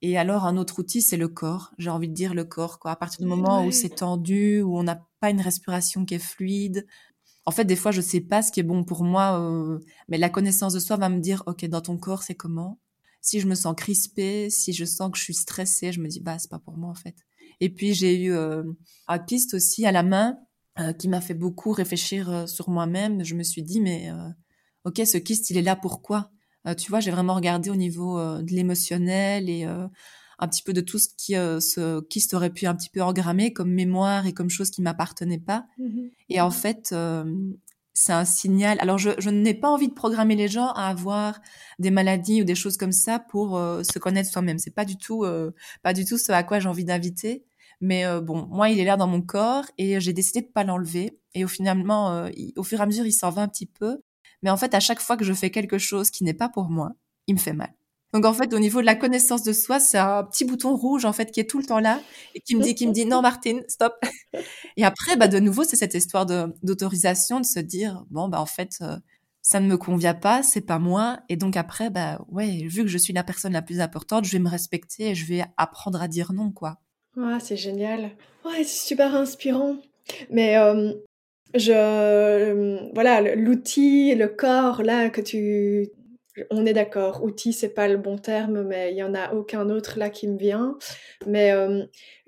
Et 0.02 0.18
alors, 0.18 0.46
un 0.46 0.58
autre 0.58 0.80
outil, 0.80 1.02
c'est 1.04 1.18
le 1.18 1.28
corps. 1.28 1.74
J'ai 1.78 1.92
envie 1.92 2.10
de 2.10 2.14
dire 2.16 2.34
le 2.34 2.44
corps, 2.44 2.80
quoi. 2.80 2.90
À 2.90 2.96
partir 2.96 3.20
du 3.20 3.28
moment 3.28 3.64
où 3.64 3.72
c'est 3.72 3.90
tendu, 3.90 4.64
où 4.64 4.76
on 4.76 4.82
n'a 4.82 5.00
pas 5.20 5.30
une 5.30 5.42
respiration 5.42 6.06
qui 6.06 6.16
est 6.16 6.20
fluide. 6.20 6.88
En 7.46 7.52
fait, 7.52 7.66
des 7.66 7.76
fois, 7.76 7.92
je 7.92 8.02
sais 8.02 8.22
pas 8.22 8.42
ce 8.42 8.52
qui 8.52 8.60
est 8.60 8.64
bon 8.64 8.84
pour 8.84 9.04
moi, 9.04 9.40
euh, 9.42 9.80
mais 10.08 10.18
la 10.18 10.30
connaissance 10.30 10.74
de 10.74 10.80
soi 10.80 10.98
va 10.98 11.10
me 11.10 11.20
dire, 11.20 11.44
OK, 11.48 11.66
dans 11.66 11.82
ton 11.82 11.98
corps, 11.98 12.24
c'est 12.24 12.36
comment? 12.36 12.80
Si 13.22 13.40
je 13.40 13.48
me 13.48 13.56
sens 13.56 13.76
crispée, 13.76 14.50
si 14.50 14.74
je 14.74 14.86
sens 14.86 15.12
que 15.12 15.18
je 15.18 15.24
suis 15.24 15.34
stressée, 15.34 15.92
je 15.92 16.02
me 16.02 16.08
dis, 16.08 16.20
bah, 16.20 16.38
c'est 16.40 16.50
pas 16.50 16.60
pour 16.60 16.78
moi, 16.78 16.90
en 16.90 16.96
fait. 16.96 17.16
Et 17.60 17.70
puis, 17.70 17.94
j'ai 17.94 18.22
eu 18.22 18.32
euh, 18.32 18.64
un 19.08 19.20
piste 19.20 19.54
aussi 19.56 19.86
à 19.86 19.92
la 19.92 20.04
main 20.04 20.38
euh, 20.80 20.94
qui 20.94 21.10
m'a 21.10 21.20
fait 21.20 21.34
beaucoup 21.34 21.72
réfléchir 21.72 22.30
euh, 22.30 22.48
sur 22.48 22.70
moi-même. 22.70 23.26
Je 23.26 23.36
me 23.36 23.44
suis 23.44 23.62
dit, 23.62 23.82
mais 23.82 24.10
euh, 24.10 24.30
ok, 24.86 25.02
ce 25.06 25.18
kyste, 25.18 25.50
il 25.50 25.58
est 25.58 25.62
là 25.62 25.76
pourquoi 25.76 26.32
Tu 26.78 26.90
vois, 26.90 27.02
j'ai 27.02 27.12
vraiment 27.12 27.36
regardé 27.36 27.70
au 27.70 27.76
niveau 27.76 28.18
de 28.20 28.52
l'émotionnel 28.54 29.50
et 29.50 29.68
un 30.42 30.48
petit 30.48 30.64
peu 30.64 30.74
de 30.74 30.82
tout 30.82 31.00
ce 31.00 31.08
qui 31.18 31.34
ce 31.34 32.02
kyste 32.02 32.34
aurait 32.34 32.50
pu 32.50 32.66
un 32.66 32.76
petit 32.76 32.90
peu 32.90 33.02
engrammer 33.02 33.54
comme 33.54 33.72
mémoire 33.72 34.26
et 34.28 34.34
comme 34.34 34.50
chose 34.50 34.72
qui 34.72 34.82
m'appartenait 34.82 35.40
pas. 35.40 35.66
Mmh 35.78 36.08
et 36.30 36.40
en 36.40 36.52
fait, 36.52 36.94
c'est 37.94 38.14
un 38.14 38.26
signal. 38.26 38.78
Alors, 38.80 38.98
je, 38.98 39.12
je 39.18 39.30
n'ai 39.30 39.54
pas 39.54 39.70
envie 39.70 39.90
de 39.90 39.94
programmer 39.94 40.36
les 40.36 40.48
gens 40.48 40.72
à 40.72 40.88
avoir 40.88 41.40
des 41.80 41.92
maladies 41.92 42.42
ou 42.42 42.46
des 42.46 42.56
choses 42.56 42.78
comme 42.78 42.92
ça 42.92 43.20
pour 43.20 43.58
euh, 43.58 43.84
se 43.84 44.00
connaître 44.00 44.30
soi-même. 44.30 44.60
C'est 44.60 44.74
pas 44.74 44.86
du 44.86 44.98
tout, 44.98 45.24
euh, 45.24 45.52
pas 45.84 45.94
du 45.94 46.06
tout 46.06 46.18
ce 46.18 46.32
à 46.32 46.44
quoi 46.44 46.60
j'ai 46.60 46.70
envie 46.70 46.86
d'inviter. 46.86 47.46
Mais 47.82 48.06
euh, 48.06 48.22
bon, 48.22 48.48
moi, 48.50 48.70
il 48.70 48.80
est 48.80 48.86
là 48.86 48.96
dans 48.96 49.08
mon 49.08 49.22
corps 49.22 49.66
et 49.78 50.00
j'ai 50.00 50.14
décidé 50.14 50.42
de 50.42 50.52
pas 50.52 50.64
l'enlever. 50.64 51.20
Et 51.34 51.44
au 51.44 51.48
finalement, 51.48 52.28
au 52.58 52.64
fur 52.64 52.80
et 52.80 52.84
à 52.84 52.86
mesure, 52.86 53.06
il 53.06 53.14
s'en 53.14 53.30
va 53.30 53.42
un 53.42 53.48
petit 53.48 53.66
peu. 53.66 54.02
Mais 54.42 54.50
en 54.50 54.58
fait, 54.58 54.74
à 54.74 54.80
chaque 54.80 55.00
fois 55.00 55.18
que 55.18 55.24
je 55.24 55.34
fais 55.34 55.50
quelque 55.50 55.78
chose 55.78 56.12
qui 56.12 56.24
n'est 56.24 56.34
pas 56.34 56.50
pour 56.50 56.70
moi, 56.70 56.92
il 57.28 57.36
me 57.36 57.40
fait 57.40 57.54
mal. 57.54 57.74
Donc 58.14 58.26
en 58.26 58.34
fait, 58.34 58.54
au 58.54 58.60
niveau 58.60 58.82
de 58.82 58.86
la 58.86 58.96
connaissance 58.96 59.44
de 59.44 59.54
soi, 59.54 59.80
c'est 59.80 59.98
un 59.98 60.24
petit 60.24 60.44
bouton 60.44 60.76
rouge 60.76 61.06
en 61.06 61.14
fait 61.14 61.32
qui 61.32 61.40
est 61.40 61.50
tout 61.50 61.58
le 61.58 61.66
temps 61.66 61.80
là 61.80 62.02
et 62.36 62.42
qui 62.42 62.56
me 62.56 62.62
dit, 62.62 62.76
qui 62.76 62.88
me 62.88 62.92
dit 62.92 63.06
non 63.06 63.22
Martine, 63.22 63.64
stop. 63.68 63.94
Et 64.78 64.84
après, 64.84 65.16
bah 65.16 65.28
de 65.28 65.40
nouveau, 65.40 65.64
c'est 65.64 65.78
cette 65.78 65.94
histoire 65.94 66.26
d'autorisation 66.26 67.40
de, 67.40 67.46
se 67.46 67.60
dire 67.60 68.04
bon 68.10 68.28
bah 68.28 68.42
en 68.42 68.46
fait 68.46 68.78
euh, 68.82 68.98
ça 69.42 69.60
ne 69.60 69.68
me 69.68 69.78
convient 69.78 70.14
pas, 70.14 70.44
c'est 70.44 70.62
pas 70.62 70.80
moi. 70.80 71.20
Et 71.30 71.38
donc 71.38 71.56
après, 71.56 71.90
bah 71.90 72.24
ouais, 72.30 72.64
vu 72.68 72.84
que 72.84 72.90
je 72.90 72.98
suis 72.98 73.14
la 73.14 73.24
personne 73.24 73.54
la 73.54 73.62
plus 73.62 73.80
importante, 73.80 74.26
je 74.26 74.32
vais 74.34 74.40
me 74.40 74.50
respecter 74.50 75.10
et 75.10 75.16
je 75.16 75.26
vais 75.26 75.44
apprendre 75.58 76.02
à 76.02 76.08
dire 76.08 76.34
non 76.34 76.52
quoi. 76.52 76.80
Ouais, 77.16 77.40
c'est 77.40 77.58
génial. 77.58 78.12
Ouais, 78.46 78.64
c'est 78.64 78.88
super 78.88 79.16
inspirant. 79.16 79.78
Mais 80.30 80.58
euh, 80.58 80.94
je 81.54 81.72
euh, 81.74 82.78
voilà 82.94 83.36
l'outil, 83.36 84.16
le 84.16 84.28
corps 84.28 84.84
là 84.84 85.10
que 85.10 85.22
tu 85.22 85.90
on 86.50 86.66
est 86.66 86.74
d'accord, 86.74 87.24
outil 87.24 87.54
c'est 87.54 87.74
pas 87.74 87.88
le 87.88 87.98
bon 87.98 88.18
terme, 88.18 88.64
mais 88.64 88.92
il 88.92 88.98
y 88.98 89.04
en 89.04 89.14
a 89.14 89.34
aucun 89.34 89.70
autre 89.70 90.00
là 90.00 90.10
qui 90.10 90.28
me 90.28 90.38
vient. 90.38 90.78
Mais 91.28 91.52
euh, 91.52 91.84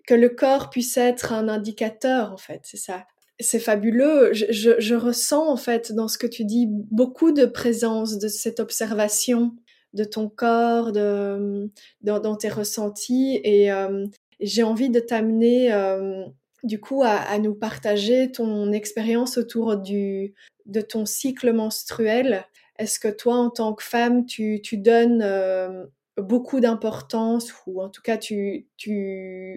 que 0.07 0.13
le 0.13 0.29
corps 0.29 0.69
puisse 0.69 0.97
être 0.97 1.33
un 1.33 1.47
indicateur, 1.47 2.31
en 2.33 2.37
fait, 2.37 2.61
c'est 2.63 2.77
ça. 2.77 3.05
C'est 3.39 3.59
fabuleux. 3.59 4.31
Je, 4.33 4.95
ressens 4.95 5.47
en 5.47 5.57
fait 5.57 5.91
dans 5.91 6.07
ce 6.07 6.17
que 6.17 6.27
tu 6.27 6.45
dis 6.45 6.67
beaucoup 6.69 7.31
de 7.31 7.45
présence 7.45 8.19
de 8.19 8.27
cette 8.27 8.59
observation 8.59 9.55
de 9.93 10.03
ton 10.03 10.27
corps, 10.27 10.91
de, 10.91 11.69
dans, 12.01 12.35
tes 12.35 12.49
ressentis, 12.49 13.39
et 13.43 13.71
euh, 13.71 14.05
j'ai 14.39 14.63
envie 14.63 14.89
de 14.89 14.99
t'amener 14.99 15.71
euh, 15.71 16.25
du 16.63 16.79
coup 16.79 17.03
à, 17.03 17.37
nous 17.39 17.53
partager 17.53 18.31
ton 18.31 18.71
expérience 18.71 19.37
autour 19.37 19.77
du, 19.77 20.33
de 20.65 20.81
ton 20.81 21.05
cycle 21.05 21.53
menstruel 21.53 22.45
est-ce 22.79 22.99
que 22.99 23.07
toi, 23.07 23.36
en 23.36 23.49
tant 23.49 23.73
que 23.73 23.83
femme, 23.83 24.25
tu, 24.25 24.62
donnes 24.73 25.21
euh, 25.21 25.86
beaucoup 26.17 26.59
d'importance 26.59 27.53
ou 27.67 27.81
en 27.81 27.89
tout 27.89 28.01
cas 28.01 28.17
tu, 28.17 28.67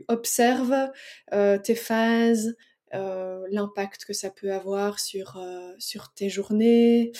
observes 0.09 0.91
euh, 1.33 1.59
tes 1.59 1.75
phases, 1.75 2.57
euh, 2.95 3.45
l'impact 3.51 4.05
que 4.05 4.13
ça 4.13 4.31
peut 4.31 4.53
avoir 4.53 5.01
sur, 5.01 5.43
sur 5.79 6.13
tes 6.13 6.29
journées? 6.29 7.13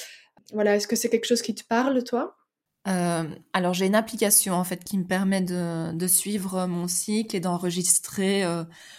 Voilà, 0.53 0.77
est-ce 0.77 0.87
que 0.87 0.97
c'est 0.97 1.09
quelque 1.09 1.27
chose 1.27 1.43
qui 1.43 1.55
te 1.55 1.65
parle, 1.65 2.05
toi? 2.05 2.37
Alors 3.53 3.75
j'ai 3.75 3.87
une 3.87 3.97
application 3.97 4.55
en 4.55 4.63
fait 4.63 4.85
qui 4.85 4.97
me 4.97 5.03
permet 5.03 5.41
de, 5.41 6.07
suivre 6.07 6.67
mon 6.67 6.87
cycle 6.87 7.35
et 7.35 7.41
d'enregistrer. 7.41 8.45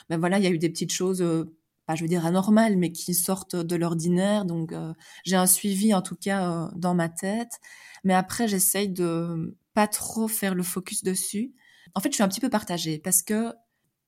ben 0.10 0.18
voilà, 0.18 0.40
il 0.40 0.44
y 0.44 0.48
a 0.48 0.50
eu 0.50 0.58
des 0.58 0.70
petites 0.70 0.92
choses 0.92 1.24
pas 1.88 1.96
je 1.96 2.04
veux 2.04 2.08
dire 2.08 2.26
anormales, 2.26 2.78
mais 2.78 2.92
qui 2.92 3.16
sortent 3.16 3.56
de 3.56 3.76
l'ordinaire. 3.76 4.46
Donc 4.46 4.74
euh, 4.74 4.94
j'ai 5.24 5.38
un 5.38 5.48
suivi 5.48 5.94
en 5.94 6.02
tout 6.02 6.16
cas 6.16 6.52
euh, 6.52 6.68
dans 6.76 6.94
ma 6.94 7.10
tête. 7.10 7.60
Mais 8.04 8.14
après 8.14 8.48
j'essaye 8.48 8.90
de 8.90 9.58
pas 9.74 9.88
trop 9.88 10.28
faire 10.28 10.54
le 10.54 10.64
focus 10.64 11.04
dessus. 11.04 11.54
En 11.96 12.02
fait 12.02 12.10
je 12.12 12.16
suis 12.16 12.24
un 12.24 12.28
petit 12.28 12.42
peu 12.42 12.50
partagée 12.50 13.00
parce 13.00 13.24
que 13.24 13.54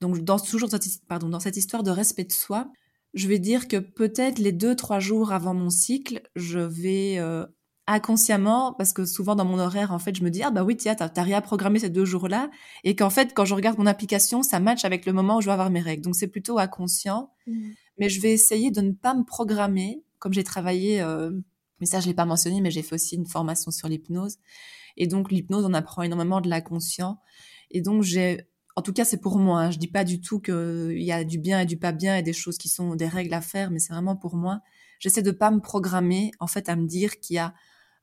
donc 0.02 0.20
dans 0.20 0.40
toujours 0.40 0.70
pardon 1.08 1.30
dans 1.30 1.40
cette 1.40 1.58
histoire 1.58 1.84
de 1.84 1.92
respect 1.92 2.26
de 2.26 2.34
soi, 2.34 2.72
je 3.14 3.28
vais 3.28 3.40
dire 3.40 3.68
que 3.68 3.78
peut-être 3.78 4.40
les 4.40 4.52
deux 4.52 4.76
trois 4.76 5.00
jours 5.00 5.32
avant 5.32 5.54
mon 5.54 5.70
cycle, 5.70 6.22
je 6.36 6.60
vais 6.60 7.18
euh, 7.18 7.46
inconsciemment, 7.90 8.74
parce 8.74 8.94
que 8.94 9.06
souvent 9.06 9.36
dans 9.36 9.46
mon 9.46 9.60
horaire, 9.60 9.92
en 9.92 10.00
fait, 10.00 10.16
je 10.16 10.24
me 10.24 10.30
dis, 10.30 10.44
ah 10.44 10.52
bah 10.52 10.64
oui, 10.64 10.78
tiens, 10.78 10.96
t'as 10.96 11.10
as 11.14 11.24
réaprogrammé 11.24 11.80
ces 11.80 11.90
deux 11.90 12.06
jours-là, 12.06 12.50
et 12.84 12.96
qu'en 12.96 13.10
fait, 13.10 13.34
quand 13.34 13.46
je 13.46 13.56
regarde 13.56 13.80
mon 13.80 13.88
application, 13.88 14.44
ça 14.44 14.60
match 14.60 14.86
avec 14.86 15.06
le 15.06 15.14
moment 15.14 15.38
où 15.38 15.42
je 15.42 15.48
vais 15.48 15.54
avoir 15.54 15.72
mes 15.72 15.80
règles. 15.80 16.04
Donc 16.04 16.16
c'est 16.16 16.28
plutôt 16.28 16.60
inconscient, 16.60 17.32
mmh. 17.48 17.70
mais 17.98 18.10
je 18.10 18.22
vais 18.22 18.32
essayer 18.32 18.70
de 18.70 18.82
ne 18.82 18.92
pas 18.92 19.16
me 19.16 19.24
programmer, 19.24 20.04
comme 20.20 20.34
j'ai 20.34 20.44
travaillé, 20.44 21.02
euh, 21.02 21.32
mais 21.80 21.88
ça 21.88 22.00
je 22.00 22.08
l'ai 22.08 22.14
pas 22.14 22.26
mentionné, 22.26 22.62
mais 22.62 22.72
j'ai 22.72 22.84
fait 22.84 22.96
aussi 22.96 23.16
une 23.16 23.26
formation 23.26 23.72
sur 23.72 23.88
l'hypnose, 23.88 24.38
et 24.96 25.08
donc 25.08 25.32
l'hypnose, 25.32 25.66
on 25.66 25.74
apprend 25.74 26.04
énormément 26.04 26.42
de 26.42 26.50
l'inconscient, 26.50 27.20
et 27.72 27.82
donc 27.82 28.04
j'ai 28.04 28.46
en 28.76 28.82
tout 28.82 28.94
cas, 28.94 29.04
c'est 29.04 29.20
pour 29.20 29.40
moi. 29.40 29.64
Hein. 29.64 29.72
Je 29.72 29.78
dis 29.78 29.90
pas 29.90 30.06
du 30.06 30.22
tout 30.22 30.40
qu'il 30.40 31.02
y 31.02 31.12
a 31.12 31.26
du 31.26 31.38
bien 31.38 31.60
et 31.60 31.66
du 31.66 31.76
pas 31.76 31.92
bien 31.92 32.16
et 32.16 32.24
des 32.24 32.32
choses 32.32 32.58
qui 32.58 32.70
sont 32.70 32.96
des 32.96 33.08
règles 33.08 33.34
à 33.34 33.42
faire, 33.42 33.72
mais 33.72 33.80
c'est 33.80 33.92
vraiment 33.92 34.16
pour 34.16 34.38
moi. 34.38 34.62
J'essaie 35.00 35.22
de 35.22 35.32
pas 35.32 35.52
me 35.52 35.60
programmer, 35.60 36.32
en 36.40 36.48
fait, 36.48 36.70
à 36.70 36.78
me 36.78 36.88
dire 36.88 37.20
qu'il 37.20 37.36
y 37.36 37.40
a 37.40 37.54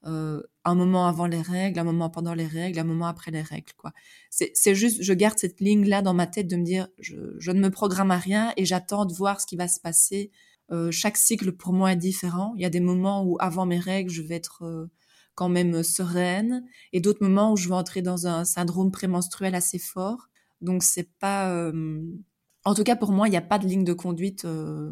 euh, 0.05 0.43
un 0.65 0.75
moment 0.75 1.09
avant 1.09 1.27
les 1.27 1.41
règles, 1.41 1.81
un 1.81 1.85
moment 1.85 2.11
pendant 2.11 2.35
les 2.35 2.47
règles, 2.47 2.79
un 2.79 2.85
moment 2.85 3.07
après 3.07 3.31
les 3.31 3.43
règles. 3.43 3.73
quoi. 3.77 3.93
C'est 4.31 4.75
juste, 4.75 5.03
je 5.03 5.13
garde 5.13 5.39
cette 5.39 5.61
ligne-là 5.61 6.03
dans 6.03 6.15
ma 6.15 6.27
tête 6.27 6.49
de 6.49 6.57
me 6.57 6.65
dire, 6.65 6.89
je, 6.99 7.51
ne 7.51 7.61
me 7.61 7.71
programme 7.71 8.11
à 8.11 8.19
rien 8.19 8.53
et 8.57 8.65
j'attends 8.65 9.05
de 9.05 9.13
voir 9.13 9.41
ce 9.41 9.47
qui 9.47 9.57
va 9.57 9.69
se 9.69 9.81
passer. 9.81 10.31
Euh, 10.71 10.91
chaque 10.91 11.17
cycle 11.17 11.53
pour 11.53 11.73
moi 11.73 11.93
est 11.93 11.97
différent. 11.97 12.53
Il 12.57 12.63
y 12.63 12.67
a 12.67 12.71
des 12.71 12.81
moments 12.81 13.25
où 13.25 13.37
avant 13.41 13.67
mes 13.67 13.79
règles, 13.79 14.11
je 14.11 14.23
vais 14.23 14.35
être 14.37 14.65
euh, 14.65 14.91
quand 15.35 15.49
même 15.49 15.83
sereine 15.83 16.65
et 16.93 17.01
d'autres 17.01 17.23
moments 17.23 17.53
où 17.53 17.57
je 17.57 17.69
vais 17.69 17.75
entrer 17.75 18.03
dans 18.03 18.27
un 18.27 18.45
syndrome 18.45 18.91
prémenstruel 18.91 19.55
assez 19.55 19.79
fort. 19.79 20.29
Donc 20.61 20.83
c'est 20.83 21.11
pas... 21.19 21.73
En 22.65 22.75
tout 22.75 22.83
cas, 22.83 22.97
pour 22.97 23.13
moi, 23.13 23.29
il 23.29 23.31
n'y 23.31 23.37
a 23.37 23.43
pas 23.43 23.61
de 23.61 23.67
ligne 23.67 23.85
de 23.85 23.93
conduite 23.93 24.45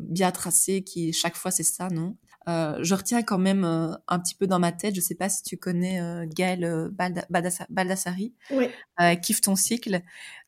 bien 0.09 0.31
tracée 0.31 0.85
qui, 0.85 1.13
chaque 1.13 1.37
fois, 1.37 1.51
c'est 1.51 1.65
ça, 1.65 1.89
non? 1.89 2.17
Euh, 2.49 2.79
je 2.83 2.95
retiens 2.95 3.23
quand 3.23 3.39
même 3.39 3.65
euh, 3.65 3.95
un 4.07 4.19
petit 4.19 4.35
peu 4.35 4.47
dans 4.47 4.59
ma 4.59 4.73
tête, 4.73 4.95
je 4.95 5.01
sais 5.01 5.15
pas 5.15 5.29
si 5.29 5.43
tu 5.43 5.57
connais 5.57 6.01
euh, 6.01 6.27
Gaëlle 6.27 6.65
euh, 6.65 6.91
Baldassari, 7.71 8.35
oui. 8.51 8.69
Kiffe 9.23 9.41
ton 9.41 9.57
cycle, 9.57 10.03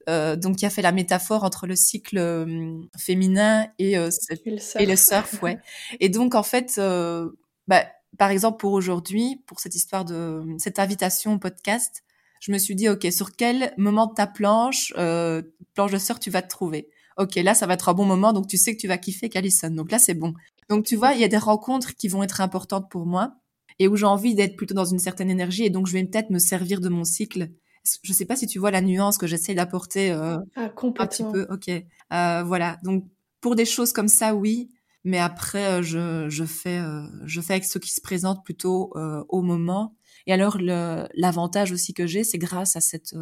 donc 0.06 0.56
qui 0.56 0.66
a 0.66 0.70
fait 0.70 0.82
la 0.82 0.92
métaphore 0.92 1.44
entre 1.44 1.66
le 1.66 1.74
cycle 1.74 2.18
féminin 2.98 3.68
et, 3.78 3.92
et, 3.92 4.86
le 4.86 4.96
surf, 4.96 5.42
ouais. 5.42 5.58
et 6.00 6.08
donc 6.08 6.34
en 6.34 6.42
fait, 6.42 6.80
bah, 7.66 7.86
par 8.18 8.30
exemple 8.30 8.58
pour 8.58 8.72
aujourd'hui, 8.72 9.42
pour 9.46 9.60
cette 9.60 9.74
histoire 9.74 10.04
de 10.04 10.42
cette 10.58 10.78
invitation 10.78 11.34
au 11.34 11.38
podcast, 11.38 12.04
je 12.40 12.52
me 12.52 12.58
suis 12.58 12.74
dit 12.74 12.88
ok 12.88 13.06
sur 13.10 13.34
quel 13.34 13.72
moment 13.78 14.06
de 14.06 14.14
ta 14.14 14.26
planche 14.26 14.92
planche 15.74 15.92
de 15.92 15.98
surf 15.98 16.20
tu 16.20 16.30
vas 16.30 16.42
te 16.42 16.48
trouver? 16.48 16.88
Ok, 17.16 17.36
là, 17.36 17.54
ça 17.54 17.66
va 17.66 17.74
être 17.74 17.88
un 17.88 17.94
bon 17.94 18.04
moment, 18.04 18.34
donc 18.34 18.46
tu 18.46 18.58
sais 18.58 18.76
que 18.76 18.80
tu 18.80 18.88
vas 18.88 18.98
kiffer 18.98 19.30
Callison. 19.30 19.70
Donc 19.70 19.90
là, 19.90 19.98
c'est 19.98 20.12
bon. 20.12 20.34
Donc 20.68 20.84
tu 20.84 20.96
vois, 20.96 21.12
il 21.12 21.20
y 21.20 21.24
a 21.24 21.28
des 21.28 21.36
rencontres 21.36 21.94
qui 21.94 22.08
vont 22.08 22.22
être 22.22 22.40
importantes 22.40 22.90
pour 22.90 23.06
moi 23.06 23.36
et 23.78 23.88
où 23.88 23.96
j'ai 23.96 24.06
envie 24.06 24.34
d'être 24.34 24.56
plutôt 24.56 24.74
dans 24.74 24.84
une 24.84 24.98
certaine 24.98 25.30
énergie 25.30 25.64
et 25.64 25.70
donc 25.70 25.86
je 25.86 25.92
vais 25.92 26.04
peut-être 26.04 26.30
me 26.30 26.38
servir 26.38 26.80
de 26.80 26.88
mon 26.88 27.04
cycle. 27.04 27.50
Je 28.02 28.12
sais 28.12 28.24
pas 28.24 28.34
si 28.34 28.46
tu 28.46 28.58
vois 28.58 28.70
la 28.70 28.80
nuance 28.80 29.16
que 29.16 29.26
j'essaie 29.26 29.54
d'apporter 29.54 30.10
euh, 30.10 30.38
ah, 30.56 30.72
un 30.74 31.06
petit 31.06 31.22
peu. 31.22 31.46
Ok, 31.50 31.68
euh, 31.68 32.42
voilà. 32.42 32.78
Donc 32.82 33.04
pour 33.40 33.54
des 33.54 33.64
choses 33.64 33.92
comme 33.92 34.08
ça, 34.08 34.34
oui, 34.34 34.70
mais 35.04 35.18
après 35.18 35.66
euh, 35.66 35.82
je, 35.82 36.28
je 36.28 36.44
fais 36.44 36.78
euh, 36.78 37.06
je 37.26 37.40
fais 37.40 37.54
avec 37.54 37.64
ce 37.64 37.78
qui 37.78 37.90
se 37.90 38.00
présente 38.00 38.44
plutôt 38.44 38.92
au 39.28 39.42
moment. 39.42 39.94
Et 40.26 40.32
alors 40.32 40.58
l'avantage 40.60 41.70
aussi 41.70 41.94
que 41.94 42.08
j'ai, 42.08 42.24
c'est 42.24 42.38
grâce 42.38 42.74
à 42.74 42.80
cette 42.80 43.14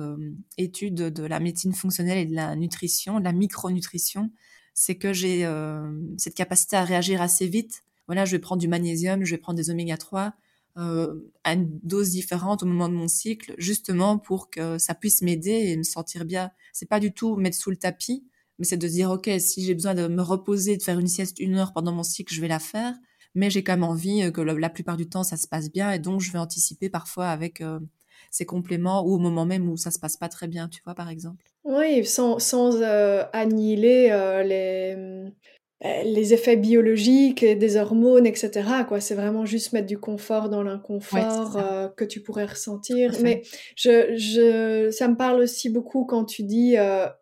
étude 0.57 0.95
de 0.95 1.23
la 1.25 1.39
médecine 1.39 1.75
fonctionnelle 1.75 2.17
et 2.17 2.25
de 2.25 2.35
la 2.35 2.57
nutrition, 2.57 3.19
de 3.19 3.25
la 3.25 3.33
micronutrition, 3.33 4.31
c'est 4.75 4.97
que 4.97 5.13
j'ai 5.13 5.47
euh, 5.47 5.91
cette 6.19 6.35
capacité 6.35 6.77
à 6.77 6.85
réagir 6.85 7.23
assez 7.23 7.47
vite. 7.47 7.85
Voilà, 8.07 8.25
je 8.25 8.33
vais 8.33 8.41
prendre 8.41 8.61
du 8.61 8.69
magnésium, 8.69 9.25
je 9.25 9.31
vais 9.35 9.41
prendre 9.41 9.57
des 9.57 9.71
oméga 9.71 9.97
3 9.97 10.35
euh, 10.77 11.15
à 11.45 11.55
une 11.55 11.79
dose 11.85 12.11
différente 12.11 12.65
au 12.65 12.67
moment 12.67 12.89
de 12.89 12.95
mon 12.95 13.07
cycle, 13.07 13.55
justement 13.59 14.19
pour 14.19 14.51
que 14.51 14.77
ça 14.79 14.95
puisse 14.95 15.23
m'aider 15.23 15.53
et 15.53 15.77
me 15.77 15.85
sentir 15.85 16.25
bien. 16.25 16.51
C'est 16.73 16.89
pas 16.89 17.01
du 17.01 17.13
tout 17.13 17.37
mettre 17.37 17.57
sous 17.57 17.71
le 17.71 17.77
tapis, 17.77 18.27
mais 18.59 18.65
c'est 18.65 18.77
de 18.77 18.89
dire 18.89 19.11
ok, 19.11 19.31
si 19.39 19.65
j'ai 19.65 19.75
besoin 19.75 19.95
de 19.95 20.09
me 20.09 20.23
reposer, 20.23 20.77
de 20.77 20.83
faire 20.83 20.99
une 20.99 21.07
sieste 21.07 21.39
une 21.39 21.55
heure 21.55 21.73
pendant 21.73 21.93
mon 21.93 22.03
cycle, 22.03 22.35
je 22.35 22.41
vais 22.41 22.49
la 22.49 22.59
faire. 22.59 22.95
Mais 23.37 23.51
j'ai 23.51 23.65
quand 23.65 23.73
même 23.73 23.85
envie 23.85 24.31
que 24.33 24.41
la, 24.41 24.71
plupart 24.71 24.97
du 24.97 25.09
temps 25.09 25.25
ça 25.25 25.37
se 25.37 25.49
passe 25.49 25.71
bien 25.71 25.91
et 25.91 25.99
donc 25.99 26.21
je 26.21 26.31
vais 26.31 26.39
anticiper 26.39 26.89
parfois 26.89 27.29
avec 27.31 27.61
euh, 27.61 27.81
ces 28.31 28.47
compléments 28.47 29.05
ou 29.05 29.15
au 29.15 29.19
moment 29.19 29.47
même 29.47 29.69
où 29.69 29.77
ça 29.77 29.91
se 29.91 29.99
passe 29.99 30.17
pas 30.17 30.29
très 30.29 30.49
bien, 30.49 30.69
tu 30.69 30.83
vois, 30.85 30.95
par 30.95 31.09
exemple. 31.09 31.54
Oui, 31.65 32.05
sans, 32.05 32.39
sans 32.39 32.83
euh, 32.83 33.25
annihiler 33.33 34.11
euh, 34.11 34.43
les, 34.43 34.95
euh, 35.85 36.03
les 36.05 36.35
effets 36.35 36.57
biologiques 36.57 37.43
et 37.43 37.55
des 37.55 37.77
hormones, 37.77 38.27
etc. 38.27 38.51
Quoi. 38.87 39.01
C'est 39.01 39.15
vraiment 39.15 39.47
juste 39.47 39.73
mettre 39.73 39.87
du 39.87 39.99
confort 39.99 40.51
dans 40.51 40.63
l'inconfort 40.63 41.57
que 41.97 42.05
tu 42.05 42.21
pourrais 42.21 42.47
ressentir. 42.47 43.13
Mais 43.23 43.43
je, 43.77 44.15
je, 44.17 44.91
ça 44.91 45.09
me 45.09 45.17
parle 45.17 45.41
aussi 45.41 45.71
beaucoup 45.71 46.05
quand 46.05 46.25
tu 46.25 46.43
dis 46.43 46.77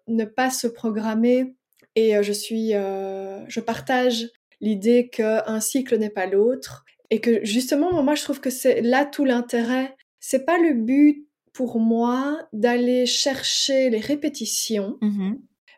ne 0.09 0.24
pas 0.24 0.50
se 0.50 0.66
programmer. 0.66 1.55
Et 1.94 2.20
je 2.22 2.33
suis, 2.33 2.70
je 2.70 3.61
partage 3.61 4.28
l'idée 4.61 5.09
qu'un 5.09 5.61
cycle 5.61 5.98
n'est 5.98 6.11
pas 6.11 6.26
l'autre. 6.26 6.85
Et 7.11 7.20
que 7.20 7.44
justement, 7.44 8.02
moi, 8.02 8.14
je 8.14 8.22
trouve 8.22 8.40
que 8.40 8.50
c'est 8.50 8.81
là 8.81 9.05
tout 9.05 9.24
l'intérêt 9.24 9.94
c'est 10.22 10.46
pas 10.46 10.57
le 10.57 10.72
but 10.72 11.27
pour 11.53 11.79
moi 11.79 12.38
d'aller 12.53 13.07
chercher 13.07 13.90
les 13.90 14.00
répétitions. 14.00 14.98
Mmh 15.00 15.35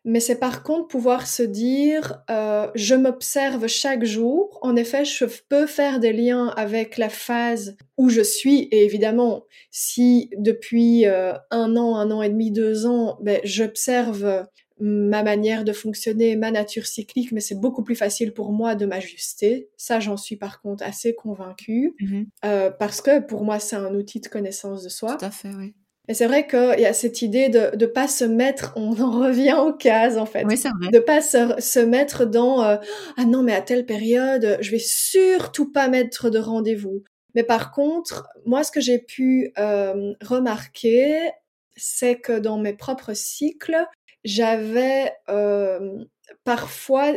mais 0.06 0.20
c'est 0.20 0.38
par 0.38 0.62
contre 0.62 0.88
pouvoir 0.88 1.26
se 1.26 1.42
dire, 1.42 2.22
euh, 2.30 2.70
je 2.74 2.94
m'observe 2.94 3.66
chaque 3.68 4.04
jour. 4.04 4.58
En 4.60 4.76
effet, 4.76 5.06
je 5.06 5.24
peux 5.48 5.66
faire 5.66 5.98
des 5.98 6.12
liens 6.12 6.48
avec 6.56 6.98
la 6.98 7.08
phase 7.08 7.76
où 7.96 8.10
je 8.10 8.20
suis. 8.20 8.68
Et 8.70 8.84
évidemment, 8.84 9.44
si 9.70 10.28
depuis 10.36 11.06
euh, 11.06 11.32
un 11.50 11.76
an, 11.76 11.96
un 11.96 12.10
an 12.10 12.20
et 12.20 12.28
demi, 12.28 12.50
deux 12.50 12.84
ans, 12.84 13.16
ben, 13.22 13.40
j'observe 13.44 14.46
ma 14.80 15.22
manière 15.22 15.64
de 15.64 15.72
fonctionner, 15.72 16.36
ma 16.36 16.50
nature 16.50 16.86
cyclique, 16.86 17.32
mais 17.32 17.40
c'est 17.40 17.58
beaucoup 17.58 17.82
plus 17.82 17.94
facile 17.94 18.32
pour 18.32 18.52
moi 18.52 18.74
de 18.74 18.86
m'ajuster. 18.86 19.68
Ça, 19.76 20.00
j'en 20.00 20.16
suis 20.16 20.36
par 20.36 20.60
contre 20.60 20.84
assez 20.84 21.14
convaincue, 21.14 21.94
mmh 22.00 22.22
euh, 22.44 22.70
parce 22.70 23.00
que 23.00 23.20
pour 23.20 23.44
moi, 23.44 23.58
c'est 23.58 23.76
un 23.76 23.94
outil 23.94 24.20
de 24.20 24.28
connaissance 24.28 24.82
de 24.82 24.88
soi. 24.88 25.16
Tout 25.16 25.24
à 25.24 25.30
fait, 25.30 25.50
oui. 25.56 25.74
Et 26.06 26.12
c'est 26.12 26.26
vrai 26.26 26.46
qu'il 26.46 26.80
y 26.80 26.86
a 26.86 26.92
cette 26.92 27.22
idée 27.22 27.48
de 27.48 27.74
ne 27.80 27.86
pas 27.86 28.08
se 28.08 28.24
mettre, 28.24 28.74
on 28.76 29.00
en 29.00 29.10
revient 29.20 29.56
aux 29.58 29.72
cases 29.72 30.18
en 30.18 30.26
fait. 30.26 30.44
Oui, 30.44 30.56
c'est 30.56 30.68
vrai. 30.68 30.90
De 30.90 30.98
pas 30.98 31.22
se, 31.22 31.54
se 31.58 31.80
mettre 31.80 32.26
dans 32.26 32.62
euh, 32.62 32.76
ah 33.16 33.24
non 33.24 33.42
mais 33.42 33.54
à 33.54 33.62
telle 33.62 33.86
période, 33.86 34.58
je 34.60 34.70
vais 34.70 34.78
surtout 34.78 35.72
pas 35.72 35.88
mettre 35.88 36.28
de 36.28 36.38
rendez-vous. 36.38 37.04
Mais 37.34 37.42
par 37.42 37.72
contre, 37.72 38.28
moi 38.44 38.64
ce 38.64 38.70
que 38.70 38.80
j'ai 38.80 38.98
pu 38.98 39.52
euh, 39.58 40.12
remarquer, 40.20 41.30
c'est 41.74 42.16
que 42.16 42.38
dans 42.38 42.58
mes 42.58 42.74
propres 42.74 43.14
cycles, 43.14 43.86
j'avais 44.24 45.12
euh, 45.28 46.04
parfois, 46.44 47.12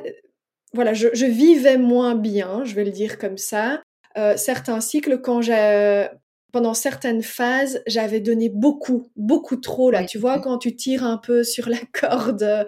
voilà, 0.73 0.93
je, 0.93 1.07
je, 1.13 1.25
vivais 1.25 1.77
moins 1.77 2.15
bien, 2.15 2.63
je 2.65 2.75
vais 2.75 2.85
le 2.85 2.91
dire 2.91 3.17
comme 3.17 3.37
ça. 3.37 3.81
Euh, 4.17 4.35
certains 4.37 4.81
cycles, 4.81 5.21
quand 5.21 5.41
j'ai 5.41 6.07
pendant 6.53 6.73
certaines 6.73 7.21
phases, 7.21 7.83
j'avais 7.87 8.19
donné 8.19 8.49
beaucoup, 8.49 9.11
beaucoup 9.15 9.57
trop 9.57 9.91
là. 9.91 10.05
Tu 10.05 10.17
vois, 10.17 10.39
quand 10.39 10.57
tu 10.57 10.75
tires 10.75 11.03
un 11.03 11.17
peu 11.17 11.43
sur 11.43 11.69
la 11.69 11.77
corde 11.93 12.67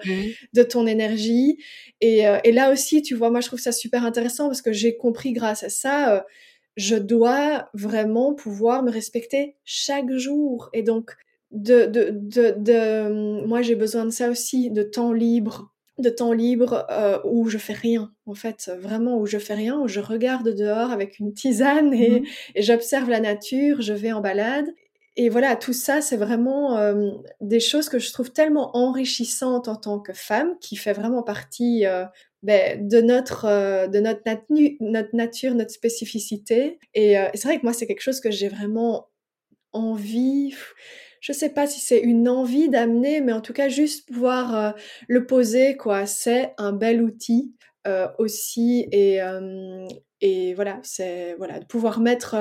de 0.54 0.64
ton 0.64 0.86
énergie. 0.86 1.58
Et, 2.02 2.28
euh, 2.28 2.38
et, 2.44 2.52
là 2.52 2.72
aussi, 2.72 3.02
tu 3.02 3.16
vois, 3.16 3.30
moi 3.32 3.42
je 3.42 3.48
trouve 3.48 3.60
ça 3.60 3.72
super 3.72 4.06
intéressant 4.06 4.48
parce 4.48 4.62
que 4.62 4.74
j'ai 4.74 4.98
compris 4.98 5.34
grâce 5.34 5.64
à 5.64 5.70
ça, 5.70 6.14
euh, 6.14 6.22
je 6.76 6.96
dois 6.96 7.70
vraiment 7.74 8.36
pouvoir 8.36 8.84
me 8.84 8.92
respecter 8.92 9.58
chaque 9.64 10.12
jour. 10.12 10.70
Et 10.74 10.84
donc, 10.84 11.16
de, 11.52 11.86
de, 11.86 12.10
de, 12.12 12.54
de 12.58 13.45
moi 13.45 13.62
j'ai 13.62 13.76
besoin 13.76 14.06
de 14.06 14.12
ça 14.12 14.30
aussi, 14.30 14.70
de 14.70 14.84
temps 14.84 15.14
libre, 15.14 15.74
de 15.97 16.10
temps 16.10 16.32
libre 16.34 16.86
euh, 16.91 17.20
où 17.26 17.50
je 17.50 17.58
fais 17.58 17.74
rien, 17.74 18.12
en 18.26 18.34
fait, 18.36 18.72
vraiment 18.80 19.18
où 19.20 19.26
je 19.26 19.38
fais 19.38 19.56
rien, 19.56 19.80
où 19.80 19.88
je 19.88 20.00
regarde 20.00 20.50
dehors 20.56 20.91
avec 20.91 21.20
une 21.20 21.34
tisane 21.34 21.93
et, 21.93 22.22
mmh 22.22 22.26
et 22.56 22.62
j'observe 22.62 23.10
la 23.10 23.20
nature, 23.20 23.82
je 23.82 23.93
vais 23.93 24.12
en 24.12 24.22
balade. 24.22 24.68
Et 25.16 25.28
voilà, 25.28 25.56
tout 25.58 25.74
ça, 25.74 26.00
c'est 26.02 26.16
vraiment 26.16 26.78
euh, 26.78 27.12
des 27.41 27.60
choses 27.60 27.89
que 27.89 28.00
je 28.00 28.14
trouve 28.14 28.32
tellement 28.32 28.76
enrichissantes 28.78 29.68
en 29.68 29.76
tant 29.76 30.00
que 30.00 30.14
femme, 30.14 30.56
qui 30.62 30.78
fait 30.78 30.93
vraiment 30.93 31.24
partie 31.24 31.86
euh, 31.86 32.06
ben, 32.41 32.88
de 32.88 33.02
notre 33.02 33.45
euh, 33.45 33.88
de 33.88 34.00
notre, 34.00 34.22
notre 34.80 35.14
nature, 35.16 35.56
notre 35.56 35.72
spécificité. 35.72 36.80
Et, 36.93 37.14
et 37.14 37.30
c'est 37.34 37.47
vrai 37.50 37.58
que 37.60 37.64
moi, 37.66 37.74
c'est 37.74 37.88
quelque 37.88 38.02
chose 38.02 38.22
que 38.22 38.32
j'ai 38.32 38.47
vraiment 38.47 39.10
envie 39.74 40.54
je 41.22 41.34
sais 41.34 41.49
pas 41.49 41.67
si 41.67 41.80
c'est 41.80 41.99
une 41.99 42.28
envie 42.30 42.70
d'amener, 42.70 43.22
mais 43.22 43.34
en 43.34 43.41
tout 43.41 43.53
cas 43.53 43.70
juste 43.70 44.07
pouvoir 44.07 44.55
euh, 44.55 44.72
le 45.07 45.26
poser, 45.26 45.78
quoi. 45.78 46.05
C'est 46.05 46.53
un 46.57 46.72
bel 46.72 47.01
outil 47.01 47.53
euh, 47.88 48.07
aussi 48.17 48.88
et 48.91 49.22
euh, 49.22 49.88
et 50.22 50.53
voilà, 50.53 50.82
c'est 50.84 51.34
voilà 51.36 51.61
de 51.61 51.65
pouvoir 51.65 52.01
mettre 52.01 52.36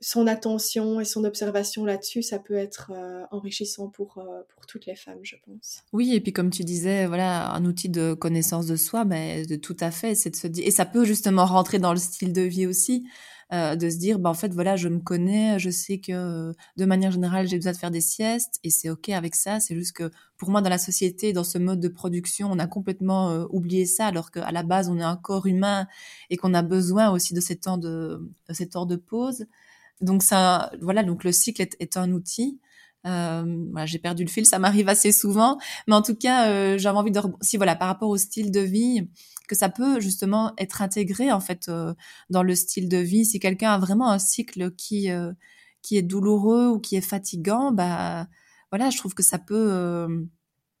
son 0.00 0.26
attention 0.26 1.00
et 1.00 1.04
son 1.04 1.24
observation 1.24 1.84
là-dessus, 1.84 2.22
ça 2.22 2.38
peut 2.38 2.54
être 2.54 2.92
enrichissant 3.30 3.88
pour 3.88 4.24
pour 4.48 4.66
toutes 4.66 4.86
les 4.86 4.94
femmes, 4.94 5.18
je 5.22 5.36
pense. 5.44 5.82
Oui, 5.92 6.14
et 6.14 6.20
puis 6.22 6.32
comme 6.32 6.48
tu 6.48 6.64
disais, 6.64 7.04
voilà, 7.04 7.50
un 7.52 7.66
outil 7.66 7.90
de 7.90 8.14
connaissance 8.14 8.66
de 8.66 8.76
soi, 8.76 9.04
mais 9.04 9.44
de 9.44 9.56
tout 9.56 9.76
à 9.80 9.90
fait, 9.90 10.14
c'est 10.14 10.30
de 10.30 10.36
se 10.36 10.46
dire 10.46 10.66
et 10.66 10.70
ça 10.70 10.86
peut 10.86 11.04
justement 11.04 11.44
rentrer 11.44 11.78
dans 11.78 11.92
le 11.92 11.98
style 11.98 12.32
de 12.32 12.40
vie 12.40 12.66
aussi. 12.66 13.04
Euh, 13.52 13.74
de 13.74 13.90
se 13.90 13.96
dire, 13.96 14.20
bah, 14.20 14.30
en 14.30 14.34
fait, 14.34 14.54
voilà, 14.54 14.76
je 14.76 14.86
me 14.88 15.00
connais, 15.00 15.58
je 15.58 15.70
sais 15.70 15.98
que 15.98 16.52
de 16.76 16.84
manière 16.84 17.10
générale, 17.10 17.48
j'ai 17.48 17.56
besoin 17.56 17.72
de 17.72 17.76
faire 17.76 17.90
des 17.90 18.00
siestes 18.00 18.60
et 18.62 18.70
c'est 18.70 18.90
OK 18.90 19.08
avec 19.08 19.34
ça. 19.34 19.58
C'est 19.58 19.74
juste 19.74 19.92
que 19.92 20.08
pour 20.36 20.50
moi, 20.50 20.62
dans 20.62 20.70
la 20.70 20.78
société, 20.78 21.32
dans 21.32 21.42
ce 21.42 21.58
mode 21.58 21.80
de 21.80 21.88
production, 21.88 22.48
on 22.52 22.60
a 22.60 22.68
complètement 22.68 23.30
euh, 23.30 23.46
oublié 23.50 23.86
ça, 23.86 24.06
alors 24.06 24.30
qu'à 24.30 24.52
la 24.52 24.62
base, 24.62 24.88
on 24.88 24.98
est 24.98 25.02
un 25.02 25.16
corps 25.16 25.46
humain 25.46 25.88
et 26.30 26.36
qu'on 26.36 26.54
a 26.54 26.62
besoin 26.62 27.10
aussi 27.10 27.34
de 27.34 27.40
ces 27.40 27.56
temps 27.56 27.76
de, 27.76 28.30
de 28.48 28.54
ces 28.54 28.68
temps 28.68 28.86
de 28.86 28.94
pause. 28.94 29.46
Donc 30.00 30.22
ça, 30.22 30.70
voilà, 30.80 31.02
donc 31.02 31.24
le 31.24 31.32
cycle 31.32 31.60
est, 31.62 31.76
est 31.80 31.96
un 31.96 32.12
outil. 32.12 32.60
Euh, 33.06 33.64
voilà, 33.70 33.86
j'ai 33.86 33.98
perdu 33.98 34.24
le 34.24 34.30
fil, 34.30 34.44
ça 34.44 34.58
m'arrive 34.58 34.88
assez 34.88 35.12
souvent, 35.12 35.58
mais 35.86 35.94
en 35.94 36.02
tout 36.02 36.14
cas, 36.14 36.48
euh, 36.50 36.78
j'avais 36.78 36.98
envie 36.98 37.10
de 37.10 37.20
si 37.40 37.56
voilà 37.56 37.74
par 37.74 37.88
rapport 37.88 38.10
au 38.10 38.18
style 38.18 38.50
de 38.50 38.60
vie, 38.60 39.08
que 39.48 39.56
ça 39.56 39.68
peut 39.68 40.00
justement 40.00 40.52
être 40.58 40.82
intégré 40.82 41.32
en 41.32 41.40
fait 41.40 41.68
euh, 41.68 41.94
dans 42.30 42.42
le 42.42 42.54
style 42.54 42.88
de 42.88 42.98
vie. 42.98 43.24
Si 43.24 43.40
quelqu'un 43.40 43.72
a 43.72 43.78
vraiment 43.78 44.10
un 44.10 44.18
cycle 44.18 44.70
qui 44.72 45.10
euh, 45.10 45.32
qui 45.82 45.96
est 45.96 46.02
douloureux 46.02 46.68
ou 46.68 46.78
qui 46.78 46.96
est 46.96 47.00
fatigant, 47.00 47.72
bah 47.72 48.28
voilà, 48.70 48.90
je 48.90 48.98
trouve 48.98 49.14
que 49.14 49.22
ça 49.22 49.38
peut 49.38 49.54
euh, 49.72 50.24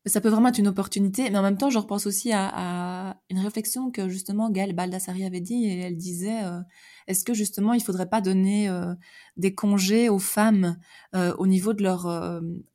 ça 0.06 0.20
peut 0.22 0.30
vraiment 0.30 0.48
être 0.48 0.58
une 0.58 0.68
opportunité, 0.68 1.28
mais 1.28 1.36
en 1.36 1.42
même 1.42 1.58
temps, 1.58 1.68
je 1.68 1.78
repense 1.78 2.06
aussi 2.06 2.32
à, 2.32 2.50
à 2.52 3.16
une 3.28 3.38
réflexion 3.38 3.90
que 3.90 4.08
justement 4.08 4.48
Gaëlle 4.50 4.74
Baldassari 4.74 5.24
avait 5.24 5.40
dit, 5.40 5.66
et 5.66 5.80
elle 5.80 5.96
disait, 5.96 6.42
euh, 6.42 6.60
est-ce 7.06 7.22
que 7.22 7.34
justement 7.34 7.74
il 7.74 7.82
faudrait 7.82 8.08
pas 8.08 8.22
donner 8.22 8.68
euh, 8.70 8.94
des 9.36 9.54
congés 9.54 10.08
aux 10.08 10.18
femmes 10.18 10.78
euh, 11.14 11.34
au 11.36 11.46
niveau 11.46 11.74
de 11.74 11.82
leur 11.82 12.06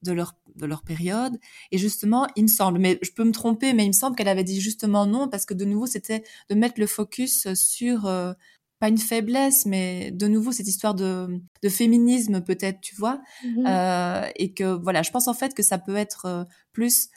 de 0.03 0.11
leur 0.11 0.35
de 0.55 0.65
leur 0.67 0.83
période? 0.83 1.39
Et 1.71 1.79
justement, 1.79 2.27
il 2.35 2.43
me 2.43 2.47
semble, 2.47 2.77
mais 2.77 2.99
je 3.01 3.11
peux 3.11 3.23
me 3.23 3.31
tromper, 3.31 3.73
mais 3.73 3.85
il 3.85 3.89
me 3.89 3.93
semble 3.93 4.15
qu'elle 4.15 4.27
avait 4.27 4.43
dit 4.43 4.61
justement 4.61 5.07
non 5.07 5.27
parce 5.27 5.45
que 5.45 5.55
de 5.55 5.65
nouveau 5.65 5.87
c'était 5.87 6.23
de 6.49 6.55
mettre 6.55 6.79
le 6.79 6.87
focus 6.87 7.51
sur 7.55 8.07
pas 8.85 8.89
une 8.89 8.99
faiblesse, 8.99 9.65
mais 9.65 10.11
de 10.11 10.27
nouveau 10.27 10.51
cette 10.51 10.67
histoire 10.67 10.93
de, 10.93 11.41
de 11.63 11.69
féminisme 11.69 12.41
peut-être, 12.41 12.81
tu 12.81 12.95
vois, 12.95 13.19
mmh 13.43 13.65
euh, 13.65 14.29
et 14.35 14.53
que 14.53 14.79
voilà, 14.79 15.01
je 15.01 15.09
pense 15.09 15.27
en 15.27 15.33
fait 15.33 15.55
que 15.55 15.63
ça 15.63 15.79
peut 15.79 15.95
être 15.95 16.25
euh, 16.25 16.43
plus, 16.71 17.09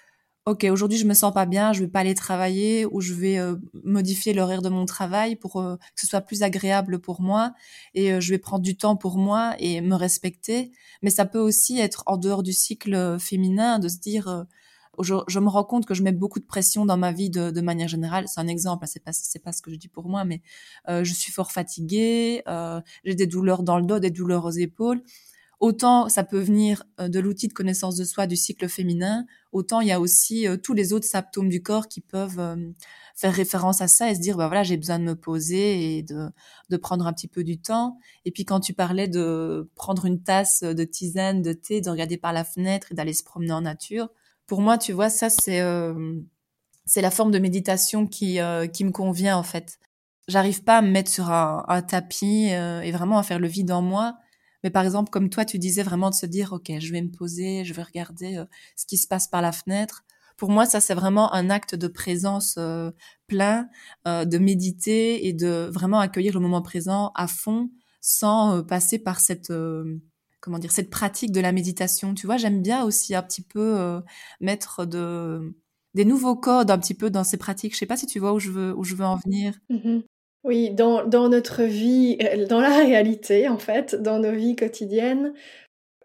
ok, 0.47 0.67
aujourd'hui 0.71 0.97
je 0.97 1.05
me 1.05 1.13
sens 1.13 1.35
pas 1.35 1.45
bien, 1.45 1.75
je 1.75 1.81
vais 1.81 1.89
pas 1.89 2.01
aller 2.01 2.15
travailler 2.15 2.87
ou 2.87 3.03
je 3.03 3.13
vais 3.13 3.39
euh, 3.39 3.57
modifier 3.85 4.33
l'horaire 4.33 4.63
de 4.63 4.71
mon 4.71 4.87
travail 4.87 5.37
pour 5.37 5.55
que 5.55 6.01
ce 6.01 6.07
soit 6.07 6.23
plus 6.23 6.43
agréable 6.43 7.01
pour 7.01 7.21
moi 7.21 7.53
et 7.93 8.19
je 8.19 8.31
vais 8.31 8.39
prendre 8.39 8.63
du 8.63 8.79
temps 8.79 8.97
pour 8.97 9.19
moi 9.19 9.55
et 9.59 9.83
me 9.83 9.95
respecter, 9.95 10.73
mais 11.03 11.11
ça 11.11 11.27
peut 11.27 11.39
aussi 11.39 11.79
être 11.79 12.03
en 12.07 12.17
dehors 12.17 12.43
du 12.43 12.55
cycle 12.55 13.19
féminin 13.21 13.79
de 13.79 13.89
se 13.89 13.99
dire 13.99 14.47
je, 15.01 15.39
me 15.39 15.49
rends 15.49 15.65
compte 15.65 15.87
que 15.87 15.95
je 15.95 16.03
mets 16.03 16.13
beaucoup 16.13 16.41
de 16.41 16.45
pression 16.45 16.87
dans 16.87 16.97
ma 16.97 17.13
vie 17.13 17.31
de, 17.31 17.51
de 17.51 17.61
manière 17.61 17.89
générale. 17.89 18.27
C'est 18.29 18.41
un 18.41 18.49
exemple, 18.49 18.87
c'est 18.87 19.03
pas 19.03 19.13
c'est 19.13 19.39
pas 19.39 19.53
ce 19.53 19.63
que 19.63 19.71
je 19.71 19.77
dis 19.77 19.89
pour 19.89 20.09
moi, 20.09 20.25
mais 20.25 20.43
euh, 20.89 21.05
je 21.05 21.15
suis 21.15 21.33
fort 21.33 21.53
fatiguée, 21.53 22.43
euh, 22.49 22.81
j'ai 23.05 23.15
des 23.15 23.27
douleurs 23.27 23.63
dans 23.63 23.79
le 23.79 23.87
dos, 23.87 23.99
des 23.99 24.11
douleurs 24.11 24.45
aux 24.45 24.51
épaules. 24.51 25.03
Autant 25.61 26.09
ça 26.09 26.23
peut 26.23 26.39
venir 26.39 26.85
euh, 27.01 27.09
de 27.09 27.19
l'outil 27.19 27.49
de 27.49 27.53
connaissance 27.53 27.97
de 27.97 28.05
soi 28.05 28.29
du 28.29 28.37
cycle 28.37 28.69
féminin, 28.69 29.27
autant 29.51 29.81
il 29.81 29.89
y 29.89 29.93
a 29.93 29.99
aussi 29.99 30.47
euh, 30.47 30.57
tous 30.57 30.73
les 30.73 30.93
autres 30.93 31.07
symptômes 31.07 31.49
du 31.49 31.63
corps 31.63 31.89
qui 31.89 32.01
peuvent 32.01 32.39
euh, 32.39 32.71
faire 33.17 33.35
référence 33.35 33.81
à 33.81 33.89
ça 33.89 34.09
et 34.09 34.15
se 34.15 34.21
dire 34.21 34.37
bah 34.37 34.47
voilà 34.47 34.63
j'ai 34.63 34.77
besoin 34.77 35.01
de 35.01 35.05
me 35.05 35.17
poser 35.17 35.99
et 35.99 36.03
de, 36.05 36.29
de 36.71 36.77
prendre 36.77 37.09
un 37.09 37.13
petit 37.13 37.27
peu 37.27 37.43
du 37.43 37.61
temps. 37.61 37.99
Et 38.25 38.31
puis 38.31 38.45
quand 38.45 38.61
tu 38.61 38.73
parlais 38.73 39.09
de 39.09 39.69
prendre 39.75 40.07
une 40.07 40.23
tasse 40.23 40.63
de 40.63 40.85
tisane, 40.85 41.43
de 41.43 41.53
thé, 41.53 41.81
de 41.81 41.91
regarder 41.91 42.19
par 42.19 42.33
la 42.33 42.45
fenêtre 42.45 42.93
et 42.93 42.95
d'aller 42.95 43.13
se 43.15 43.25
promener 43.25 43.53
en 43.53 43.63
nature, 43.63 44.11
pour 44.49 44.63
moi, 44.63 44.79
tu 44.79 44.93
vois, 44.93 45.11
ça 45.11 45.31
c'est 45.31 45.61
euh, 45.61 46.21
la 46.97 47.11
forme 47.13 47.31
de 47.31 47.39
méditation 47.39 48.07
qui 48.09 48.41
euh, 48.41 48.67
qui 48.67 48.85
me 48.85 48.91
convient 48.91 49.37
en 49.37 49.45
fait. 49.45 49.79
J'arrive 50.27 50.65
pas 50.65 50.79
à 50.79 50.83
me 50.83 50.91
mettre 50.91 51.11
sur 51.11 51.31
un, 51.31 51.83
tapis 51.83 52.53
euh, 52.53 52.83
et 52.83 52.91
vraiment 52.91 53.19
à 53.19 53.23
faire 53.23 53.39
le 53.39 53.49
vide 53.49 53.71
en 53.71 53.81
moi. 53.81 54.19
Mais 54.63 54.71
par 54.71 54.85
exemple, 54.85 55.11
comme 55.11 55.31
toi, 55.31 55.45
tu 55.47 55.59
disais 55.59 55.83
vraiment 55.83 56.11
de 56.11 56.15
se 56.15 56.27
dire, 56.27 56.53
ok, 56.53 56.71
je 56.81 56.93
vais 56.93 57.01
me 57.01 57.11
poser, 57.11 57.65
je 57.65 57.73
vais 57.73 57.83
regarder 57.83 58.45
ce 58.77 58.85
qui 58.87 58.99
se 58.99 59.07
passe 59.07 59.29
par 59.29 59.41
la 59.41 59.53
fenêtre. 59.53 60.05
Pour 60.37 60.51
moi, 60.51 60.67
ça 60.67 60.81
c'est 60.81 60.95
vraiment 60.95 61.33
un 61.33 61.49
acte 61.49 61.75
de 61.75 61.89
présence 61.89 62.59
plein, 63.27 63.69
de 64.07 64.39
méditer 64.39 65.29
et 65.29 65.33
de 65.33 65.71
vraiment 65.73 66.01
accueillir 66.01 66.35
le 66.35 66.41
moment 66.41 66.63
présent 66.63 67.13
à 67.15 67.27
fond, 67.27 67.71
sans 68.01 68.63
passer 68.65 68.99
par 68.99 69.21
cette 69.21 69.53
comment 70.41 70.59
dire 70.59 70.73
cette 70.73 70.91
pratique 70.91 71.33
de 71.33 71.41
la 71.41 71.53
méditation. 71.53 72.15
Tu 72.15 72.27
vois, 72.27 72.37
j'aime 72.37 72.63
bien 72.63 72.85
aussi 72.85 73.15
un 73.15 73.23
petit 73.23 73.43
peu 73.43 73.79
euh, 73.79 74.01
mettre 74.41 74.87
de 74.87 75.55
des 75.95 76.05
nouveaux 76.05 76.37
codes 76.37 76.71
un 76.71 76.79
petit 76.79 76.95
peu 76.95 77.11
dans 77.11 77.25
ces 77.25 77.39
pratiques. 77.39 77.73
Je 77.75 77.79
sais 77.79 77.87
pas 77.87 77.97
si 77.97 78.07
tu 78.07 78.19
vois 78.19 78.33
où 78.33 78.39
je 78.39 78.51
veux 78.51 78.75
où 78.77 78.85
je 78.85 78.95
veux 78.95 79.05
en 79.05 79.17
venir. 79.17 79.55
Mmh 79.69 80.01
oui, 80.45 80.71
dans, 80.71 81.05
dans 81.05 81.29
notre 81.29 81.65
vie, 81.65 82.17
euh, 82.23 82.47
dans 82.47 82.61
la 82.61 82.79
réalité 82.79 83.49
en 83.49 83.59
fait, 83.59 83.97
dans 83.97 84.21
nos 84.21 84.31
vies 84.33 84.55
quotidiennes, 84.55 85.35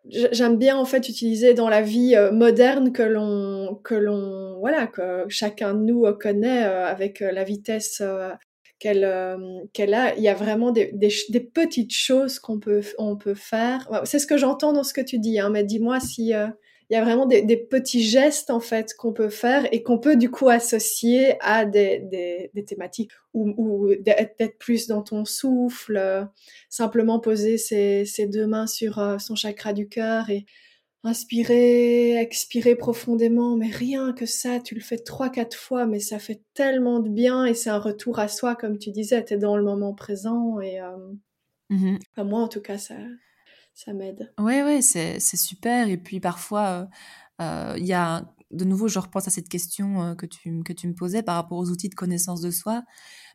j'aime 0.05 0.57
bien 0.57 0.75
en 0.75 0.85
fait 0.85 1.07
utiliser 1.07 1.53
dans 1.53 1.69
la 1.69 1.81
vie 1.81 2.15
euh, 2.15 2.31
moderne 2.31 2.91
que 2.91 3.03
l'on 3.03 3.79
que 3.83 3.93
l'on 3.93 4.59
voilà 4.59 4.87
que 4.87 5.25
chacun 5.29 5.75
de 5.75 5.83
nous 5.83 6.05
connaît 6.19 6.63
avec 6.63 7.19
la 7.19 7.43
vitesse 7.43 8.01
qu'elle 8.83 9.05
euh, 9.05 9.37
qu'elle 9.71 9.93
a. 9.93 10.13
Il 10.17 10.23
y 10.23 10.27
a 10.27 10.33
vraiment 10.33 10.71
des, 10.71 10.91
petites 11.53 11.93
choses 11.93 12.37
qu'on 12.37 12.59
peut, 12.59 12.81
on 12.97 13.15
peut 13.15 13.33
faire. 13.33 13.87
C'est 14.03 14.19
ce 14.19 14.27
que 14.27 14.35
j'entends 14.35 14.73
dans 14.73 14.83
ce 14.83 14.93
que 14.93 14.99
tu 14.99 15.19
dis, 15.19 15.39
hein, 15.39 15.49
mais 15.49 15.63
dis-moi 15.63 16.01
si 16.01 16.33
euh, 16.33 16.47
il 16.89 16.95
y 16.95 16.97
a 16.97 17.03
vraiment 17.03 17.25
des, 17.25 17.57
petits 17.57 18.03
gestes 18.03 18.49
en 18.49 18.59
fait 18.59 18.93
qu'on 18.95 19.13
peut 19.13 19.29
faire 19.29 19.65
et 19.71 19.83
qu'on 19.83 19.99
peut 19.99 20.17
du 20.17 20.29
coup 20.29 20.49
associer 20.49 21.37
à 21.39 21.63
des, 21.63 21.99
des, 22.53 22.65
thématiques 22.65 23.11
ou, 23.33 23.87
d'être 24.01 24.57
plus 24.59 24.87
dans 24.87 25.01
ton 25.01 25.23
souffle, 25.23 26.27
simplement 26.69 27.19
poser 27.19 27.57
ses, 27.57 28.03
ses 28.03 28.27
deux 28.27 28.47
mains 28.47 28.67
sur 28.67 28.99
euh, 28.99 29.17
son 29.17 29.35
chakra 29.35 29.71
du 29.71 29.87
cœur 29.87 30.29
et 30.29 30.45
inspirer, 31.03 32.15
expirer 32.15 32.75
profondément, 32.75 33.57
mais 33.57 33.69
rien 33.69 34.13
que 34.13 34.25
ça, 34.25 34.59
tu 34.59 34.73
le 34.73 34.81
fais 34.81 34.97
trois, 34.97 35.29
quatre 35.29 35.57
fois, 35.57 35.85
mais 35.85 35.99
ça 35.99 36.17
fait 36.17 36.41
tellement 36.53 36.99
de 36.99 37.09
bien 37.09 37.45
et 37.45 37.53
c'est 37.53 37.69
un 37.69 37.79
retour 37.79 38.19
à 38.19 38.29
soi, 38.29 38.55
comme 38.55 38.77
tu 38.77 38.91
disais, 38.91 39.23
tu 39.23 39.33
es 39.33 39.37
dans 39.37 39.57
le 39.57 39.63
moment 39.63 39.93
présent 39.93 40.59
et 40.61 40.79
euh, 40.79 40.97
mmh 41.69 41.97
moi 42.17 42.41
en 42.41 42.47
tout 42.47 42.61
cas, 42.61 42.77
ça, 42.77 42.95
ça 43.73 43.93
m'aide. 43.93 44.31
Oui, 44.39 44.61
oui, 44.63 44.81
c'est 44.81 45.19
super. 45.19 45.89
Et 45.89 45.97
puis 45.97 46.21
parfois, 46.21 46.87
euh, 47.41 47.43
euh, 47.43 47.75
il 47.77 47.85
y 47.85 47.93
a, 47.93 48.33
de 48.51 48.63
nouveau, 48.63 48.87
je 48.87 48.99
repense 48.99 49.27
à 49.27 49.31
cette 49.31 49.49
question 49.49 50.15
que, 50.15 50.25
tu, 50.25 50.63
que 50.63 50.71
tu 50.71 50.87
me 50.87 50.93
posais 50.93 51.23
par 51.23 51.35
rapport 51.35 51.57
aux 51.57 51.69
outils 51.69 51.89
de 51.89 51.95
connaissance 51.95 52.39
de 52.39 52.51
soi, 52.51 52.83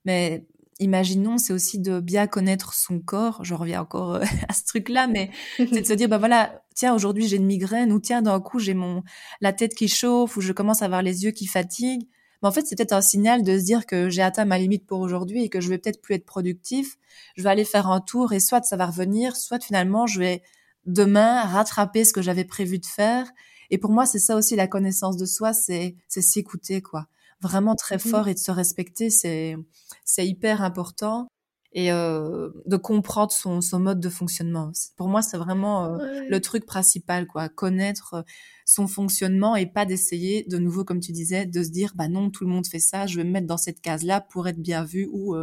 mais 0.04 0.46
imaginons, 0.79 1.39
c'est 1.39 1.53
aussi 1.53 1.79
de 1.79 2.01
bien 2.01 2.26
connaître 2.26 2.74
son 2.74 3.01
corps. 3.01 3.45
Je 3.45 3.55
reviens 3.55 3.83
encore 3.83 4.16
euh, 4.16 4.24
à 4.49 4.53
ce 4.53 4.64
truc-là, 4.64 5.07
mais 5.07 5.31
c'est 5.57 5.81
de 5.81 5.87
se 5.87 5.93
dire, 5.93 6.09
bah 6.09 6.18
voilà, 6.18 6.62
tiens, 6.74 6.95
aujourd'hui 6.95 7.26
j'ai 7.29 7.37
une 7.37 7.47
migraine, 7.47 7.93
ou 7.93 8.01
tiens, 8.01 8.22
d'un 8.22 8.41
coup 8.41 8.59
j'ai 8.59 8.74
mon 8.74 9.03
la 9.41 9.53
tête 9.53 9.74
qui 9.74 9.89
chauffe, 9.89 10.37
ou 10.37 10.41
je 10.41 10.53
commence 10.53 10.83
à 10.83 10.87
avoir 10.87 11.03
les 11.03 11.24
yeux 11.24 11.31
qui 11.31 11.47
fatiguent. 11.47 12.09
Mais 12.43 12.49
en 12.49 12.53
fait, 12.53 12.66
c'est 12.66 12.76
peut-être 12.76 12.93
un 12.93 13.01
signal 13.01 13.43
de 13.43 13.59
se 13.59 13.64
dire 13.64 13.85
que 13.85 14.09
j'ai 14.09 14.22
atteint 14.22 14.45
ma 14.45 14.59
limite 14.59 14.87
pour 14.87 15.01
aujourd'hui 15.01 15.43
et 15.43 15.49
que 15.49 15.61
je 15.61 15.68
vais 15.68 15.79
peut-être 15.79 16.01
plus 16.01 16.14
être 16.14 16.24
productif. 16.24 16.97
Je 17.37 17.43
vais 17.43 17.51
aller 17.51 17.64
faire 17.64 17.89
un 17.89 18.01
tour 18.01 18.33
et 18.33 18.39
soit 18.39 18.62
ça 18.62 18.76
va 18.76 18.87
revenir, 18.87 19.35
soit 19.35 19.61
finalement 19.61 20.07
je 20.07 20.20
vais 20.20 20.43
demain 20.87 21.43
rattraper 21.43 22.05
ce 22.05 22.12
que 22.12 22.22
j'avais 22.22 22.45
prévu 22.45 22.79
de 22.79 22.87
faire. 22.87 23.29
Et 23.70 23.79
pour 23.79 23.91
moi, 23.91 24.07
c'est 24.07 24.20
ça 24.20 24.37
aussi 24.37 24.55
la 24.57 24.68
connaissance 24.68 25.16
de 25.16 25.26
soi, 25.26 25.53
c'est 25.53 25.97
c'est 26.07 26.22
s'écouter 26.22 26.81
quoi 26.81 27.09
vraiment 27.41 27.74
très 27.74 27.97
mmh 27.97 28.01
fort 28.01 28.28
et 28.28 28.34
de 28.34 28.39
se 28.39 28.51
respecter, 28.51 29.11
c'est 29.11 29.57
c'est 30.05 30.26
hyper 30.26 30.62
important 30.62 31.28
et 31.72 31.93
euh, 31.93 32.49
de 32.66 32.76
comprendre 32.76 33.30
son, 33.30 33.61
son 33.61 33.78
mode 33.78 34.01
de 34.01 34.09
fonctionnement. 34.09 34.72
Pour 34.97 35.09
moi, 35.09 35.20
c'est 35.20 35.36
vraiment 35.36 35.84
euh, 35.84 36.22
le 36.26 36.41
truc 36.41 36.64
principal, 36.64 37.26
quoi, 37.26 37.49
connaître 37.49 38.14
euh, 38.14 38.22
son 38.64 38.86
fonctionnement 38.86 39.55
et 39.55 39.66
pas 39.66 39.84
d'essayer, 39.84 40.45
de 40.49 40.59
nouveau, 40.59 40.84
comme 40.84 41.01
tu 41.01 41.12
disais, 41.12 41.45
de 41.47 41.62
se 41.62 41.68
dire, 41.68 41.93
bah 41.95 42.09
non, 42.09 42.30
tout 42.30 42.45
le 42.45 42.51
monde 42.51 42.66
fait 42.66 42.78
ça, 42.78 43.07
je 43.07 43.16
vais 43.16 43.24
me 43.24 43.30
mettre 43.30 43.47
dans 43.47 43.59
cette 43.59 43.80
case-là 43.80 44.22
pour 44.22 44.49
être 44.49 44.61
bien 44.61 44.84
vu 44.84 45.09
ou 45.12 45.36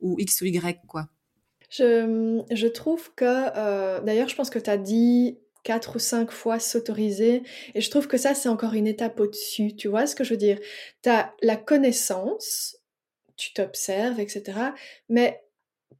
ou 0.00 0.16
X 0.18 0.42
ou 0.42 0.44
Y, 0.46 0.82
quoi. 0.86 1.08
Je, 1.70 2.42
je 2.50 2.66
trouve 2.66 3.14
que, 3.14 4.04
d'ailleurs, 4.04 4.28
je 4.28 4.36
pense 4.36 4.50
que 4.50 4.58
tu 4.58 4.70
as 4.70 4.76
dit 4.76 5.38
quatre 5.64 5.96
ou 5.96 5.98
cinq 5.98 6.30
fois 6.30 6.60
s'autoriser. 6.60 7.42
Et 7.74 7.80
je 7.80 7.90
trouve 7.90 8.06
que 8.06 8.16
ça, 8.16 8.34
c'est 8.34 8.48
encore 8.48 8.74
une 8.74 8.86
étape 8.86 9.18
au-dessus. 9.18 9.74
Tu 9.74 9.88
vois 9.88 10.06
ce 10.06 10.14
que 10.14 10.22
je 10.22 10.30
veux 10.30 10.38
dire? 10.38 10.60
Tu 11.02 11.10
as 11.10 11.34
la 11.42 11.56
connaissance, 11.56 12.76
tu 13.36 13.52
t'observes, 13.52 14.20
etc. 14.20 14.58
Mais 15.08 15.42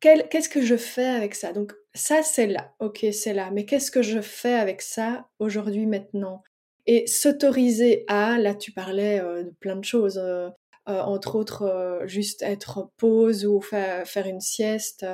qu'est-ce 0.00 0.48
que 0.48 0.62
je 0.62 0.76
fais 0.76 1.06
avec 1.06 1.34
ça? 1.34 1.52
Donc 1.52 1.74
ça, 1.94 2.22
c'est 2.22 2.46
là. 2.46 2.72
Ok, 2.78 3.04
c'est 3.12 3.34
là. 3.34 3.50
Mais 3.50 3.64
qu'est-ce 3.64 3.90
que 3.90 4.02
je 4.02 4.20
fais 4.20 4.54
avec 4.54 4.82
ça 4.82 5.28
aujourd'hui, 5.38 5.86
maintenant? 5.86 6.42
Et 6.86 7.06
s'autoriser 7.06 8.04
à, 8.08 8.38
là, 8.38 8.54
tu 8.54 8.72
parlais 8.72 9.20
euh, 9.20 9.44
de 9.44 9.50
plein 9.60 9.76
de 9.76 9.84
choses. 9.84 10.18
Euh, 10.18 10.50
euh, 10.86 11.00
entre 11.00 11.36
autres, 11.36 12.02
juste 12.04 12.42
être 12.42 12.90
pause 12.98 13.46
ou 13.46 13.62
faire 13.62 14.26
une 14.26 14.42
sieste. 14.42 15.06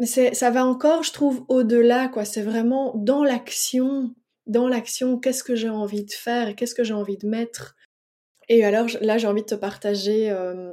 Mais 0.00 0.06
ça 0.06 0.50
va 0.50 0.64
encore, 0.64 1.02
je 1.02 1.12
trouve, 1.12 1.44
au-delà, 1.48 2.08
quoi. 2.08 2.24
C'est 2.24 2.40
vraiment 2.40 2.94
dans 2.96 3.22
l'action, 3.22 4.14
dans 4.46 4.66
l'action, 4.66 5.18
qu'est-ce 5.18 5.44
que 5.44 5.54
j'ai 5.54 5.68
envie 5.68 6.06
de 6.06 6.12
faire 6.12 6.48
et 6.48 6.54
qu'est-ce 6.54 6.74
que 6.74 6.84
j'ai 6.84 6.94
envie 6.94 7.18
de 7.18 7.28
mettre. 7.28 7.76
Et 8.48 8.64
alors 8.64 8.86
là, 9.02 9.18
j'ai 9.18 9.26
envie 9.26 9.42
de 9.42 9.46
te 9.46 9.54
partager 9.54 10.30
euh, 10.30 10.72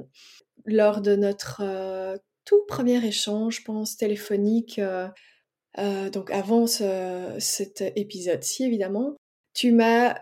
lors 0.66 1.02
de 1.02 1.18
notre 1.18 1.62
euh, 1.62 2.18
tout 2.46 2.64
premier 2.70 3.06
échange, 3.06 3.58
je 3.58 3.64
pense, 3.64 3.98
téléphonique, 3.98 4.80
euh, 4.80 6.10
donc 6.10 6.32
avant 6.32 6.66
cet 6.66 7.82
épisode-ci, 7.98 8.64
évidemment, 8.64 9.18
tu 9.54 9.74
m'as 9.74 10.16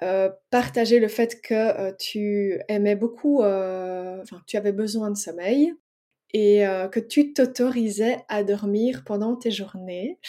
partagé 0.49 0.99
le 0.99 1.07
fait 1.07 1.39
que 1.41 1.95
tu 1.97 2.59
aimais 2.67 2.95
beaucoup, 2.95 3.37
enfin, 3.41 4.41
tu 4.47 4.57
avais 4.57 4.71
besoin 4.71 5.11
de 5.11 5.17
sommeil 5.17 5.73
et 6.35 6.67
euh, 6.67 6.89
que 6.89 6.99
tu 6.99 7.31
t'autorisais 7.31 8.17
à 8.27 8.43
dormir 8.43 9.05
pendant 9.05 9.37
tes 9.37 9.51
journées. 9.51 10.19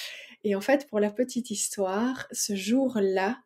Et 0.45 0.55
en 0.55 0.61
fait, 0.61 0.87
pour 0.87 1.01
la 1.01 1.11
petite 1.11 1.51
histoire, 1.51 2.29
ce 2.31 2.55
jour-là, 2.55 3.41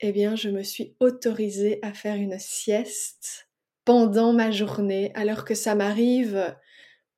eh 0.00 0.12
bien, 0.12 0.36
je 0.36 0.50
me 0.50 0.62
suis 0.62 0.94
autorisée 1.00 1.78
à 1.80 1.94
faire 1.94 2.16
une 2.16 2.38
sieste 2.38 3.48
pendant 3.86 4.34
ma 4.34 4.50
journée, 4.50 5.10
alors 5.14 5.46
que 5.46 5.54
ça 5.54 5.74
m'arrive 5.74 6.54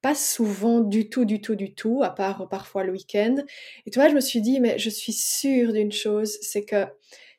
pas 0.00 0.14
souvent 0.14 0.78
du 0.78 1.10
tout, 1.10 1.24
du 1.24 1.40
tout, 1.40 1.56
du 1.56 1.74
tout, 1.74 2.04
à 2.04 2.10
part 2.10 2.48
parfois 2.48 2.84
le 2.84 2.92
week-end. 2.92 3.34
Et 3.84 3.90
toi, 3.90 4.08
je 4.08 4.14
me 4.14 4.20
suis 4.20 4.40
dit, 4.40 4.60
mais 4.60 4.78
je 4.78 4.90
suis 4.90 5.12
sûre 5.12 5.72
d'une 5.72 5.90
chose, 5.90 6.38
c'est 6.40 6.64
que 6.64 6.86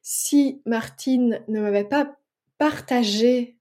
si 0.02 0.62
Martine 0.66 1.42
ne 1.48 1.62
m'avait 1.62 1.88
pas 1.88 2.18
partagé 2.58 3.59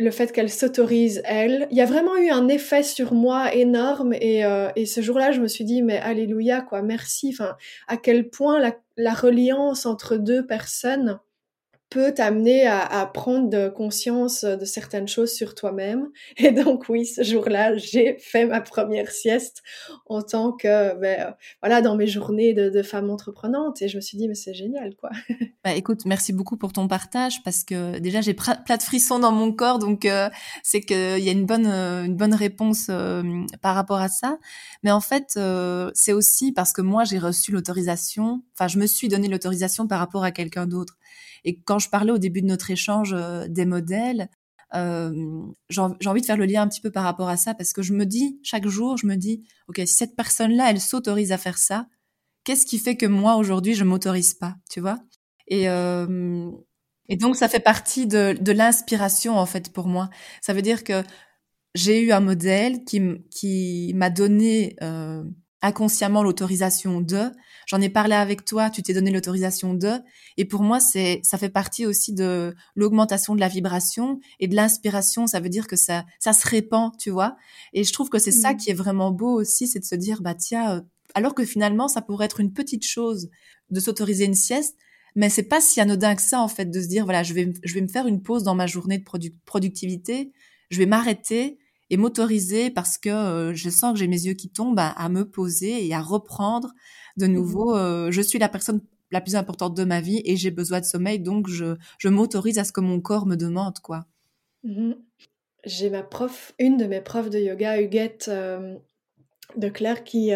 le 0.00 0.10
fait 0.10 0.32
qu'elle 0.32 0.50
s'autorise, 0.50 1.22
elle, 1.24 1.68
il 1.70 1.76
y 1.76 1.80
a 1.80 1.86
vraiment 1.86 2.16
eu 2.16 2.30
un 2.30 2.48
effet 2.48 2.82
sur 2.82 3.12
moi 3.12 3.54
énorme 3.54 4.14
et, 4.14 4.44
euh, 4.44 4.68
et 4.76 4.86
ce 4.86 5.00
jour-là, 5.00 5.32
je 5.32 5.40
me 5.40 5.48
suis 5.48 5.64
dit, 5.64 5.82
mais 5.82 5.98
alléluia, 5.98 6.62
quoi, 6.62 6.82
merci, 6.82 7.30
enfin, 7.32 7.56
à 7.86 7.96
quel 7.96 8.30
point 8.30 8.58
la, 8.58 8.76
la 8.96 9.12
reliance 9.12 9.86
entre 9.86 10.16
deux 10.16 10.46
personnes 10.46 11.20
peut 11.90 12.14
t'amener 12.14 12.66
à, 12.66 13.04
prendre 13.12 13.68
conscience 13.68 14.44
de 14.44 14.64
certaines 14.64 15.08
choses 15.08 15.32
sur 15.32 15.54
toi-même. 15.54 16.08
Et 16.36 16.52
donc 16.52 16.88
oui, 16.88 17.04
ce 17.04 17.22
jour-là, 17.22 17.76
j'ai 17.76 18.16
fait 18.18 18.46
ma 18.46 18.60
première 18.60 19.10
sieste 19.10 19.62
en 20.06 20.22
tant 20.22 20.52
que, 20.52 20.94
ben, 20.98 21.34
voilà, 21.60 21.82
dans 21.82 21.96
mes 21.96 22.06
journées 22.06 22.54
de, 22.54 22.80
femme 22.82 23.10
entreprenante. 23.10 23.82
Et 23.82 23.88
je 23.88 23.96
me 23.96 24.00
suis 24.00 24.16
dit, 24.16 24.28
mais 24.28 24.34
c'est 24.34 24.54
génial, 24.54 24.94
quoi. 24.96 25.10
Bah, 25.62 25.74
écoute, 25.74 26.06
merci 26.06 26.32
beaucoup 26.32 26.56
pour 26.56 26.72
ton 26.72 26.88
partage 26.88 27.42
parce 27.42 27.64
que 27.64 27.98
déjà 27.98 28.22
j'ai 28.22 28.32
plein 28.32 28.54
de 28.78 28.82
frissons 28.82 29.18
dans 29.18 29.30
mon 29.30 29.52
corps, 29.52 29.78
donc 29.78 30.06
euh, 30.06 30.30
c'est 30.62 30.80
qu'il 30.80 31.18
y 31.18 31.28
a 31.28 31.32
une 31.32 31.44
bonne, 31.44 31.66
euh, 31.66 32.04
une 32.04 32.16
bonne 32.16 32.32
réponse 32.32 32.86
euh, 32.88 33.22
par 33.60 33.74
rapport 33.74 33.98
à 33.98 34.08
ça. 34.08 34.38
Mais 34.82 34.90
en 34.90 35.00
fait, 35.02 35.38
c'est 35.94 36.12
aussi 36.14 36.52
parce 36.52 36.72
que 36.72 36.80
moi 36.80 37.04
j'ai 37.04 37.18
reçu 37.18 37.52
l'autorisation, 37.52 38.42
enfin 38.54 38.68
je 38.68 38.78
me 38.78 38.86
suis 38.86 39.08
donné 39.08 39.28
l'autorisation 39.28 39.86
par 39.86 39.98
rapport 39.98 40.24
à 40.24 40.30
quelqu'un 40.30 40.66
d'autre. 40.66 40.96
Et 41.44 41.60
quand 41.60 41.78
je 41.78 41.88
parlais 41.88 42.12
au 42.12 42.18
début 42.18 42.42
de 42.42 42.46
notre 42.46 42.70
échange 42.70 43.12
euh, 43.12 43.46
des 43.48 43.64
modèles, 43.64 44.28
euh, 44.74 45.42
j'ai 45.68 45.80
envie 45.80 46.20
de 46.20 46.26
faire 46.26 46.36
le 46.36 46.46
lien 46.46 46.62
un 46.62 46.68
petit 46.68 46.80
peu 46.80 46.90
par 46.90 47.02
rapport 47.02 47.28
à 47.28 47.36
ça 47.36 47.54
parce 47.54 47.72
que 47.72 47.82
je 47.82 47.92
me 47.92 48.06
dis 48.06 48.38
chaque 48.42 48.66
jour, 48.66 48.96
je 48.96 49.06
me 49.06 49.16
dis, 49.16 49.42
ok, 49.68 49.78
si 49.78 49.94
cette 49.94 50.16
personne-là, 50.16 50.70
elle 50.70 50.80
s'autorise 50.80 51.32
à 51.32 51.38
faire 51.38 51.58
ça, 51.58 51.86
qu'est-ce 52.44 52.66
qui 52.66 52.78
fait 52.78 52.96
que 52.96 53.06
moi 53.06 53.36
aujourd'hui 53.36 53.74
je 53.74 53.84
m'autorise 53.84 54.34
pas, 54.34 54.56
tu 54.70 54.80
vois? 54.80 54.98
Et 55.48 55.68
euh, 55.68 56.50
et 57.08 57.16
donc 57.16 57.36
ça 57.36 57.48
fait 57.48 57.60
partie 57.60 58.06
de, 58.06 58.52
l'inspiration 58.52 59.36
en 59.36 59.46
fait 59.46 59.72
pour 59.72 59.88
moi. 59.88 60.10
Ça 60.40 60.52
veut 60.52 60.62
dire 60.62 60.84
que 60.84 61.02
j'ai 61.74 62.00
eu 62.02 62.12
un 62.12 62.20
modèle 62.20 62.84
qui 62.84 63.02
qui 63.30 63.92
m'a 63.96 64.10
donné 64.10 64.76
euh, 64.82 65.24
inconsciemment 65.62 66.22
l'autorisation 66.22 67.00
de. 67.00 67.30
J'en 67.66 67.80
ai 67.80 67.88
parlé 67.88 68.14
avec 68.14 68.44
toi, 68.44 68.70
tu 68.70 68.82
t'es 68.82 68.94
donné 68.94 69.10
l'autorisation 69.10 69.74
de. 69.74 69.92
Et 70.36 70.44
pour 70.44 70.62
moi, 70.62 70.80
c'est, 70.80 71.20
ça 71.22 71.38
fait 71.38 71.50
partie 71.50 71.86
aussi 71.86 72.12
de 72.12 72.54
l'augmentation 72.74 73.34
de 73.34 73.40
la 73.40 73.48
vibration 73.48 74.20
et 74.40 74.48
de 74.48 74.56
l'inspiration. 74.56 75.26
Ça 75.26 75.40
veut 75.40 75.48
dire 75.48 75.66
que 75.66 75.76
ça, 75.76 76.04
ça 76.18 76.32
se 76.32 76.48
répand, 76.48 76.92
tu 76.98 77.10
vois. 77.10 77.36
Et 77.72 77.84
je 77.84 77.92
trouve 77.92 78.08
que 78.08 78.18
c'est 78.18 78.32
ça 78.32 78.52
mmh. 78.52 78.56
qui 78.56 78.70
est 78.70 78.74
vraiment 78.74 79.10
beau 79.10 79.38
aussi, 79.38 79.68
c'est 79.68 79.80
de 79.80 79.84
se 79.84 79.94
dire, 79.94 80.22
bah 80.22 80.34
tiens, 80.34 80.76
euh, 80.76 80.80
alors 81.14 81.34
que 81.34 81.44
finalement, 81.44 81.88
ça 81.88 82.02
pourrait 82.02 82.26
être 82.26 82.40
une 82.40 82.52
petite 82.52 82.84
chose 82.84 83.28
de 83.70 83.80
s'autoriser 83.80 84.24
une 84.24 84.34
sieste, 84.34 84.76
mais 85.14 85.28
c'est 85.28 85.44
pas 85.44 85.60
si 85.60 85.80
anodin 85.80 86.14
que 86.14 86.22
ça 86.22 86.40
en 86.40 86.48
fait 86.48 86.70
de 86.70 86.80
se 86.80 86.86
dire 86.86 87.04
voilà, 87.04 87.22
je 87.22 87.34
vais, 87.34 87.52
je 87.64 87.74
vais 87.74 87.80
me 87.80 87.88
faire 87.88 88.06
une 88.06 88.22
pause 88.22 88.42
dans 88.44 88.54
ma 88.54 88.66
journée 88.66 88.98
de 88.98 89.04
productivité, 89.44 90.32
je 90.70 90.78
vais 90.78 90.86
m'arrêter 90.86 91.58
et 91.90 91.96
m'autoriser 91.96 92.70
parce 92.70 92.96
que 92.96 93.10
euh, 93.10 93.54
je 93.54 93.68
sens 93.68 93.92
que 93.92 93.98
j'ai 93.98 94.06
mes 94.06 94.26
yeux 94.26 94.34
qui 94.34 94.48
tombent 94.48 94.78
à, 94.78 95.08
me 95.08 95.28
poser 95.28 95.86
et 95.86 95.92
à 95.92 96.00
reprendre 96.00 96.72
de 97.16 97.26
mmh 97.26 97.32
nouveau. 97.32 97.76
Euh, 97.76 98.10
je 98.10 98.22
suis 98.22 98.38
la 98.38 98.48
personne 98.48 98.80
la 99.10 99.20
plus 99.20 99.34
importante 99.34 99.76
de 99.76 99.84
ma 99.84 100.00
vie 100.00 100.22
et 100.24 100.36
j'ai 100.36 100.52
besoin 100.52 100.78
de 100.78 100.84
sommeil, 100.84 101.18
donc 101.18 101.48
je, 101.48 101.76
je 101.98 102.08
m'autorise 102.08 102.58
à 102.58 102.64
ce 102.64 102.72
que 102.72 102.80
mon 102.80 103.00
corps 103.00 103.26
me 103.26 103.36
demande 103.36 103.78
quoi. 103.80 104.06
Mmh 104.64 104.92
j'ai 105.62 105.90
ma 105.90 106.02
prof, 106.02 106.54
une 106.58 106.78
de 106.78 106.86
mes 106.86 107.02
profs 107.02 107.28
de 107.28 107.38
yoga, 107.38 107.82
Huguette 107.82 108.28
euh, 108.28 108.76
de 109.56 109.68
Claire, 109.68 110.04
qui 110.04 110.30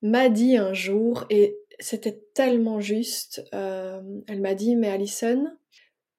m'a 0.00 0.30
dit 0.30 0.56
un 0.56 0.72
jour, 0.72 1.26
et 1.28 1.54
c'était 1.78 2.18
tellement 2.32 2.80
juste, 2.80 3.44
elle 3.52 4.40
m'a 4.40 4.54
dit, 4.54 4.74
mais 4.74 4.88
Alison, 4.88 5.52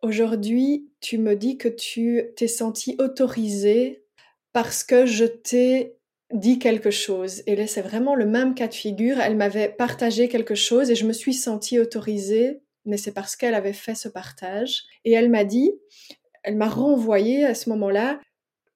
aujourd'hui, 0.03 0.91
tu 1.01 1.17
me 1.17 1.35
dis 1.35 1.57
que 1.57 1.69
tu 1.69 2.21
t'es 2.35 2.47
sentie 2.47 2.95
autorisée 2.99 4.02
parce 4.53 4.83
que 4.83 5.05
je 5.05 5.25
t'ai 5.25 5.95
dit 6.31 6.57
quelque 6.57 6.91
chose. 6.91 7.43
Et 7.47 7.55
là, 7.55 7.67
c'est 7.67 7.81
vraiment 7.81 8.15
le 8.15 8.25
même 8.25 8.55
cas 8.55 8.67
de 8.67 8.73
figure. 8.73 9.19
Elle 9.19 9.35
m'avait 9.35 9.69
partagé 9.69 10.29
quelque 10.29 10.55
chose 10.55 10.89
et 10.89 10.95
je 10.95 11.05
me 11.05 11.13
suis 11.13 11.33
sentie 11.33 11.79
autorisée 11.79 12.63
mais 12.85 12.97
c'est 12.97 13.13
parce 13.13 13.35
qu'elle 13.35 13.55
avait 13.55 13.73
fait 13.73 13.95
ce 13.95 14.09
partage. 14.09 14.83
Et 15.05 15.13
elle 15.13 15.29
m'a 15.29 15.43
dit, 15.43 15.73
elle 16.43 16.55
m'a 16.55 16.69
renvoyé 16.69 17.45
à 17.45 17.55
ce 17.55 17.69
moment-là, 17.69 18.19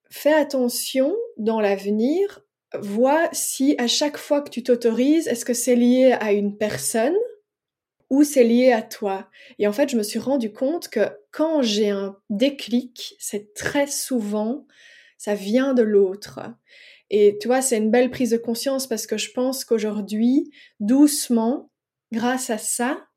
fais 0.09 0.33
attention 0.33 1.15
dans 1.37 1.59
l'avenir, 1.59 2.41
vois 2.79 3.29
si 3.31 3.75
à 3.77 3.87
chaque 3.87 4.17
fois 4.17 4.41
que 4.41 4.49
tu 4.49 4.63
t'autorises, 4.63 5.27
est-ce 5.27 5.45
que 5.45 5.53
c'est 5.53 5.75
lié 5.75 6.15
à 6.19 6.31
une 6.31 6.57
personne 6.57 7.15
ou 8.09 8.23
c'est 8.23 8.45
lié 8.45 8.71
à 8.71 8.81
toi. 8.81 9.29
Et 9.59 9.67
en 9.67 9.73
fait, 9.73 9.89
je 9.89 9.97
me 9.97 10.03
suis 10.03 10.19
rendu 10.19 10.53
compte 10.53 10.87
que 10.87 11.01
quand 11.31 11.61
j'ai 11.61 11.89
un 11.89 12.17
déclic, 12.29 13.15
c'est 13.19 13.53
très 13.53 13.87
souvent, 13.87 14.65
ça 15.17 15.35
vient 15.35 15.73
de 15.73 15.83
l'autre. 15.83 16.39
Et 17.09 17.37
tu 17.39 17.47
vois, 17.47 17.61
c'est 17.61 17.77
une 17.77 17.91
belle 17.91 18.11
prise 18.11 18.31
de 18.31 18.37
conscience 18.37 18.87
parce 18.87 19.07
que 19.07 19.17
je 19.17 19.31
pense 19.31 19.63
qu'aujourd'hui, 19.63 20.51
doucement, 20.79 21.71
grâce 22.11 22.49
à 22.49 22.57
ça, 22.57 23.07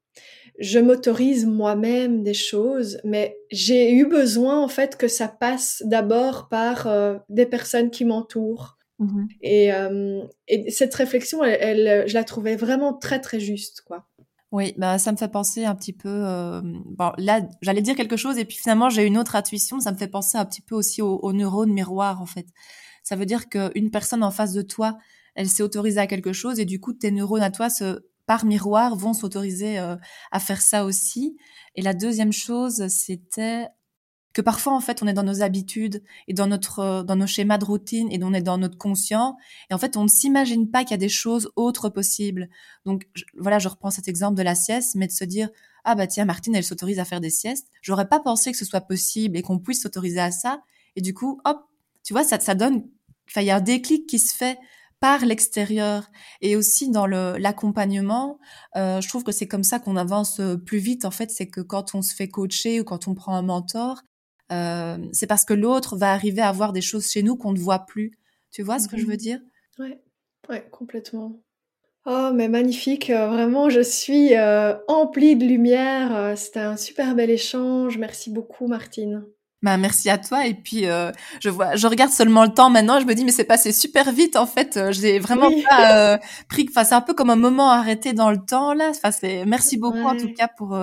je 0.59 0.79
m'autorise 0.79 1.47
moi-même 1.47 2.23
des 2.23 2.35
choses, 2.35 3.01
mais 3.05 3.37
j'ai 3.51 3.93
eu 3.93 4.07
besoin 4.07 4.63
en 4.63 4.69
fait 4.69 4.97
que 4.97 5.09
ça 5.09 5.27
passe 5.27 5.83
d'abord 5.87 6.49
par 6.49 6.87
euh, 6.87 7.17
des 7.29 7.47
personnes 7.47 7.91
qui 7.91 8.05
m'entourent. 8.05 8.77
Mmh 8.99 9.27
et, 9.41 9.73
euh, 9.73 10.23
et, 10.47 10.71
cette 10.71 10.95
réflexion, 10.95 11.43
elle, 11.43 11.87
elle, 11.87 12.09
je 12.09 12.13
la 12.13 12.25
trouvais 12.25 12.55
vraiment 12.55 12.93
très 12.93 13.19
très 13.19 13.41
juste, 13.41 13.81
quoi. 13.87 14.07
Oui, 14.53 14.75
bah 14.77 14.99
ça 14.99 15.13
me 15.13 15.17
fait 15.17 15.29
penser 15.29 15.65
un 15.65 15.77
petit 15.77 15.93
peu. 15.93 16.09
Euh, 16.09 16.61
bon, 16.63 17.13
là, 17.19 17.41
j'allais 17.63 17.83
dire 17.83 17.95
quelque 17.95 18.17
chose 18.17 18.37
et 18.37 18.45
puis 18.45 18.57
finalement 18.57 18.91
j'ai 18.91 19.07
une 19.07 19.17
autre 19.17 19.37
intuition. 19.37 19.79
Ça 19.79 19.93
me 19.93 19.97
fait 19.97 20.09
penser 20.09 20.39
un 20.39 20.45
petit 20.45 20.61
peu 20.61 20.75
aussi 20.75 21.03
aux, 21.03 21.19
aux 21.19 21.33
neurones 21.33 21.73
miroirs 21.73 22.21
en 22.21 22.27
fait. 22.27 22.47
Ça 23.05 23.15
veut 23.17 23.27
dire 23.27 23.49
qu'une 23.49 23.91
personne 23.91 24.25
en 24.25 24.31
face 24.33 24.53
de 24.53 24.63
toi, 24.63 24.99
elle 25.37 25.49
s'est 25.49 25.63
autorisée 25.63 26.01
à 26.01 26.07
quelque 26.09 26.33
chose 26.33 26.59
et 26.59 26.65
du 26.65 26.81
coup 26.81 26.93
tes 26.93 27.13
neurones 27.13 27.43
à 27.43 27.51
toi, 27.51 27.71
se, 27.71 28.01
par 28.27 28.45
miroir, 28.45 28.97
vont 28.97 29.13
s'autoriser 29.13 29.79
euh, 29.79 29.97
à 30.33 30.41
faire 30.41 30.63
ça 30.63 30.85
aussi. 30.85 31.37
Et 31.77 31.83
la 31.83 31.95
deuxième 31.95 32.33
chose, 32.33 32.89
c'était 32.89 33.69
que 34.33 34.41
parfois 34.41 34.75
en 34.75 34.81
fait 34.81 35.03
on 35.03 35.07
est 35.07 35.13
dans 35.13 35.23
nos 35.23 35.43
habitudes 35.43 36.03
et 36.29 36.35
dans 36.35 36.47
notre 36.47 36.79
euh, 36.79 37.03
dans 37.03 37.17
nos 37.17 37.27
schémas 37.27 37.59
de 37.59 37.65
routine 37.65 38.09
et 38.11 38.21
on 38.23 38.33
est 38.33 38.43
dans 38.43 38.59
notre 38.59 38.79
conscient. 38.79 39.37
Et 39.71 39.75
en 39.75 39.79
fait 39.79 39.97
on 39.97 40.05
ne 40.05 40.09
s'imagine 40.09 40.71
pas 40.71 40.85
qu'il 40.85 40.93
y 40.93 40.95
a 40.95 40.99
des 40.99 41.09
choses 41.09 41.51
autres 41.57 41.89
possibles. 41.89 42.49
Donc 42.87 43.09
voilà, 43.39 43.59
je 43.59 43.69
reprends 43.69 43.91
cet 43.91 44.09
exemple 44.09 44.37
de 44.37 44.43
la 44.43 44.55
sieste 44.55 44.95
mais 44.95 45.07
de 45.07 45.13
se 45.13 45.25
dire 45.25 45.49
ah 45.85 45.95
bah 45.95 46.07
tiens 46.07 46.25
Martine 46.25 46.55
elle 46.55 46.65
s'autorise 46.65 46.99
à 46.99 47.05
faire 47.05 47.21
des 47.21 47.31
siestes, 47.31 47.69
j'aurais 47.83 48.09
pas 48.09 48.21
pensé 48.21 48.53
que 48.53 48.59
ce 48.59 48.65
soit 48.65 48.83
possible 48.83 49.37
et 49.37 49.43
qu'on 49.43 49.59
puisse 49.59 49.83
s'autoriser 49.83 50.21
à 50.21 50.31
ça. 50.31 50.63
Et 50.97 51.01
du 51.01 51.15
coup 51.15 51.41
hop, 51.45 51.59
tu 52.05 52.13
vois 52.13 52.25
ça 52.25 52.39
ça 52.39 52.55
donne 52.55 52.85
enfin 53.29 53.41
il 53.41 53.47
y 53.47 53.51
a 53.51 53.57
un 53.57 53.61
déclic 53.61 54.07
qui 54.07 54.19
se 54.19 54.35
fait 54.35 54.59
par 55.01 55.25
l'extérieur. 55.25 56.11
Et 56.43 56.57
aussi 56.57 56.91
dans 56.91 57.07
le 57.07 57.37
l'accompagnement 57.39 58.39
euh, 58.77 59.01
je 59.01 59.09
trouve 59.09 59.25
que 59.25 59.33
c'est 59.33 59.49
comme 59.49 59.65
ça 59.65 59.81
qu'on 59.81 59.97
avance 59.97 60.41
plus 60.67 60.79
vite 60.79 61.05
en 61.05 61.11
fait. 61.11 61.33
C'est 61.33 61.49
que 61.49 61.63
quand 61.63 61.97
on 61.97 62.03
se 62.03 62.15
fait 62.15 62.29
coacher 62.29 62.81
ou 62.81 62.85
quand 62.85 63.09
on 63.09 63.15
prend 63.15 63.35
un 63.35 63.43
mentor 63.43 64.03
euh, 64.03 64.10
c'est 64.51 65.27
parce 65.27 65.45
que 65.45 65.55
l'autre 65.55 65.97
va 65.97 66.13
arriver 66.13 66.43
à 66.43 66.53
voir 66.53 66.73
des 66.73 66.81
choses 66.81 67.11
chez 67.11 67.23
nous 67.23 67.37
qu'on 67.37 67.53
ne 67.53 67.59
voit 67.59 67.81
plus. 67.81 68.13
Tu 68.51 68.63
vois 68.63 68.79
ce 68.79 68.89
que 68.89 68.97
je 68.97 69.07
veux 69.07 69.13
mhm. 69.13 69.17
dire? 69.17 69.41
Ouais, 69.79 70.01
ouais, 70.49 70.67
complètement. 70.71 71.41
Oh, 72.07 72.31
mais 72.35 72.49
magnifique, 72.49 73.11
euh, 73.11 73.29
vraiment, 73.29 73.69
je 73.69 73.83
suis 73.83 74.35
euh, 74.35 74.75
emplie 74.89 75.37
de 75.37 75.45
lumière. 75.45 76.37
C'était 76.37 76.61
un 76.61 76.77
super 76.77 77.15
bel 77.15 77.31
échange. 77.31 77.99
Merci 77.99 78.31
beaucoup, 78.31 78.67
Martine. 78.67 79.25
Bah, 79.63 79.77
merci 79.77 80.09
à 80.09 80.17
toi. 80.17 80.47
Et 80.47 80.55
puis, 80.55 80.87
je 81.41 81.51
vois, 81.51 81.77
je 81.77 81.87
regarde 81.87 82.11
seulement 82.11 82.43
le 82.43 82.53
temps 82.53 82.71
maintenant. 82.71 82.99
Je 82.99 83.05
me 83.05 83.15
dis, 83.15 83.25
mais 83.25 83.33
c'est 83.33 83.45
passé 83.45 83.73
super 83.73 84.11
vite, 84.11 84.37
en 84.37 84.47
fait. 84.47 84.81
J'ai 84.91 85.19
vraiment 85.19 85.51
pas 85.69 86.19
pris, 86.49 86.67
enfin, 86.71 86.85
c'est 86.85 86.95
un 86.95 87.03
peu 87.03 87.13
comme 87.13 87.31
un 87.31 87.37
moment 87.37 87.71
arrêté 87.71 88.15
dans 88.15 88.31
le 88.31 88.39
temps, 88.39 88.73
là. 88.73 88.89
Enfin, 88.91 89.11
c'est, 89.11 89.45
merci 89.45 89.77
beaucoup, 89.79 89.99
en 89.99 90.17
tout 90.17 90.33
cas, 90.33 90.49
pour, 90.49 90.75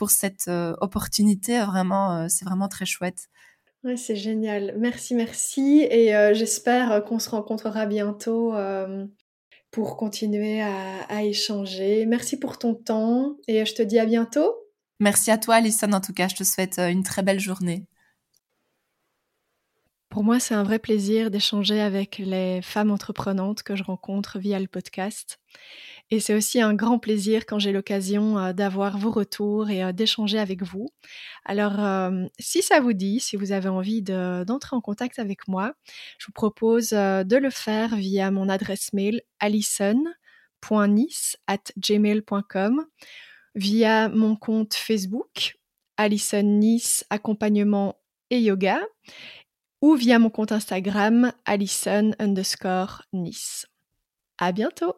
pour 0.00 0.10
cette 0.10 0.48
euh, 0.48 0.74
opportunité. 0.80 1.60
Vraiment, 1.60 2.16
euh, 2.16 2.26
c'est 2.30 2.46
vraiment 2.46 2.68
très 2.68 2.86
chouette. 2.86 3.28
Ouais, 3.84 3.98
c'est 3.98 4.16
génial. 4.16 4.74
Merci, 4.78 5.14
merci. 5.14 5.86
Et 5.90 6.16
euh, 6.16 6.32
j'espère 6.32 7.04
qu'on 7.04 7.18
se 7.18 7.28
rencontrera 7.28 7.84
bientôt 7.84 8.54
pour 9.70 9.98
continuer 9.98 10.62
à, 10.62 11.02
à, 11.10 11.22
échanger. 11.22 12.06
Merci 12.06 12.38
pour 12.38 12.58
ton 12.58 12.74
temps 12.74 13.36
et 13.46 13.66
je 13.66 13.74
te 13.74 13.82
dis 13.82 13.98
à 13.98 14.06
bientôt. 14.06 14.54
Merci 15.00 15.30
à 15.30 15.36
toi, 15.36 15.56
Alison. 15.56 15.92
En 15.92 16.00
tout 16.00 16.14
cas, 16.14 16.28
je 16.28 16.36
te 16.36 16.44
souhaite 16.44 16.78
une 16.78 17.02
très 17.02 17.22
belle 17.22 17.40
journée. 17.40 17.84
Pour 20.10 20.24
moi, 20.24 20.40
c'est 20.40 20.54
un 20.54 20.64
vrai 20.64 20.80
plaisir 20.80 21.30
d'échanger 21.30 21.80
avec 21.80 22.18
les 22.18 22.60
femmes 22.62 22.90
entreprenantes 22.90 23.62
que 23.62 23.76
je 23.76 23.84
rencontre 23.84 24.40
via 24.40 24.58
le 24.58 24.66
podcast. 24.66 25.38
Et 26.10 26.18
c'est 26.18 26.34
aussi 26.34 26.60
un 26.60 26.74
grand 26.74 26.98
plaisir 26.98 27.46
quand 27.46 27.60
j'ai 27.60 27.70
l'occasion 27.70 28.36
euh, 28.36 28.52
d'avoir 28.52 28.98
vos 28.98 29.12
retours 29.12 29.70
et 29.70 29.84
euh, 29.84 29.92
d'échanger 29.92 30.40
avec 30.40 30.64
vous. 30.64 30.88
Alors, 31.44 31.78
euh, 31.78 32.26
si 32.40 32.60
ça 32.60 32.80
vous 32.80 32.92
dit, 32.92 33.20
si 33.20 33.36
vous 33.36 33.52
avez 33.52 33.68
envie 33.68 34.02
d'entrer 34.02 34.74
en 34.74 34.80
contact 34.80 35.20
avec 35.20 35.46
moi, 35.46 35.74
je 36.18 36.26
vous 36.26 36.32
propose 36.32 36.88
de 36.90 37.36
le 37.36 37.50
faire 37.50 37.94
via 37.94 38.32
mon 38.32 38.48
adresse 38.48 38.92
mail 38.92 39.22
gmail.com 41.78 42.84
via 43.54 44.08
mon 44.08 44.36
compte 44.36 44.74
Facebook 44.74 45.56
Alison 45.96 46.42
Nice 46.42 47.04
Accompagnement 47.10 47.96
et 48.30 48.40
Yoga 48.40 48.80
ou 49.82 49.94
via 49.94 50.18
mon 50.18 50.30
compte 50.30 50.52
Instagram 50.52 51.32
Alison 51.44 52.12
underscore 52.18 53.02
Nice. 53.12 53.66
À 54.38 54.52
bientôt! 54.52 54.94